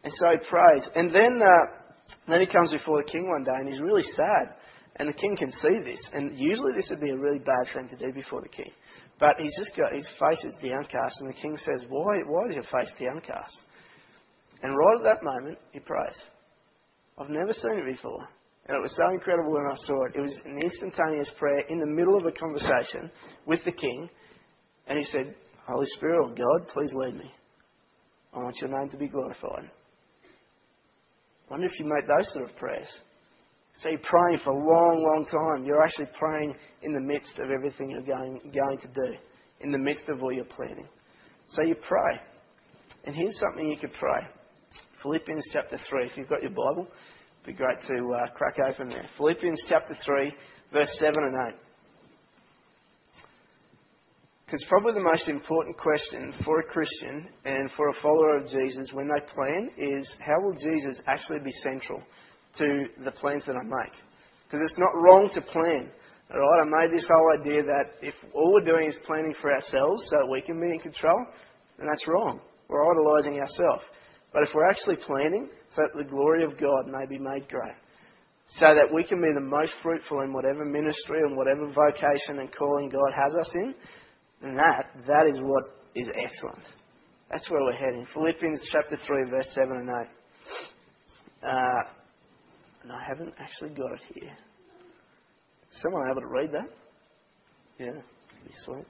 And 0.04 0.12
so 0.12 0.26
he 0.30 0.48
prays. 0.48 0.88
And 0.94 1.14
then, 1.14 1.40
uh, 1.42 1.66
then 2.28 2.40
he 2.40 2.46
comes 2.46 2.72
before 2.72 3.02
the 3.02 3.10
king 3.10 3.28
one 3.28 3.42
day 3.42 3.56
and 3.56 3.68
he's 3.68 3.80
really 3.80 4.04
sad. 4.14 4.54
And 4.96 5.08
the 5.08 5.12
king 5.12 5.36
can 5.36 5.50
see 5.50 5.80
this. 5.84 5.98
And 6.12 6.38
usually 6.38 6.72
this 6.74 6.88
would 6.90 7.00
be 7.00 7.10
a 7.10 7.16
really 7.16 7.40
bad 7.40 7.66
thing 7.74 7.88
to 7.88 7.96
do 7.96 8.12
before 8.12 8.42
the 8.42 8.48
king. 8.48 8.70
But 9.18 9.36
he's 9.38 9.56
just 9.56 9.76
got 9.76 9.92
his 9.92 10.08
face 10.18 10.44
is 10.44 10.54
downcast, 10.62 11.20
and 11.20 11.28
the 11.28 11.40
king 11.40 11.56
says, 11.56 11.86
Why 11.88 12.22
why 12.26 12.48
is 12.48 12.54
your 12.56 12.64
face 12.64 12.92
downcast? 12.98 13.58
And 14.62 14.76
right 14.76 14.98
at 14.98 15.04
that 15.04 15.24
moment 15.24 15.58
he 15.72 15.80
prays. 15.80 16.16
I've 17.18 17.30
never 17.30 17.52
seen 17.52 17.78
it 17.78 17.86
before. 17.86 18.28
And 18.66 18.76
it 18.76 18.80
was 18.80 18.96
so 18.96 19.12
incredible 19.12 19.52
when 19.52 19.66
I 19.66 19.74
saw 19.86 20.04
it. 20.06 20.12
It 20.14 20.20
was 20.20 20.34
an 20.46 20.58
instantaneous 20.62 21.30
prayer 21.38 21.60
in 21.68 21.78
the 21.78 21.86
middle 21.86 22.16
of 22.16 22.24
a 22.24 22.32
conversation 22.32 23.10
with 23.46 23.60
the 23.64 23.72
king. 23.72 24.08
And 24.86 24.98
he 24.98 25.04
said, 25.04 25.34
Holy 25.66 25.86
Spirit, 25.96 26.20
or 26.22 26.28
God, 26.28 26.68
please 26.68 26.90
lead 26.94 27.14
me. 27.14 27.30
I 28.32 28.38
want 28.38 28.56
your 28.60 28.70
name 28.70 28.88
to 28.90 28.96
be 28.96 29.08
glorified. 29.08 29.70
I 31.46 31.50
wonder 31.50 31.66
if 31.66 31.78
you 31.78 31.84
make 31.84 32.06
those 32.08 32.32
sort 32.32 32.50
of 32.50 32.56
prayers. 32.56 32.88
So 33.80 33.90
you're 33.90 33.98
praying 33.98 34.38
for 34.44 34.52
a 34.52 34.56
long, 34.56 35.02
long 35.02 35.26
time. 35.26 35.66
You're 35.66 35.82
actually 35.82 36.08
praying 36.18 36.54
in 36.82 36.94
the 36.94 37.00
midst 37.00 37.38
of 37.38 37.50
everything 37.50 37.90
you're 37.90 38.02
going, 38.02 38.40
going 38.54 38.78
to 38.78 38.88
do, 38.88 39.16
in 39.60 39.72
the 39.72 39.78
midst 39.78 40.08
of 40.08 40.22
all 40.22 40.32
your 40.32 40.44
planning. 40.44 40.86
So 41.50 41.62
you 41.62 41.74
pray. 41.74 42.20
And 43.04 43.14
here's 43.14 43.38
something 43.38 43.68
you 43.68 43.76
could 43.76 43.92
pray 43.92 44.26
Philippians 45.02 45.46
chapter 45.52 45.78
3. 45.88 46.06
If 46.06 46.16
you've 46.16 46.28
got 46.28 46.42
your 46.42 46.50
Bible, 46.50 46.88
be 47.44 47.52
great 47.52 47.78
to 47.88 48.14
uh, 48.14 48.26
crack 48.34 48.56
open 48.58 48.88
there. 48.88 49.06
Philippians 49.18 49.62
chapter 49.68 49.94
3, 50.02 50.32
verse 50.72 50.88
7 50.98 51.14
and 51.16 51.54
8. 51.54 51.54
Because 54.46 54.64
probably 54.68 54.94
the 54.94 55.00
most 55.00 55.28
important 55.28 55.76
question 55.76 56.32
for 56.44 56.60
a 56.60 56.62
Christian 56.62 57.28
and 57.44 57.70
for 57.72 57.88
a 57.88 58.00
follower 58.00 58.38
of 58.38 58.48
Jesus 58.48 58.92
when 58.92 59.08
they 59.08 59.32
plan 59.34 59.70
is 59.76 60.14
how 60.20 60.40
will 60.40 60.54
Jesus 60.54 61.00
actually 61.06 61.40
be 61.40 61.50
central 61.62 62.02
to 62.58 62.86
the 63.04 63.10
plans 63.10 63.44
that 63.46 63.56
I 63.56 63.62
make. 63.62 63.92
Because 64.46 64.60
it's 64.62 64.78
not 64.78 64.94
wrong 64.94 65.28
to 65.34 65.40
plan. 65.42 65.90
Alright, 66.30 66.66
I 66.66 66.86
made 66.86 66.96
this 66.96 67.06
whole 67.06 67.40
idea 67.40 67.62
that 67.62 68.00
if 68.00 68.14
all 68.32 68.54
we're 68.54 68.64
doing 68.64 68.88
is 68.88 68.96
planning 69.04 69.34
for 69.40 69.52
ourselves 69.52 70.02
so 70.08 70.16
that 70.20 70.30
we 70.30 70.40
can 70.40 70.58
be 70.60 70.72
in 70.72 70.78
control, 70.78 71.26
then 71.78 71.88
that's 71.88 72.08
wrong. 72.08 72.40
We're 72.68 72.90
idolizing 72.90 73.38
ourselves. 73.38 73.84
But 74.32 74.44
if 74.44 74.48
we're 74.54 74.68
actually 74.68 74.96
planning 74.96 75.48
that 75.76 75.90
the 75.96 76.04
glory 76.04 76.44
of 76.44 76.58
God 76.58 76.86
may 76.86 77.06
be 77.06 77.18
made 77.18 77.48
great, 77.48 77.76
so 78.58 78.66
that 78.74 78.92
we 78.92 79.04
can 79.04 79.20
be 79.20 79.32
the 79.34 79.40
most 79.40 79.72
fruitful 79.82 80.20
in 80.20 80.32
whatever 80.32 80.64
ministry 80.64 81.20
and 81.26 81.36
whatever 81.36 81.66
vocation 81.66 82.38
and 82.40 82.54
calling 82.54 82.88
God 82.88 83.12
has 83.14 83.34
us 83.40 83.54
in, 83.54 83.74
And 84.42 84.58
that, 84.58 84.90
that 85.06 85.26
is 85.32 85.40
what 85.40 85.64
is 85.94 86.08
excellent. 86.08 86.64
That's 87.30 87.50
where 87.50 87.62
we're 87.62 87.72
heading. 87.72 88.06
Philippians 88.12 88.62
chapter 88.70 88.96
3, 89.06 89.30
verse 89.30 89.48
7 89.54 89.70
and 89.76 89.88
8. 89.88 91.48
Uh, 91.48 91.82
and 92.82 92.92
I 92.92 93.02
haven't 93.08 93.34
actually 93.38 93.70
got 93.70 93.92
it 93.92 94.00
here. 94.14 94.36
Someone 95.82 96.10
able 96.10 96.20
to 96.20 96.28
read 96.28 96.50
that? 96.52 96.68
Yeah, 97.78 98.00
be 98.44 98.52
sweet. 98.64 98.86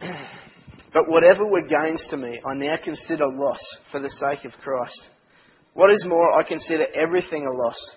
but 0.94 1.08
whatever 1.08 1.44
were 1.44 1.60
gains 1.60 2.02
to 2.10 2.16
me, 2.16 2.40
I 2.46 2.54
now 2.54 2.76
consider 2.82 3.26
loss 3.26 3.60
for 3.90 4.00
the 4.00 4.08
sake 4.08 4.44
of 4.44 4.58
Christ. 4.62 5.10
What 5.74 5.90
is 5.90 6.06
more, 6.06 6.40
I 6.40 6.46
consider 6.46 6.86
everything 6.94 7.46
a 7.46 7.52
loss. 7.52 7.90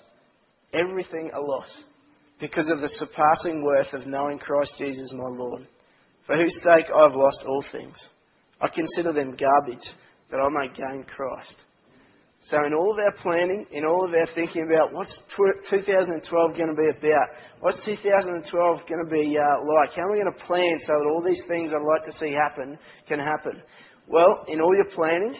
Everything 0.73 1.29
a 1.33 1.39
loss. 1.39 1.69
Because 2.39 2.69
of 2.69 2.81
the 2.81 2.89
surpassing 2.89 3.63
worth 3.63 3.93
of 3.93 4.07
knowing 4.07 4.39
Christ 4.39 4.73
Jesus 4.79 5.13
my 5.13 5.29
Lord, 5.29 5.67
for 6.25 6.35
whose 6.35 6.63
sake 6.63 6.87
I 6.93 7.03
have 7.03 7.15
lost 7.15 7.43
all 7.47 7.63
things. 7.71 7.95
I 8.59 8.67
consider 8.67 9.13
them 9.13 9.37
garbage, 9.37 9.87
that 10.31 10.37
I 10.37 10.49
may 10.49 10.73
gain 10.73 11.05
Christ 11.05 11.55
so, 12.43 12.63
in 12.65 12.73
all 12.73 12.93
of 12.93 12.99
our 12.99 13.11
planning, 13.21 13.65
in 13.71 13.83
all 13.83 14.05
of 14.05 14.13
our 14.13 14.27
thinking 14.33 14.69
about 14.71 14.93
what's 14.93 15.13
2012 15.35 16.55
going 16.55 16.69
to 16.69 16.81
be 16.81 16.87
about, 16.87 17.27
what's 17.59 17.83
2012 17.85 18.79
going 18.87 19.03
to 19.03 19.11
be 19.11 19.37
uh, 19.37 19.65
like, 19.65 19.93
how 19.95 20.03
are 20.03 20.11
we 20.13 20.21
going 20.21 20.31
to 20.31 20.45
plan 20.45 20.77
so 20.79 20.93
that 20.93 21.09
all 21.11 21.21
these 21.21 21.43
things 21.49 21.71
I'd 21.73 21.83
like 21.83 22.05
to 22.05 22.17
see 22.19 22.31
happen 22.33 22.77
can 23.07 23.19
happen? 23.19 23.61
Well, 24.07 24.45
in 24.47 24.61
all 24.61 24.73
your 24.73 24.89
planning, 24.95 25.35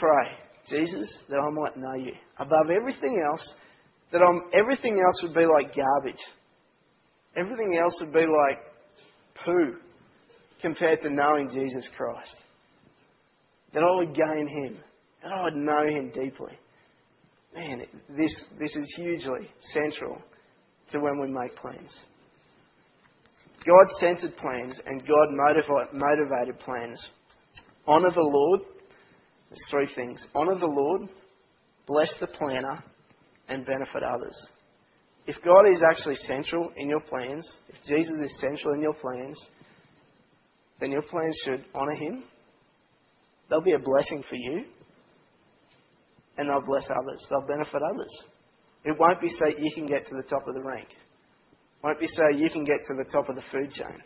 pray, 0.00 0.26
Jesus, 0.68 1.06
that 1.28 1.36
I 1.36 1.50
might 1.50 1.76
know 1.76 1.94
you. 1.94 2.14
Above 2.40 2.70
everything 2.74 3.22
else, 3.30 3.46
that 4.10 4.20
I'm, 4.20 4.42
everything 4.52 4.98
else 4.98 5.22
would 5.22 5.34
be 5.34 5.46
like 5.46 5.76
garbage. 5.76 6.20
Everything 7.36 7.78
else 7.80 7.96
would 8.00 8.12
be 8.12 8.26
like 8.26 8.58
poo 9.44 9.76
compared 10.60 11.02
to 11.02 11.10
knowing 11.10 11.48
Jesus 11.50 11.88
Christ. 11.96 12.36
That 13.74 13.84
I 13.84 13.96
would 13.96 14.12
gain 14.12 14.48
Him 14.48 14.78
that 15.22 15.32
I 15.32 15.44
would 15.44 15.56
know 15.56 15.86
Him 15.86 16.10
deeply. 16.14 16.52
Man, 17.54 17.82
this, 18.16 18.44
this 18.58 18.74
is 18.76 18.94
hugely 18.96 19.48
central 19.72 20.18
to 20.92 21.00
when 21.00 21.20
we 21.20 21.28
make 21.28 21.56
plans. 21.56 21.90
God 23.66 23.86
centered 23.98 24.36
plans 24.36 24.78
and 24.86 25.06
God 25.06 25.28
motivated 25.92 26.58
plans. 26.60 27.08
Honour 27.86 28.10
the 28.14 28.22
Lord. 28.22 28.60
There's 29.50 29.68
three 29.70 29.88
things. 29.94 30.24
Honour 30.34 30.58
the 30.58 30.66
Lord, 30.66 31.02
bless 31.86 32.12
the 32.20 32.28
planner, 32.28 32.82
and 33.48 33.66
benefit 33.66 34.02
others. 34.02 34.36
If 35.26 35.36
God 35.44 35.68
is 35.70 35.82
actually 35.90 36.14
central 36.16 36.70
in 36.76 36.88
your 36.88 37.00
plans, 37.00 37.46
if 37.68 37.74
Jesus 37.86 38.16
is 38.22 38.40
central 38.40 38.74
in 38.74 38.80
your 38.80 38.94
plans, 38.94 39.38
then 40.80 40.90
your 40.90 41.02
plans 41.02 41.36
should 41.44 41.64
honour 41.74 41.94
Him. 41.94 42.22
They'll 43.48 43.60
be 43.60 43.72
a 43.72 43.78
blessing 43.78 44.22
for 44.28 44.36
you, 44.36 44.64
and 46.40 46.48
they'll 46.48 46.64
bless 46.64 46.88
others. 46.88 47.20
They'll 47.28 47.46
benefit 47.46 47.82
others. 47.82 48.24
It 48.84 48.98
won't 48.98 49.20
be 49.20 49.28
so 49.28 49.48
you 49.58 49.70
can 49.74 49.84
get 49.84 50.06
to 50.06 50.16
the 50.16 50.22
top 50.22 50.48
of 50.48 50.54
the 50.54 50.62
rank. 50.62 50.88
It 50.88 51.84
won't 51.84 52.00
be 52.00 52.08
so 52.08 52.22
you 52.34 52.48
can 52.48 52.64
get 52.64 52.80
to 52.88 52.94
the 52.96 53.04
top 53.12 53.28
of 53.28 53.36
the 53.36 53.42
food 53.52 53.70
chain. 53.70 54.00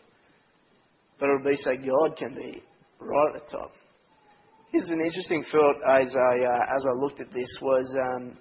But 1.17 1.29
it'll 1.29 1.49
be 1.49 1.55
so 1.55 1.71
God 1.77 2.17
can 2.17 2.35
be 2.35 2.61
right 2.99 3.35
at 3.35 3.45
the 3.45 3.57
top. 3.57 3.71
Here's 4.69 4.89
an 4.89 4.99
interesting 4.99 5.45
thought 5.49 5.77
as 5.87 6.13
I, 6.13 6.43
uh, 6.43 6.75
as 6.75 6.83
I 6.85 6.99
looked 6.99 7.21
at 7.21 7.31
this 7.31 7.47
was 7.61 7.97
um, 8.11 8.37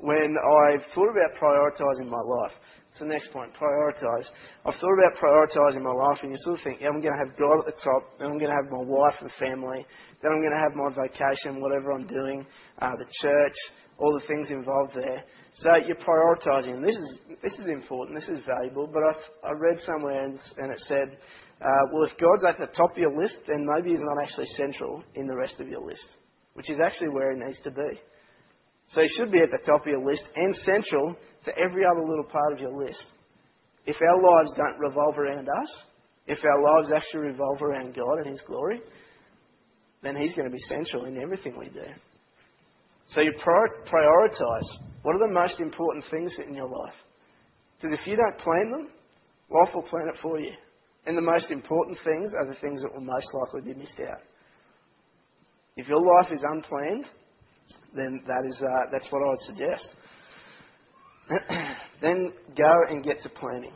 when 0.00 0.36
I 0.36 0.78
thought 0.94 1.10
about 1.10 1.38
prioritising 1.40 2.10
my 2.10 2.20
life. 2.20 2.52
It's 2.90 3.00
the 3.00 3.06
next 3.06 3.32
point, 3.32 3.50
prioritise. 3.60 4.26
I've 4.64 4.74
thought 4.78 4.94
about 4.94 5.18
prioritising 5.18 5.82
my 5.82 5.92
life, 5.92 6.18
and 6.22 6.30
you 6.30 6.36
sort 6.38 6.58
of 6.58 6.64
think, 6.64 6.80
yeah, 6.80 6.88
I'm 6.88 7.00
going 7.00 7.12
to 7.12 7.26
have 7.26 7.36
God 7.36 7.58
at 7.58 7.66
the 7.66 7.80
top, 7.82 8.18
then 8.18 8.28
I'm 8.28 8.38
going 8.38 8.50
to 8.50 8.56
have 8.56 8.70
my 8.70 8.84
wife 8.86 9.14
and 9.20 9.30
family, 9.38 9.84
then 10.22 10.30
I'm 10.30 10.40
going 10.40 10.54
to 10.54 10.62
have 10.62 10.76
my 10.78 10.94
vocation, 10.94 11.60
whatever 11.60 11.90
I'm 11.90 12.06
doing, 12.06 12.46
uh, 12.78 12.94
the 12.96 13.06
church, 13.20 13.56
all 13.98 14.12
the 14.18 14.26
things 14.26 14.50
involved 14.50 14.92
there. 14.94 15.24
So 15.54 15.70
you're 15.86 15.96
prioritising. 15.96 16.82
This 16.84 16.96
is 16.96 17.18
this 17.42 17.52
is 17.52 17.66
important. 17.66 18.18
This 18.18 18.28
is 18.28 18.44
valuable. 18.44 18.88
But 18.88 19.02
I, 19.02 19.50
I 19.50 19.52
read 19.52 19.78
somewhere 19.86 20.24
and, 20.24 20.38
and 20.58 20.72
it 20.72 20.80
said, 20.80 21.16
uh, 21.60 21.84
well, 21.92 22.04
if 22.04 22.18
God's 22.18 22.44
at 22.44 22.58
the 22.58 22.74
top 22.74 22.92
of 22.92 22.98
your 22.98 23.16
list, 23.16 23.38
then 23.46 23.64
maybe 23.64 23.90
He's 23.90 24.02
not 24.02 24.22
actually 24.22 24.46
central 24.56 25.02
in 25.14 25.26
the 25.26 25.36
rest 25.36 25.60
of 25.60 25.68
your 25.68 25.84
list, 25.84 26.06
which 26.54 26.70
is 26.70 26.80
actually 26.84 27.10
where 27.10 27.32
He 27.32 27.38
needs 27.38 27.60
to 27.62 27.70
be. 27.70 28.00
So 28.88 29.00
He 29.02 29.08
should 29.16 29.32
be 29.32 29.40
at 29.40 29.50
the 29.50 29.64
top 29.66 29.82
of 29.82 29.86
your 29.86 30.04
list 30.04 30.24
and 30.36 30.54
central 30.54 31.16
to 31.44 31.58
every 31.58 31.84
other 31.84 32.06
little 32.06 32.24
part 32.24 32.52
of 32.52 32.60
your 32.60 32.76
list. 32.76 33.04
If 33.86 33.96
our 34.00 34.22
lives 34.22 34.54
don't 34.56 34.78
revolve 34.78 35.18
around 35.18 35.48
us, 35.48 35.82
if 36.26 36.38
our 36.44 36.62
lives 36.62 36.90
actually 36.94 37.28
revolve 37.28 37.60
around 37.60 37.94
God 37.94 38.18
and 38.18 38.30
His 38.30 38.40
glory, 38.46 38.80
then 40.02 40.16
He's 40.16 40.34
going 40.34 40.48
to 40.48 40.52
be 40.52 40.62
central 40.68 41.04
in 41.04 41.20
everything 41.20 41.58
we 41.58 41.68
do. 41.68 41.84
So 43.08 43.20
you 43.20 43.32
prioritise. 43.32 44.68
What 45.02 45.16
are 45.16 45.28
the 45.28 45.34
most 45.34 45.60
important 45.60 46.04
things 46.10 46.32
in 46.46 46.54
your 46.54 46.68
life? 46.68 46.94
Because 47.76 47.98
if 48.00 48.06
you 48.06 48.16
don't 48.16 48.38
plan 48.38 48.70
them, 48.70 48.88
life 49.50 49.74
will 49.74 49.82
plan 49.82 50.08
it 50.08 50.18
for 50.22 50.40
you. 50.40 50.52
And 51.06 51.16
the 51.18 51.22
most 51.22 51.50
important 51.50 51.98
things 52.02 52.32
are 52.34 52.46
the 52.46 52.58
things 52.60 52.80
that 52.80 52.94
will 52.94 53.04
most 53.04 53.26
likely 53.34 53.72
be 53.72 53.78
missed 53.78 54.00
out. 54.00 54.20
If 55.76 55.88
your 55.88 56.00
life 56.00 56.32
is 56.32 56.42
unplanned, 56.50 57.04
then 57.94 58.22
that 58.26 58.44
is, 58.46 58.62
uh, 58.62 58.90
that's 58.90 59.06
what 59.10 59.22
I 59.22 59.28
would 59.28 59.38
suggest. 59.40 59.88
then 62.02 62.32
go 62.56 62.72
and 62.90 63.02
get 63.02 63.22
to 63.22 63.28
planning. 63.30 63.72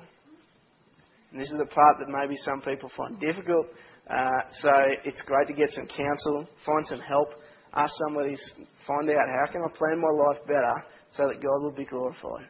And 1.31 1.41
this 1.41 1.51
is 1.51 1.59
the 1.59 1.67
part 1.67 1.97
that 2.01 2.09
maybe 2.09 2.35
some 2.45 2.61
people 2.61 2.91
find 2.97 3.19
difficult. 3.21 3.67
Uh, 4.09 4.41
so 4.61 4.71
it's 5.05 5.23
great 5.23 5.47
to 5.49 5.55
get 5.55 5.71
some 5.71 5.87
counsel, 5.87 6.49
find 6.65 6.87
some 6.87 7.01
help. 7.01 7.29
ask 7.75 7.93
somebody, 8.07 8.35
find 8.87 9.09
out 9.11 9.29
how 9.29 9.53
can 9.53 9.63
I 9.63 9.71
plan 9.77 10.01
my 10.01 10.25
life 10.25 10.41
better 10.47 10.85
so 11.13 11.25
that 11.29 11.43
God 11.43 11.63
will 11.63 11.77
be 11.77 11.85
glorified. 11.85 12.49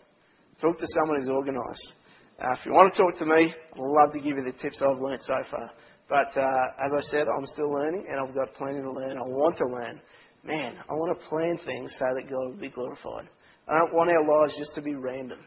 Talk 0.60 0.78
to 0.78 0.86
someone 0.94 1.20
who's 1.20 1.30
organised. 1.30 1.92
Uh, 2.38 2.52
if 2.52 2.66
you 2.66 2.72
want 2.72 2.94
to 2.94 3.02
talk 3.02 3.18
to 3.18 3.26
me, 3.26 3.52
I'd 3.52 3.78
love 3.78 4.12
to 4.12 4.20
give 4.20 4.36
you 4.36 4.44
the 4.44 4.56
tips 4.62 4.80
I've 4.80 5.00
learnt 5.00 5.22
so 5.22 5.34
far. 5.50 5.70
But 6.08 6.30
uh, 6.38 6.86
as 6.86 6.92
I 6.96 7.00
said, 7.10 7.26
I'm 7.26 7.46
still 7.46 7.70
learning 7.70 8.06
and 8.08 8.18
I've 8.20 8.34
got 8.34 8.54
plenty 8.54 8.80
to 8.80 8.90
learn. 8.90 9.18
I 9.18 9.26
want 9.26 9.56
to 9.58 9.66
learn. 9.66 10.00
Man, 10.44 10.76
I 10.88 10.94
want 10.94 11.18
to 11.18 11.28
plan 11.28 11.58
things 11.64 11.92
so 11.98 12.06
that 12.14 12.30
God 12.30 12.46
will 12.46 12.60
be 12.60 12.70
glorified. 12.70 13.28
I 13.68 13.78
don't 13.78 13.92
want 13.92 14.10
our 14.10 14.40
lives 14.40 14.56
just 14.56 14.74
to 14.76 14.82
be 14.82 14.94
random. 14.94 15.40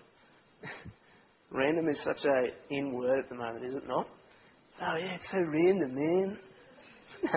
random 1.51 1.89
is 1.89 1.99
such 2.03 2.23
a 2.25 2.73
in 2.73 2.93
word 2.93 3.19
at 3.19 3.29
the 3.29 3.35
moment, 3.35 3.65
is 3.65 3.75
it 3.75 3.87
not? 3.87 4.07
Oh 4.81 4.95
yeah, 4.99 5.15
it's 5.15 5.31
so 5.31 5.39
random, 5.39 5.95
man. 5.95 6.37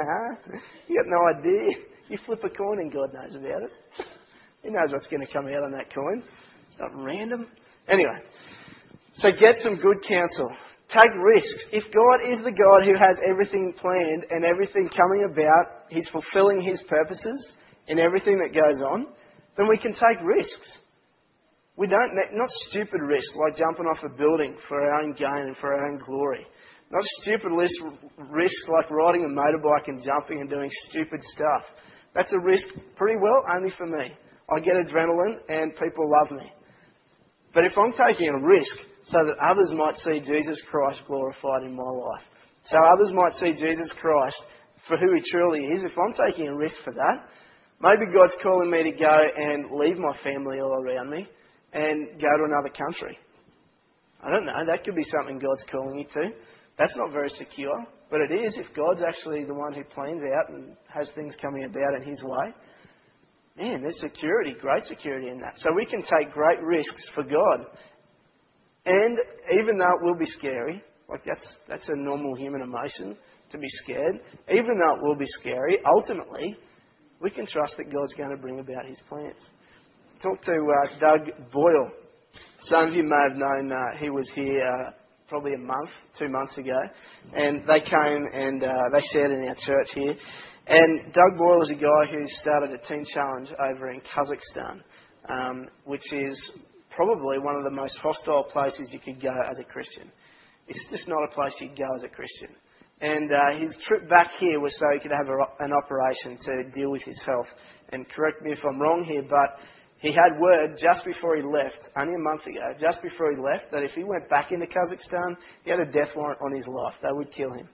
You 0.88 1.02
got 1.02 1.08
no 1.08 1.38
idea. 1.38 1.76
You 2.08 2.18
flip 2.24 2.42
a 2.44 2.48
coin 2.48 2.80
and 2.80 2.92
God 2.92 3.12
knows 3.12 3.34
about 3.34 3.62
it. 3.62 3.70
he 4.62 4.70
knows 4.70 4.92
what's 4.92 5.06
going 5.06 5.26
to 5.26 5.32
come 5.32 5.46
out 5.46 5.62
on 5.62 5.72
that 5.72 5.92
coin. 5.94 6.22
It's 6.68 6.78
not 6.78 6.94
random. 6.94 7.48
Anyway, 7.88 8.18
so 9.14 9.28
get 9.38 9.56
some 9.58 9.76
good 9.76 10.02
counsel. 10.06 10.50
Take 10.94 11.10
risks. 11.18 11.64
If 11.72 11.90
God 11.90 12.30
is 12.30 12.38
the 12.44 12.54
God 12.54 12.86
who 12.86 12.94
has 12.94 13.18
everything 13.28 13.74
planned 13.76 14.30
and 14.30 14.44
everything 14.44 14.88
coming 14.94 15.26
about, 15.26 15.90
He's 15.90 16.08
fulfilling 16.10 16.62
His 16.62 16.80
purposes 16.88 17.50
in 17.88 17.98
everything 17.98 18.38
that 18.38 18.54
goes 18.54 18.80
on, 18.80 19.06
then 19.56 19.66
we 19.68 19.76
can 19.76 19.92
take 19.92 20.22
risks. 20.22 20.78
We 21.76 21.88
don't, 21.88 22.14
not 22.14 22.48
stupid 22.70 23.00
risks 23.02 23.34
like 23.34 23.56
jumping 23.56 23.86
off 23.86 24.04
a 24.04 24.08
building 24.08 24.56
for 24.68 24.80
our 24.80 25.02
own 25.02 25.14
gain 25.14 25.50
and 25.50 25.56
for 25.56 25.74
our 25.74 25.90
own 25.90 25.98
glory. 26.06 26.46
Not 26.92 27.02
stupid 27.22 27.50
risks 28.30 28.64
like 28.68 28.88
riding 28.88 29.24
a 29.24 29.28
motorbike 29.28 29.88
and 29.88 30.00
jumping 30.04 30.40
and 30.40 30.48
doing 30.48 30.70
stupid 30.88 31.20
stuff. 31.34 31.64
That's 32.14 32.32
a 32.32 32.38
risk 32.38 32.66
pretty 32.94 33.18
well 33.20 33.42
only 33.52 33.72
for 33.76 33.86
me. 33.86 34.14
I 34.48 34.60
get 34.60 34.74
adrenaline 34.74 35.38
and 35.48 35.74
people 35.74 36.08
love 36.08 36.30
me. 36.38 36.52
But 37.54 37.64
if 37.64 37.72
I'm 37.78 37.92
taking 38.08 38.28
a 38.28 38.44
risk 38.44 38.76
so 39.04 39.18
that 39.24 39.38
others 39.38 39.72
might 39.76 39.94
see 39.96 40.18
Jesus 40.20 40.60
Christ 40.70 41.02
glorified 41.06 41.62
in 41.62 41.74
my 41.74 41.82
life, 41.84 42.24
so 42.66 42.76
others 42.76 43.12
might 43.14 43.34
see 43.34 43.52
Jesus 43.52 43.92
Christ 44.00 44.36
for 44.88 44.96
who 44.96 45.14
he 45.14 45.22
truly 45.30 45.60
is, 45.60 45.84
if 45.84 45.96
I'm 45.96 46.14
taking 46.26 46.48
a 46.48 46.56
risk 46.56 46.74
for 46.84 46.92
that, 46.92 47.28
maybe 47.80 48.12
God's 48.12 48.36
calling 48.42 48.70
me 48.70 48.82
to 48.82 48.98
go 48.98 49.18
and 49.36 49.70
leave 49.70 49.98
my 49.98 50.16
family 50.22 50.60
all 50.60 50.82
around 50.82 51.10
me 51.10 51.28
and 51.72 52.08
go 52.20 52.28
to 52.38 52.44
another 52.44 52.74
country. 52.76 53.18
I 54.22 54.30
don't 54.30 54.46
know, 54.46 54.52
that 54.66 54.84
could 54.84 54.96
be 54.96 55.04
something 55.04 55.38
God's 55.38 55.64
calling 55.70 55.98
you 55.98 56.04
to. 56.04 56.30
That's 56.78 56.96
not 56.96 57.12
very 57.12 57.28
secure, 57.28 57.84
but 58.10 58.20
it 58.20 58.32
is 58.32 58.58
if 58.58 58.74
God's 58.74 59.02
actually 59.06 59.44
the 59.44 59.54
one 59.54 59.72
who 59.72 59.84
plans 59.84 60.22
out 60.24 60.50
and 60.50 60.76
has 60.92 61.08
things 61.14 61.36
coming 61.40 61.64
about 61.64 61.94
in 62.00 62.08
His 62.08 62.22
way. 62.24 62.52
Man, 63.56 63.82
there's 63.82 64.00
security, 64.00 64.54
great 64.60 64.82
security 64.84 65.28
in 65.28 65.38
that. 65.40 65.54
So 65.56 65.70
we 65.74 65.86
can 65.86 66.02
take 66.02 66.32
great 66.32 66.60
risks 66.60 67.08
for 67.14 67.22
God. 67.22 67.66
And 68.84 69.18
even 69.60 69.78
though 69.78 69.92
it 70.00 70.02
will 70.02 70.18
be 70.18 70.26
scary, 70.26 70.82
like 71.08 71.22
that's, 71.24 71.46
that's 71.68 71.88
a 71.88 71.96
normal 71.96 72.34
human 72.34 72.62
emotion 72.62 73.16
to 73.52 73.58
be 73.58 73.68
scared, 73.68 74.20
even 74.50 74.78
though 74.78 74.96
it 74.96 75.02
will 75.02 75.16
be 75.16 75.26
scary, 75.26 75.78
ultimately, 75.86 76.56
we 77.20 77.30
can 77.30 77.46
trust 77.46 77.76
that 77.76 77.92
God's 77.92 78.12
going 78.14 78.30
to 78.30 78.36
bring 78.36 78.58
about 78.58 78.86
His 78.86 79.00
plans. 79.08 79.36
Talk 80.20 80.42
to 80.42 80.52
uh, 80.52 80.98
Doug 80.98 81.52
Boyle. 81.52 81.90
Some 82.62 82.88
of 82.88 82.94
you 82.94 83.04
may 83.04 83.22
have 83.28 83.36
known 83.36 83.70
uh, 83.70 83.96
he 83.98 84.10
was 84.10 84.28
here 84.34 84.62
uh, 84.62 84.90
probably 85.28 85.54
a 85.54 85.58
month, 85.58 85.90
two 86.18 86.28
months 86.28 86.58
ago, 86.58 86.78
and 87.34 87.60
they 87.68 87.80
came 87.80 88.26
and 88.32 88.64
uh, 88.64 88.72
they 88.92 89.00
shared 89.12 89.30
in 89.30 89.48
our 89.48 89.54
church 89.54 89.88
here. 89.94 90.16
And 90.66 91.12
Doug 91.12 91.36
Boyle 91.36 91.62
is 91.62 91.70
a 91.70 91.74
guy 91.74 92.10
who 92.10 92.24
started 92.40 92.70
a 92.70 92.78
teen 92.88 93.04
challenge 93.12 93.48
over 93.60 93.90
in 93.90 94.00
Kazakhstan, 94.00 94.80
um, 95.28 95.68
which 95.84 96.12
is 96.12 96.52
probably 96.90 97.38
one 97.38 97.56
of 97.56 97.64
the 97.64 97.70
most 97.70 97.98
hostile 97.98 98.44
places 98.44 98.88
you 98.90 98.98
could 98.98 99.20
go 99.20 99.34
as 99.50 99.58
a 99.60 99.64
Christian. 99.64 100.10
It's 100.66 100.86
just 100.90 101.06
not 101.06 101.22
a 101.24 101.34
place 101.34 101.52
you'd 101.60 101.76
go 101.76 101.94
as 101.94 102.02
a 102.02 102.08
Christian. 102.08 102.48
And 103.00 103.30
uh, 103.30 103.60
his 103.60 103.76
trip 103.86 104.08
back 104.08 104.30
here 104.38 104.60
was 104.60 104.74
so 104.78 104.86
he 104.94 105.00
could 105.00 105.10
have 105.10 105.28
a, 105.28 105.64
an 105.64 105.72
operation 105.72 106.38
to 106.46 106.70
deal 106.70 106.90
with 106.90 107.02
his 107.02 107.20
health. 107.26 107.48
And 107.90 108.08
correct 108.08 108.40
me 108.40 108.52
if 108.52 108.64
I'm 108.64 108.80
wrong 108.80 109.04
here, 109.04 109.22
but 109.22 109.60
he 109.98 110.12
had 110.12 110.40
word 110.40 110.78
just 110.78 111.04
before 111.04 111.36
he 111.36 111.42
left, 111.42 111.78
only 111.98 112.14
a 112.14 112.18
month 112.18 112.46
ago, 112.46 112.72
just 112.80 113.02
before 113.02 113.32
he 113.32 113.36
left, 113.36 113.70
that 113.72 113.82
if 113.82 113.90
he 113.92 114.04
went 114.04 114.30
back 114.30 114.52
into 114.52 114.66
Kazakhstan, 114.66 115.36
he 115.64 115.70
had 115.70 115.80
a 115.80 115.92
death 115.92 116.16
warrant 116.16 116.40
on 116.40 116.54
his 116.54 116.66
life. 116.66 116.94
They 117.02 117.12
would 117.12 117.30
kill 117.32 117.52
him. 117.52 117.68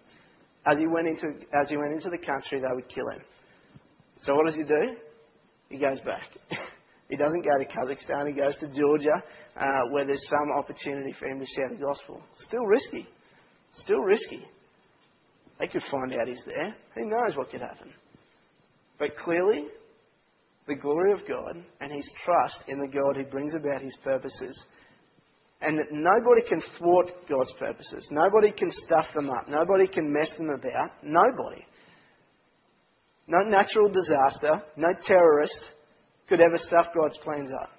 As 0.67 0.79
he 0.79 0.87
went 0.87 1.09
into, 1.09 1.29
as 1.59 1.71
he 1.71 1.77
went 1.77 1.93
into 1.93 2.11
the 2.11 2.19
country, 2.19 2.61
they 2.61 2.75
would 2.75 2.89
kill 2.89 3.09
him. 3.09 3.23
So 4.19 4.35
what 4.35 4.47
does 4.47 4.57
he 4.57 4.65
do? 4.65 4.97
He 5.71 5.79
goes 5.79 6.01
back. 6.01 6.29
he 7.09 7.17
doesn't 7.17 7.43
go 7.43 7.59
to 7.59 7.65
Kazakhstan. 7.65 8.29
He 8.29 8.35
goes 8.35 8.57
to 8.59 8.67
Georgia, 8.77 9.23
uh, 9.57 9.89
where 9.91 10.05
there's 10.05 10.23
some 10.29 10.51
opportunity 10.57 11.15
for 11.19 11.27
him 11.27 11.39
to 11.39 11.47
share 11.47 11.71
the 11.71 11.83
gospel. 11.83 12.21
Still 12.49 12.67
risky. 12.67 13.09
Still 13.75 14.01
risky. 14.01 14.45
They 15.59 15.69
could 15.69 15.83
find 15.91 16.13
out 16.15 16.29
he's 16.29 16.43
there. 16.47 16.75
Who 16.95 17.09
knows 17.09 17.37
what 17.37 17.51
could 17.51 17.61
happen? 17.61 17.93
But 18.99 19.17
clearly, 19.17 19.67
the 20.67 20.75
glory 20.75 21.13
of 21.13 21.21
God 21.27 21.63
and 21.81 21.93
his 21.93 22.11
trust 22.25 22.65
in 22.69 22.81
the 22.81 22.89
God 22.89 23.17
who 23.17 23.25
brings 23.25 23.55
about 23.55 23.81
his 23.81 23.97
purposes. 24.03 24.63
And 25.63 25.79
that 25.79 25.93
nobody 25.93 26.43
can 26.49 26.63
thwart 26.79 27.09
God's 27.29 27.53
purposes. 27.59 28.09
Nobody 28.11 28.51
can 28.51 28.71
stuff 28.71 29.07
them 29.15 29.29
up. 29.29 29.49
Nobody 29.49 29.87
can 29.87 30.11
mess 30.13 30.33
them 30.39 30.49
about. 30.49 30.91
Nobody. 31.03 31.65
No 33.27 33.43
natural 33.43 33.89
disaster, 33.89 34.63
no 34.77 34.89
terrorist 35.07 35.61
could 36.29 36.41
ever 36.41 36.57
stuff 36.57 36.87
God's 36.95 37.19
plans 37.19 37.51
up. 37.63 37.71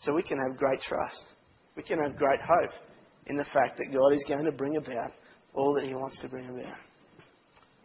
So 0.00 0.14
we 0.14 0.22
can 0.22 0.38
have 0.38 0.58
great 0.58 0.80
trust. 0.80 1.22
We 1.76 1.82
can 1.82 1.98
have 1.98 2.16
great 2.16 2.40
hope 2.40 2.72
in 3.26 3.36
the 3.36 3.44
fact 3.44 3.76
that 3.78 3.92
God 3.92 4.12
is 4.14 4.24
going 4.26 4.44
to 4.44 4.52
bring 4.52 4.76
about 4.76 5.12
all 5.54 5.74
that 5.74 5.84
He 5.84 5.94
wants 5.94 6.18
to 6.20 6.28
bring 6.28 6.48
about 6.48 6.76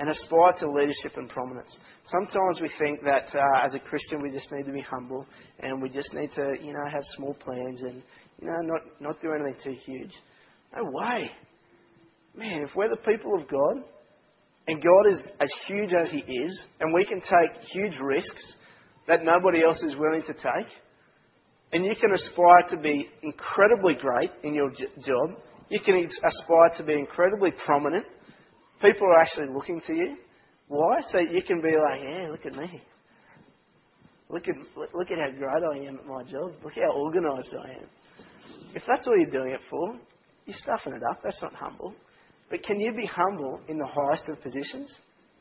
and 0.01 0.09
aspire 0.09 0.51
to 0.57 0.67
leadership 0.67 1.15
and 1.15 1.29
prominence. 1.29 1.77
Sometimes 2.05 2.59
we 2.59 2.71
think 2.79 3.03
that 3.03 3.27
uh, 3.35 3.63
as 3.63 3.75
a 3.75 3.79
Christian 3.79 4.19
we 4.19 4.31
just 4.31 4.51
need 4.51 4.65
to 4.65 4.71
be 4.71 4.81
humble 4.81 5.27
and 5.59 5.79
we 5.79 5.89
just 5.89 6.11
need 6.15 6.31
to, 6.33 6.55
you 6.59 6.73
know, 6.73 6.83
have 6.91 7.03
small 7.17 7.35
plans 7.35 7.83
and, 7.83 8.01
you 8.41 8.47
know, 8.47 8.61
not, 8.63 8.81
not 8.99 9.21
do 9.21 9.31
anything 9.31 9.61
too 9.63 9.77
huge. 9.85 10.11
No 10.75 10.85
way. 10.85 11.29
Man, 12.35 12.63
if 12.63 12.75
we're 12.75 12.89
the 12.89 12.95
people 12.95 13.39
of 13.39 13.47
God 13.47 13.83
and 14.67 14.81
God 14.81 15.07
is 15.07 15.19
as 15.39 15.51
huge 15.67 15.93
as 15.93 16.09
He 16.09 16.17
is 16.17 16.65
and 16.79 16.91
we 16.91 17.05
can 17.05 17.21
take 17.21 17.61
huge 17.71 17.99
risks 18.01 18.55
that 19.07 19.19
nobody 19.23 19.63
else 19.63 19.83
is 19.83 19.95
willing 19.97 20.23
to 20.23 20.33
take, 20.33 20.67
and 21.73 21.85
you 21.85 21.93
can 22.01 22.11
aspire 22.11 22.63
to 22.71 22.77
be 22.77 23.07
incredibly 23.21 23.93
great 23.93 24.31
in 24.41 24.55
your 24.55 24.71
j- 24.71 24.87
job, 25.05 25.37
you 25.69 25.79
can 25.79 26.09
aspire 26.25 26.71
to 26.77 26.83
be 26.83 26.93
incredibly 26.93 27.51
prominent 27.51 28.05
People 28.81 29.07
are 29.07 29.21
actually 29.21 29.47
looking 29.53 29.81
to 29.87 29.93
you. 29.93 30.17
Why? 30.67 30.99
So 31.11 31.19
you 31.19 31.41
can 31.43 31.61
be 31.61 31.69
like, 31.69 32.01
yeah, 32.03 32.29
look 32.31 32.45
at 32.45 32.55
me. 32.55 32.81
Look 34.29 34.47
at, 34.47 34.55
look 34.95 35.11
at 35.11 35.17
how 35.17 35.37
great 35.37 35.83
I 35.83 35.87
am 35.87 35.99
at 35.99 36.05
my 36.05 36.23
job. 36.23 36.53
Look 36.63 36.73
how 36.75 36.95
organised 36.95 37.53
I 37.53 37.71
am. 37.71 37.87
If 38.73 38.83
that's 38.87 39.05
all 39.05 39.17
you're 39.17 39.29
doing 39.29 39.51
it 39.51 39.59
for, 39.69 39.95
you're 40.45 40.57
stuffing 40.57 40.93
it 40.93 41.03
up. 41.09 41.19
That's 41.23 41.41
not 41.41 41.53
humble. 41.53 41.93
But 42.49 42.63
can 42.63 42.79
you 42.79 42.93
be 42.93 43.05
humble 43.05 43.59
in 43.67 43.77
the 43.77 43.85
highest 43.85 44.29
of 44.29 44.41
positions? 44.41 44.89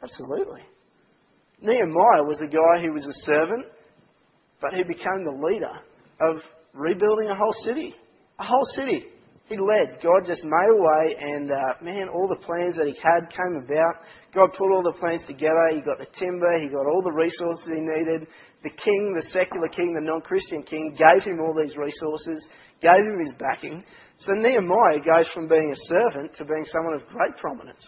Absolutely. 0.03 0.61
Nehemiah 1.63 2.25
was 2.25 2.41
a 2.43 2.47
guy 2.49 2.83
who 2.83 2.93
was 2.93 3.05
a 3.05 3.33
servant, 3.33 3.67
but 4.61 4.73
he 4.75 4.83
became 4.83 5.25
the 5.25 5.47
leader 5.47 5.73
of 6.21 6.43
rebuilding 6.73 7.29
a 7.29 7.35
whole 7.35 7.55
city. 7.65 7.95
A 8.39 8.45
whole 8.45 8.65
city. 8.75 9.07
He 9.51 9.59
led. 9.59 9.99
God 9.99 10.23
just 10.23 10.47
made 10.47 10.71
a 10.71 10.79
way, 10.79 11.19
and 11.19 11.51
uh, 11.51 11.75
man, 11.83 12.07
all 12.07 12.31
the 12.31 12.39
plans 12.47 12.79
that 12.79 12.87
he 12.87 12.95
had 13.03 13.27
came 13.35 13.59
about. 13.59 14.07
God 14.33 14.55
put 14.55 14.71
all 14.71 14.87
the 14.87 14.95
plans 14.95 15.27
together. 15.27 15.75
He 15.75 15.83
got 15.83 15.99
the 15.99 16.07
timber, 16.15 16.55
he 16.63 16.71
got 16.71 16.87
all 16.87 17.03
the 17.03 17.11
resources 17.11 17.67
he 17.67 17.83
needed. 17.83 18.31
The 18.63 18.71
king, 18.71 19.11
the 19.11 19.27
secular 19.35 19.67
king, 19.67 19.91
the 19.91 20.07
non 20.07 20.23
Christian 20.23 20.63
king, 20.63 20.95
gave 20.95 21.27
him 21.27 21.43
all 21.43 21.51
these 21.51 21.75
resources, 21.77 22.47
gave 22.79 23.03
him 23.03 23.19
his 23.19 23.35
backing. 23.43 23.83
So 24.23 24.39
Nehemiah 24.39 25.03
goes 25.03 25.27
from 25.35 25.49
being 25.51 25.75
a 25.75 25.83
servant 25.91 26.31
to 26.39 26.45
being 26.47 26.65
someone 26.71 26.95
of 26.95 27.11
great 27.11 27.35
prominence 27.37 27.83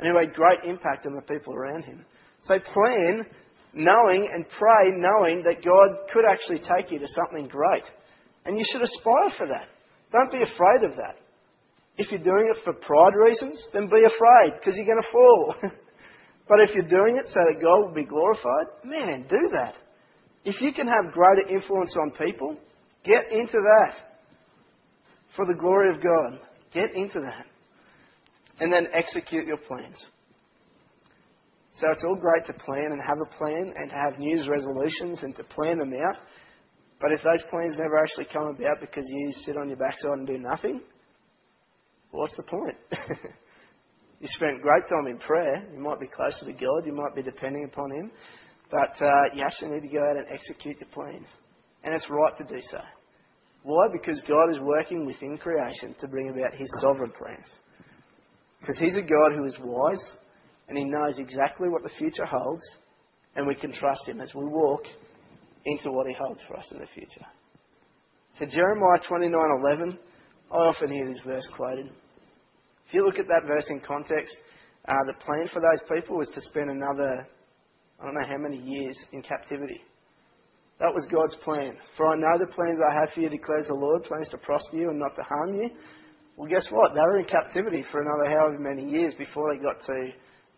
and 0.00 0.08
who 0.08 0.16
had 0.16 0.32
great 0.32 0.64
impact 0.64 1.04
on 1.04 1.12
the 1.12 1.28
people 1.28 1.52
around 1.52 1.84
him. 1.84 2.06
So 2.48 2.56
plan 2.56 3.28
knowing 3.74 4.32
and 4.32 4.48
pray 4.48 4.96
knowing 4.96 5.44
that 5.44 5.60
God 5.60 6.08
could 6.08 6.24
actually 6.24 6.64
take 6.64 6.88
you 6.88 7.04
to 7.04 7.08
something 7.12 7.52
great. 7.52 7.84
And 8.46 8.56
you 8.56 8.64
should 8.72 8.80
aspire 8.80 9.36
for 9.36 9.46
that. 9.52 9.68
Don't 10.12 10.30
be 10.30 10.42
afraid 10.42 10.84
of 10.84 10.96
that. 10.96 11.16
If 11.96 12.10
you're 12.10 12.22
doing 12.22 12.52
it 12.54 12.58
for 12.64 12.72
pride 12.72 13.14
reasons, 13.14 13.64
then 13.72 13.88
be 13.88 14.04
afraid 14.04 14.58
because 14.58 14.76
you're 14.76 14.86
going 14.86 15.02
to 15.02 15.12
fall. 15.12 15.54
but 16.48 16.60
if 16.60 16.74
you're 16.74 16.88
doing 16.88 17.16
it 17.16 17.26
so 17.28 17.40
that 17.48 17.60
God 17.60 17.86
will 17.86 17.94
be 17.94 18.04
glorified, 18.04 18.66
man, 18.84 19.26
do 19.28 19.50
that. 19.52 19.74
If 20.44 20.60
you 20.60 20.72
can 20.72 20.86
have 20.86 21.12
greater 21.12 21.48
influence 21.48 21.96
on 22.00 22.10
people, 22.12 22.56
get 23.04 23.30
into 23.30 23.58
that 23.58 23.94
for 25.36 25.46
the 25.46 25.54
glory 25.54 25.94
of 25.94 26.02
God. 26.02 26.40
Get 26.72 26.94
into 26.94 27.20
that. 27.20 27.46
And 28.60 28.72
then 28.72 28.88
execute 28.92 29.46
your 29.46 29.58
plans. 29.58 29.96
So 31.74 31.86
it's 31.90 32.04
all 32.06 32.16
great 32.16 32.44
to 32.46 32.52
plan 32.52 32.92
and 32.92 33.00
have 33.06 33.18
a 33.20 33.36
plan 33.38 33.72
and 33.76 33.90
to 33.90 33.96
have 33.96 34.18
New 34.18 34.36
resolutions 34.48 35.22
and 35.22 35.34
to 35.36 35.44
plan 35.44 35.78
them 35.78 35.92
out. 35.94 36.16
But 37.02 37.10
if 37.10 37.20
those 37.24 37.42
plans 37.50 37.74
never 37.76 37.98
actually 37.98 38.26
come 38.32 38.46
about 38.46 38.80
because 38.80 39.04
you 39.08 39.32
sit 39.32 39.56
on 39.56 39.68
your 39.68 39.76
backside 39.76 40.18
and 40.18 40.26
do 40.26 40.38
nothing, 40.38 40.80
what's 42.12 42.34
the 42.36 42.44
point? 42.44 42.76
you 44.20 44.28
spent 44.28 44.62
great 44.62 44.84
time 44.88 45.08
in 45.08 45.18
prayer. 45.18 45.66
You 45.74 45.80
might 45.80 45.98
be 45.98 46.06
closer 46.06 46.46
to 46.46 46.52
God. 46.52 46.86
You 46.86 46.94
might 46.94 47.16
be 47.16 47.22
depending 47.22 47.64
upon 47.64 47.90
Him. 47.90 48.12
But 48.70 48.94
uh, 49.04 49.34
you 49.34 49.42
actually 49.44 49.72
need 49.72 49.82
to 49.82 49.88
go 49.88 49.98
out 49.98 50.16
and 50.16 50.26
execute 50.32 50.78
your 50.78 50.88
plans. 50.90 51.26
And 51.82 51.92
it's 51.92 52.08
right 52.08 52.36
to 52.38 52.44
do 52.44 52.60
so. 52.70 52.78
Why? 53.64 53.88
Because 53.92 54.22
God 54.28 54.50
is 54.50 54.60
working 54.60 55.04
within 55.04 55.36
creation 55.38 55.96
to 55.98 56.06
bring 56.06 56.28
about 56.30 56.54
His 56.54 56.70
sovereign 56.80 57.12
plans. 57.18 57.48
Because 58.60 58.78
He's 58.78 58.96
a 58.96 59.02
God 59.02 59.32
who 59.36 59.44
is 59.44 59.58
wise 59.60 60.12
and 60.68 60.78
He 60.78 60.84
knows 60.84 61.18
exactly 61.18 61.68
what 61.68 61.82
the 61.82 61.90
future 61.98 62.24
holds, 62.24 62.62
and 63.34 63.44
we 63.44 63.56
can 63.56 63.72
trust 63.72 64.06
Him 64.06 64.20
as 64.20 64.32
we 64.36 64.44
walk 64.44 64.82
into 65.64 65.90
what 65.92 66.06
He 66.06 66.14
holds 66.14 66.40
for 66.48 66.56
us 66.56 66.66
in 66.70 66.78
the 66.78 66.86
future. 66.94 67.26
So 68.38 68.46
Jeremiah 68.46 68.98
29:11, 69.08 69.98
I 70.50 70.54
often 70.54 70.90
hear 70.90 71.06
this 71.06 71.20
verse 71.24 71.46
quoted. 71.56 71.90
If 72.88 72.94
you 72.94 73.04
look 73.06 73.18
at 73.18 73.28
that 73.28 73.46
verse 73.46 73.66
in 73.70 73.80
context, 73.80 74.34
uh, 74.88 74.94
the 75.06 75.24
plan 75.24 75.48
for 75.52 75.60
those 75.60 75.80
people 75.88 76.16
was 76.16 76.28
to 76.34 76.40
spend 76.42 76.70
another, 76.70 77.26
I 78.00 78.04
don't 78.04 78.14
know 78.14 78.26
how 78.26 78.38
many 78.38 78.58
years 78.58 78.98
in 79.12 79.22
captivity. 79.22 79.80
That 80.80 80.92
was 80.92 81.06
God's 81.12 81.36
plan. 81.44 81.76
For 81.96 82.08
I 82.08 82.16
know 82.16 82.38
the 82.38 82.52
plans 82.52 82.80
I 82.82 82.92
have 82.92 83.10
for 83.14 83.20
you, 83.20 83.28
declares 83.28 83.66
the 83.68 83.74
Lord, 83.74 84.02
plans 84.02 84.28
to 84.30 84.38
prosper 84.38 84.76
you 84.76 84.90
and 84.90 84.98
not 84.98 85.14
to 85.14 85.22
harm 85.22 85.54
you. 85.54 85.70
Well, 86.36 86.48
guess 86.48 86.66
what? 86.70 86.94
They 86.94 87.00
were 87.00 87.20
in 87.20 87.26
captivity 87.26 87.84
for 87.92 88.00
another 88.02 88.28
however 88.28 88.58
many 88.58 88.90
years 88.90 89.14
before 89.14 89.54
they 89.54 89.62
got 89.62 89.78
to 89.86 90.10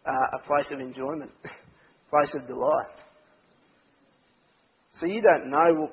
uh, 0.07 0.39
a 0.39 0.47
place 0.47 0.67
of 0.71 0.81
enjoyment, 0.81 1.31
a 1.45 1.49
place 2.11 2.35
of 2.35 2.47
delight. 2.47 2.89
So 5.01 5.07
you 5.07 5.21
don't 5.21 5.51
know. 5.51 5.75
Well, 5.75 5.91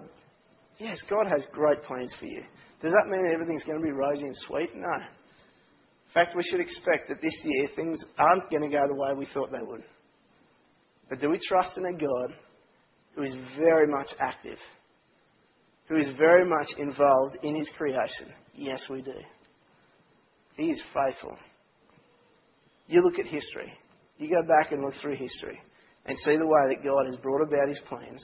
yes, 0.80 1.02
God 1.10 1.28
has 1.28 1.46
great 1.52 1.84
plans 1.84 2.14
for 2.20 2.26
you. 2.26 2.44
Does 2.82 2.94
that 2.94 3.10
mean 3.10 3.32
everything's 3.32 3.64
going 3.64 3.80
to 3.80 3.84
be 3.86 3.92
rosy 3.92 4.24
and 4.24 4.36
sweet? 4.48 4.70
No. 4.76 4.94
In 4.94 6.14
fact, 6.14 6.36
we 6.36 6.44
should 6.44 6.60
expect 6.60 7.08
that 7.10 7.22
this 7.22 7.40
year 7.44 7.68
things 7.76 8.00
aren't 8.18 8.50
going 8.50 8.64
to 8.64 8.70
go 8.70 8.84
the 8.88 8.96
way 8.96 9.14
we 9.18 9.28
thought 9.34 9.52
they 9.52 9.66
would. 9.66 9.84
But 11.10 11.20
do 11.20 11.30
we 11.30 11.40
trust 11.48 11.78
in 11.78 11.86
a 11.86 11.94
God 11.94 12.36
who 13.16 13.24
is 13.24 13.36
very 13.58 13.88
much 13.88 14.10
active, 14.20 14.58
who 15.88 15.98
is 15.98 16.10
very 16.18 16.46
much 16.46 16.70
involved 16.78 17.38
in 17.44 17.56
his 17.56 17.70
creation? 17.78 18.34
Yes, 18.54 18.82
we 18.90 19.02
do. 19.02 19.14
He 20.58 20.64
is 20.64 20.82
faithful. 20.94 21.38
You 22.88 23.02
look 23.04 23.20
at 23.20 23.26
history. 23.26 23.72
You 24.18 24.30
go 24.30 24.48
back 24.48 24.72
and 24.72 24.82
look 24.82 24.94
through 25.02 25.16
history 25.16 25.60
and 26.06 26.18
see 26.20 26.36
the 26.38 26.46
way 26.46 26.76
that 26.76 26.84
God 26.84 27.06
has 27.06 27.16
brought 27.18 27.42
about 27.42 27.70
his 27.70 27.82
plans. 27.88 28.24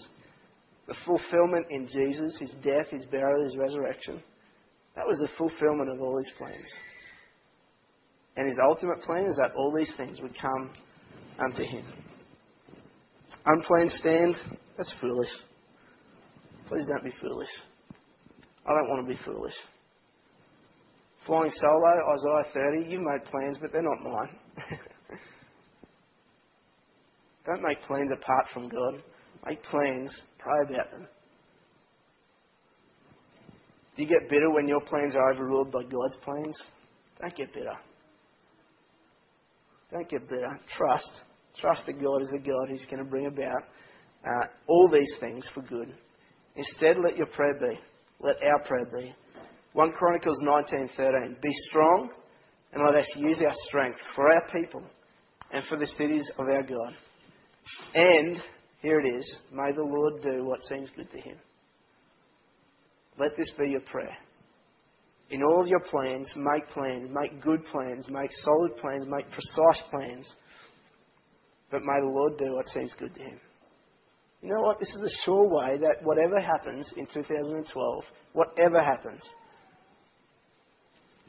The 0.88 0.96
fulfillment 1.06 1.68
in 1.70 1.88
Jesus, 1.88 2.38
his 2.40 2.52
death, 2.64 2.88
his 2.90 3.06
burial, 3.08 3.44
his 3.44 3.58
resurrection. 3.58 4.22
That 4.96 5.06
was 5.06 5.18
the 5.20 5.30
fulfillment 5.38 5.90
of 5.90 6.02
all 6.02 6.18
his 6.18 6.32
plans. 6.38 6.68
And 8.38 8.48
his 8.48 8.58
ultimate 8.64 9.02
plan 9.02 9.26
is 9.26 9.36
that 9.36 9.54
all 9.56 9.74
these 9.76 9.92
things 9.98 10.22
would 10.22 10.34
come 10.40 10.72
unto 11.40 11.64
him. 11.64 11.86
Unplanned 13.46 13.92
Stan, 13.92 14.34
that's 14.78 14.94
foolish. 15.02 15.30
Please 16.68 16.86
don't 16.88 17.04
be 17.04 17.14
foolish. 17.22 17.50
I 18.66 18.74
don't 18.74 18.90
want 18.90 19.08
to 19.08 19.14
be 19.14 19.20
foolish. 19.24 19.54
Flying 21.26 21.52
solo, 21.52 22.14
Isaiah 22.14 22.54
30, 22.54 22.90
you 22.90 23.00
made 23.00 23.26
plans, 23.26 23.58
but 23.60 23.72
they're 23.72 23.82
not 23.82 24.02
mine. 24.02 24.38
Don't 27.46 27.62
make 27.62 27.82
plans 27.84 28.12
apart 28.12 28.48
from 28.54 28.68
God. 28.68 29.02
Plans, 29.56 30.12
pray 30.40 30.56
about 30.66 30.92
them. 30.92 31.08
Do 33.96 34.04
you 34.04 34.10
get 34.10 34.30
bitter 34.30 34.52
when 34.52 34.68
your 34.68 34.82
plans 34.82 35.16
are 35.16 35.32
overruled 35.32 35.72
by 35.72 35.84
God's 35.84 36.18
plans? 36.24 36.56
Don't 37.20 37.36
get 37.36 37.54
bitter. 37.54 37.78
Don't 39.92 40.10
get 40.10 40.30
bitter. 40.30 40.60
Trust. 40.78 41.12
Trust 41.60 41.82
that 41.88 42.02
God 42.02 42.22
is 42.22 42.30
the 42.32 42.40
God 42.40 42.70
who's 42.70 42.86
going 42.86 43.04
to 43.04 43.10
bring 43.10 43.26
about 43.26 43.64
uh, 44.24 44.46
all 44.68 44.90
these 44.92 45.12
things 45.20 45.50
for 45.54 45.62
good. 45.62 45.94
Instead, 46.56 46.98
let 47.04 47.18
your 47.18 47.28
prayer 47.28 47.56
be. 47.60 47.80
Let 48.20 48.36
our 48.44 48.60
prayer 48.66 48.86
be. 48.86 49.14
1 49.74 49.92
Chronicles 49.94 50.44
19:13. 50.44 51.42
Be 51.42 51.52
strong 51.70 52.10
and 52.74 52.84
let 52.84 52.96
us 52.96 53.08
use 53.16 53.42
our 53.42 53.54
strength 53.68 54.00
for 54.16 54.32
our 54.32 54.48
people 54.50 54.84
and 55.52 55.64
for 55.66 55.78
the 55.78 55.86
cities 55.86 56.30
of 56.38 56.48
our 56.48 56.64
God. 56.64 56.94
And, 57.94 58.42
here 58.82 59.00
it 59.00 59.08
is, 59.08 59.38
may 59.52 59.72
the 59.72 59.84
Lord 59.84 60.22
do 60.22 60.46
what 60.46 60.64
seems 60.64 60.90
good 60.96 61.10
to 61.12 61.18
him. 61.18 61.38
Let 63.20 63.36
this 63.38 63.52
be 63.58 63.70
your 63.70 63.82
prayer. 63.82 64.16
In 65.30 65.44
all 65.44 65.62
of 65.62 65.68
your 65.68 65.82
plans, 65.82 66.32
make 66.38 66.68
plans, 66.70 67.10
make 67.12 67.42
good 67.42 67.66
plans, 67.66 68.08
make 68.10 68.30
solid 68.44 68.78
plans, 68.78 69.06
make 69.08 69.26
precise 69.32 69.84
plans. 69.90 70.32
But 71.70 71.82
may 71.84 72.00
the 72.00 72.08
Lord 72.08 72.38
do 72.38 72.54
what 72.54 72.68
seems 72.68 72.94
good 72.98 73.14
to 73.16 73.22
him. 73.22 73.40
You 74.42 74.54
know 74.54 74.62
what? 74.62 74.80
This 74.80 74.90
is 74.90 75.04
a 75.04 75.26
sure 75.26 75.50
way 75.50 75.78
that 75.80 76.04
whatever 76.04 76.40
happens 76.40 76.90
in 76.96 77.08
2012, 77.08 78.04
whatever 78.34 78.82
happens, 78.82 79.22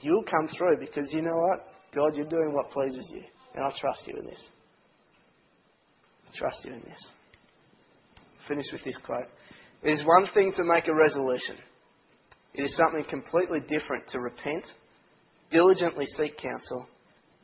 you'll 0.01 0.23
come 0.25 0.49
through 0.57 0.77
because 0.79 1.13
you 1.13 1.23
know 1.23 1.37
what? 1.37 1.67
God, 1.95 2.15
you're 2.15 2.29
doing 2.29 2.53
what 2.53 2.71
pleases 2.71 3.11
you. 3.13 3.23
And 3.55 3.65
I 3.65 3.71
trust 3.81 4.07
you 4.07 4.15
in 4.19 4.27
this 4.27 4.45
I 6.29 6.37
trust 6.37 6.65
you 6.65 6.73
in 6.75 6.81
this. 6.81 7.07
Finish 8.49 8.73
with 8.73 8.85
this 8.85 8.97
quote. 9.05 9.29
It 9.83 9.91
is 9.93 10.05
one 10.05 10.27
thing 10.35 10.53
to 10.57 10.65
make 10.65 10.89
a 10.89 10.95
resolution. 10.95 11.57
It 12.55 12.63
is 12.63 12.77
something 12.77 13.05
completely 13.09 13.61
different 13.61 14.09
to 14.09 14.21
repent, 14.21 14.65
diligently 15.51 16.07
seek 16.07 16.39
counsel, 16.39 16.89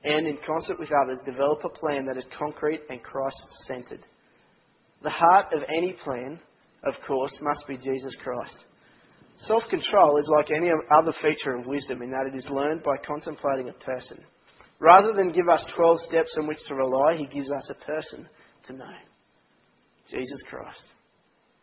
and 0.02 0.26
in 0.26 0.38
concert 0.46 0.78
with 0.78 0.90
others 0.92 1.20
develop 1.24 1.64
a 1.64 1.68
plan 1.68 2.06
that 2.06 2.16
is 2.16 2.26
concrete 2.36 2.80
and 2.90 3.02
Christ 3.02 3.36
centered. 3.66 4.04
The 5.02 5.10
heart 5.10 5.52
of 5.52 5.62
any 5.68 5.92
plan, 5.92 6.40
of 6.82 6.94
course, 7.06 7.38
must 7.42 7.66
be 7.68 7.76
Jesus 7.76 8.16
Christ. 8.22 8.56
Self 9.38 9.64
control 9.68 10.16
is 10.16 10.30
like 10.36 10.50
any 10.50 10.70
other 10.90 11.12
feature 11.20 11.54
of 11.54 11.66
wisdom 11.66 12.02
in 12.02 12.10
that 12.10 12.26
it 12.32 12.36
is 12.36 12.48
learned 12.50 12.82
by 12.82 12.96
contemplating 13.06 13.68
a 13.68 13.84
person. 13.84 14.22
Rather 14.78 15.12
than 15.12 15.32
give 15.32 15.48
us 15.48 15.66
12 15.76 16.00
steps 16.00 16.36
on 16.38 16.46
which 16.46 16.62
to 16.66 16.74
rely, 16.74 17.16
he 17.16 17.26
gives 17.26 17.50
us 17.50 17.70
a 17.70 17.84
person 17.84 18.28
to 18.66 18.72
know 18.72 18.96
Jesus 20.10 20.42
Christ. 20.48 20.82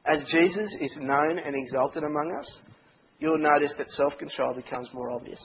As 0.05 0.19
Jesus 0.31 0.75
is 0.79 0.97
known 0.99 1.37
and 1.37 1.55
exalted 1.55 2.03
among 2.03 2.35
us, 2.39 2.59
you'll 3.19 3.37
notice 3.37 3.73
that 3.77 3.89
self 3.89 4.17
control 4.17 4.53
becomes 4.55 4.89
more 4.93 5.11
obvious. 5.11 5.39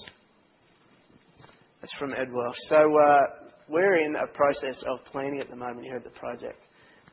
That's 1.80 1.92
from 1.98 2.12
Ed 2.12 2.32
Welch. 2.32 2.56
So, 2.68 2.76
uh, 2.76 3.46
we're 3.68 4.04
in 4.04 4.14
a 4.16 4.26
process 4.28 4.82
of 4.88 5.04
planning 5.06 5.40
at 5.40 5.50
the 5.50 5.56
moment 5.56 5.84
here 5.84 5.96
at 5.96 6.04
the 6.04 6.18
project, 6.18 6.58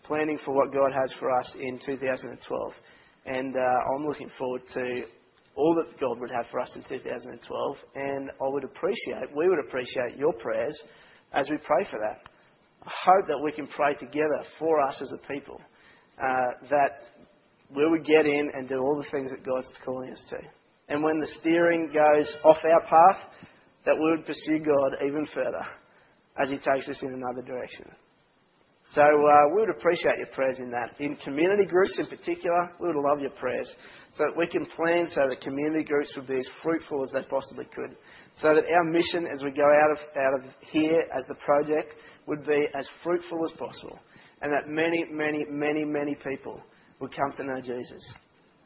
planning 0.04 0.38
for 0.46 0.54
what 0.54 0.72
God 0.72 0.92
has 0.94 1.14
for 1.20 1.32
us 1.32 1.52
in 1.60 1.80
2012. 1.86 2.74
And 3.26 3.56
uh, 3.56 3.60
I'm 3.96 4.06
looking 4.06 4.30
forward 4.38 4.62
to 4.74 5.04
all 5.56 5.76
that 5.76 6.00
God 6.00 6.20
would 6.20 6.32
have 6.32 6.46
for 6.52 6.60
us 6.60 6.72
in 6.76 6.84
2012. 6.84 7.78
And 7.96 8.30
I 8.30 8.48
would 8.48 8.64
appreciate, 8.64 9.36
we 9.36 9.50
would 9.50 9.60
appreciate 9.60 10.18
your 10.18 10.34
prayers 10.34 10.78
as 11.34 11.50
we 11.50 11.58
pray 11.58 11.86
for 11.90 12.00
that. 12.00 12.30
I 12.86 12.92
hope 13.06 13.28
that 13.28 13.40
we 13.44 13.52
can 13.52 13.68
pray 13.68 13.96
together 13.96 14.44
for 14.60 14.80
us 14.82 15.02
as 15.02 15.12
a 15.14 15.34
people. 15.34 15.60
Uh, 16.22 16.68
that 16.70 17.23
we 17.76 17.90
would 17.90 18.06
get 18.06 18.26
in 18.26 18.52
and 18.54 18.68
do 18.68 18.80
all 18.80 18.98
the 18.98 19.10
things 19.12 19.32
that 19.32 19.46
God's 19.46 19.72
calling 19.86 20.12
us 20.12 20.24
to. 20.30 20.38
And 20.90 21.04
when 21.04 21.20
the 21.20 21.28
steering 21.40 21.88
goes 21.88 22.36
off 22.44 22.58
our 22.64 22.82
path, 22.82 23.22
that 23.86 23.96
we 23.96 24.12
would 24.12 24.26
pursue 24.26 24.60
God 24.60 25.06
even 25.06 25.26
further 25.34 25.66
as 26.42 26.50
He 26.50 26.58
takes 26.58 26.88
us 26.90 27.02
in 27.02 27.14
another 27.14 27.42
direction. 27.42 27.86
So 28.94 29.02
uh, 29.02 29.56
we 29.56 29.62
would 29.62 29.72
appreciate 29.72 30.20
your 30.20 30.28
prayers 30.28 30.60
in 30.60 30.70
that. 30.70 31.00
In 31.00 31.16
community 31.16 31.66
groups 31.66 31.98
in 31.98 32.06
particular, 32.06 32.70
we 32.80 32.88
would 32.88 33.10
love 33.10 33.22
your 33.22 33.32
prayers 33.32 33.68
so 34.16 34.26
that 34.26 34.38
we 34.38 34.46
can 34.46 34.68
plan 34.68 35.08
so 35.12 35.22
that 35.28 35.42
community 35.42 35.84
groups 35.84 36.14
would 36.16 36.28
be 36.28 36.38
as 36.38 36.48
fruitful 36.62 37.04
as 37.04 37.10
they 37.12 37.28
possibly 37.28 37.66
could. 37.74 37.98
So 38.40 38.54
that 38.54 38.66
our 38.72 38.84
mission 38.84 39.28
as 39.34 39.42
we 39.44 39.50
go 39.50 39.66
out 39.66 39.92
of, 39.92 39.98
out 40.16 40.34
of 40.40 40.54
here 40.60 41.06
as 41.18 41.26
the 41.28 41.34
project 41.36 41.96
would 42.28 42.46
be 42.46 42.68
as 42.78 42.88
fruitful 43.04 43.44
as 43.44 43.52
possible. 43.58 43.98
And 44.44 44.54
that 44.54 44.68
many, 44.68 45.06
many, 45.10 45.46
many, 45.50 45.84
many 45.86 46.16
people 46.16 46.62
would 47.00 47.16
come 47.16 47.34
to 47.38 47.44
know 47.44 47.62
Jesus. 47.62 48.14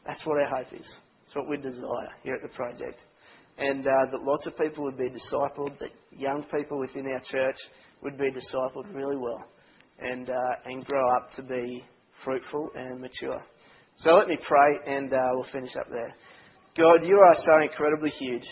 That's 0.06 0.24
what 0.24 0.40
our 0.40 0.56
hope 0.56 0.72
is. 0.72 0.86
That's 1.24 1.36
what 1.36 1.48
we 1.48 1.56
desire 1.56 2.08
here 2.22 2.34
at 2.34 2.42
the 2.42 2.48
project. 2.48 2.98
And 3.58 3.86
uh, 3.86 3.90
that 4.10 4.22
lots 4.22 4.46
of 4.46 4.56
people 4.56 4.84
would 4.84 4.96
be 4.96 5.10
discipled, 5.10 5.78
that 5.80 5.90
young 6.12 6.44
people 6.44 6.78
within 6.78 7.06
our 7.06 7.20
church 7.20 7.56
would 8.02 8.16
be 8.16 8.30
discipled 8.30 8.94
really 8.94 9.16
well 9.16 9.44
and, 9.98 10.30
uh, 10.30 10.34
and 10.64 10.84
grow 10.84 11.08
up 11.16 11.34
to 11.36 11.42
be 11.42 11.84
fruitful 12.24 12.70
and 12.74 13.00
mature. 13.00 13.42
So 13.96 14.12
let 14.12 14.28
me 14.28 14.38
pray 14.46 14.78
and 14.86 15.12
uh, 15.12 15.18
we'll 15.32 15.46
finish 15.52 15.74
up 15.76 15.88
there. 15.90 16.14
God, 16.76 17.04
you 17.04 17.18
are 17.18 17.34
so 17.34 17.62
incredibly 17.62 18.10
huge. 18.10 18.44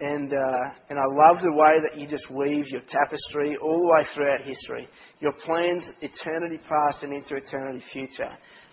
And, 0.00 0.32
uh, 0.32 0.62
and 0.88 0.98
I 0.98 1.04
love 1.04 1.42
the 1.42 1.52
way 1.52 1.74
that 1.82 2.00
you 2.00 2.08
just 2.08 2.30
weave 2.30 2.64
your 2.68 2.80
tapestry 2.88 3.58
all 3.62 3.78
the 3.78 3.86
way 3.86 4.08
throughout 4.14 4.40
history. 4.42 4.88
Your 5.20 5.32
plans, 5.44 5.82
eternity 6.00 6.58
past 6.66 7.02
and 7.02 7.12
into 7.12 7.36
eternity 7.36 7.84
future, 7.92 8.30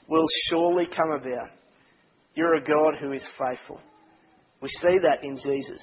will 0.08 0.26
surely 0.50 0.86
come 0.86 1.12
about. 1.12 1.50
You're 2.36 2.56
a 2.56 2.64
God 2.64 2.96
who 3.00 3.12
is 3.12 3.28
faithful. 3.38 3.80
We 4.62 4.70
see 4.70 4.98
that 5.02 5.24
in 5.24 5.38
Jesus. 5.38 5.82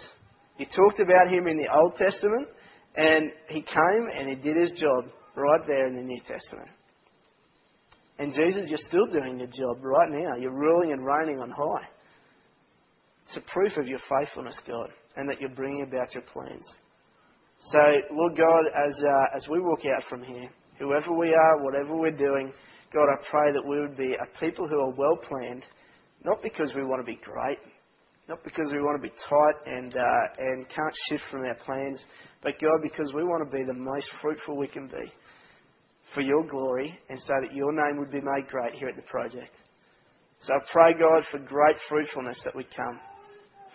You 0.59 0.67
talked 0.67 1.01
about 1.01 1.29
him 1.29 1.47
in 1.47 1.57
the 1.57 1.69
Old 1.73 1.97
Testament, 1.97 2.49
and 2.97 3.31
he 3.49 3.61
came 3.63 4.09
and 4.17 4.29
he 4.29 4.35
did 4.35 4.57
his 4.57 4.73
job 4.79 5.05
right 5.37 5.61
there 5.67 5.87
in 5.87 5.97
the 5.97 6.03
New 6.03 6.21
Testament. 6.21 6.69
And 8.19 8.33
Jesus, 8.33 8.69
you're 8.69 8.79
still 8.89 9.07
doing 9.07 9.39
your 9.39 9.49
job 9.49 9.83
right 9.83 10.11
now. 10.11 10.37
You're 10.37 10.53
ruling 10.53 10.93
and 10.93 11.05
reigning 11.05 11.41
on 11.41 11.51
high. 11.51 11.87
It's 13.29 13.37
a 13.37 13.53
proof 13.53 13.77
of 13.77 13.87
your 13.87 14.01
faithfulness, 14.09 14.59
God, 14.67 14.91
and 15.17 15.29
that 15.29 15.41
you're 15.41 15.51
bringing 15.51 15.83
about 15.83 16.15
your 16.15 16.25
plans. 16.33 16.67
So, 17.61 17.79
Lord 18.13 18.37
God, 18.37 18.63
as, 18.75 18.95
uh, 19.05 19.37
as 19.37 19.47
we 19.49 19.61
walk 19.61 19.81
out 19.95 20.03
from 20.09 20.23
here, 20.23 20.49
whoever 20.79 21.13
we 21.17 21.35
are, 21.35 21.63
whatever 21.63 21.97
we're 21.97 22.11
doing, 22.11 22.53
God, 22.93 23.07
I 23.13 23.17
pray 23.31 23.53
that 23.53 23.67
we 23.67 23.81
would 23.81 23.97
be 23.97 24.15
a 24.15 24.41
people 24.41 24.67
who 24.67 24.81
are 24.81 24.91
well 24.91 25.17
planned, 25.17 25.65
not 26.25 26.43
because 26.43 26.73
we 26.75 26.85
want 26.85 27.05
to 27.05 27.07
be 27.07 27.21
great, 27.23 27.59
not 28.29 28.43
because 28.45 28.71
we 28.73 28.81
want 28.81 29.01
to 29.01 29.09
be 29.09 29.15
tight 29.29 29.55
and, 29.67 29.95
uh, 29.95 30.27
and 30.39 30.69
can't 30.69 30.95
shift 31.09 31.25
from 31.31 31.45
our 31.45 31.57
plans, 31.67 32.03
but 32.43 32.55
God, 32.61 32.81
because 32.83 33.13
we 33.15 33.25
want 33.25 33.49
to 33.49 33.57
be 33.57 33.65
the 33.65 33.75
most 33.75 34.09
fruitful 34.23 34.57
we 34.57 34.69
can 34.69 34.87
be 34.87 35.13
for 36.15 36.23
your 36.23 36.47
glory 36.47 36.99
and 37.11 37.21
so 37.21 37.35
that 37.43 37.55
your 37.55 37.73
name 37.73 37.99
would 37.99 38.11
be 38.11 38.21
made 38.21 38.49
great 38.49 38.73
here 38.73 38.89
at 38.89 38.97
the 38.97 39.03
project. 39.03 39.53
So 40.43 40.55
I 40.55 40.59
pray, 40.73 40.93
God, 40.95 41.25
for 41.31 41.39
great 41.39 41.77
fruitfulness 41.89 42.41
that 42.45 42.57
we 42.57 42.65
come. 42.75 43.01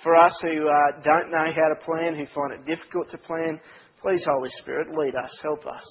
For 0.02 0.16
us 0.16 0.36
who 0.42 0.68
uh, 0.68 1.02
don't 1.04 1.30
know 1.30 1.46
how 1.54 1.70
to 1.70 1.86
plan, 1.86 2.16
who 2.16 2.26
find 2.34 2.54
it 2.54 2.66
difficult 2.66 3.10
to 3.12 3.18
plan, 3.20 3.60
please, 4.02 4.24
Holy 4.28 4.50
Spirit, 4.62 4.88
lead 4.98 5.16
us, 5.16 5.32
help 5.44 5.66
us. 5.68 5.84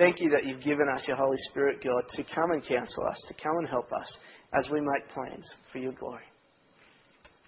Thank 0.00 0.20
you 0.20 0.30
that 0.30 0.46
you've 0.46 0.62
given 0.62 0.88
us 0.92 1.06
your 1.06 1.16
Holy 1.16 1.36
Spirit, 1.50 1.84
God, 1.84 2.02
to 2.14 2.24
come 2.34 2.50
and 2.52 2.64
counsel 2.64 3.04
us, 3.06 3.22
to 3.28 3.34
come 3.34 3.58
and 3.58 3.68
help 3.68 3.92
us 3.92 4.16
as 4.58 4.68
we 4.70 4.80
make 4.80 5.08
plans 5.14 5.46
for 5.70 5.78
your 5.78 5.92
glory 5.92 6.24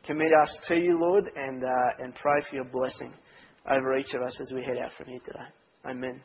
commit 0.05 0.33
us 0.33 0.57
to 0.69 0.77
you, 0.77 0.99
Lord, 0.99 1.31
and, 1.37 1.65
uh, 1.65 2.03
and 2.03 2.15
pray 2.15 2.41
for 2.49 2.57
your 2.57 2.65
blessing 2.65 3.13
over 3.71 3.97
each 3.97 4.15
of 4.15 4.23
us 4.23 4.39
as 4.41 4.53
we 4.55 4.63
head 4.63 4.79
out 4.79 4.91
from 4.97 5.07
here 5.07 5.21
today. 5.25 5.47
Amen. 5.87 6.21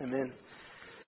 Amen. 0.00 0.32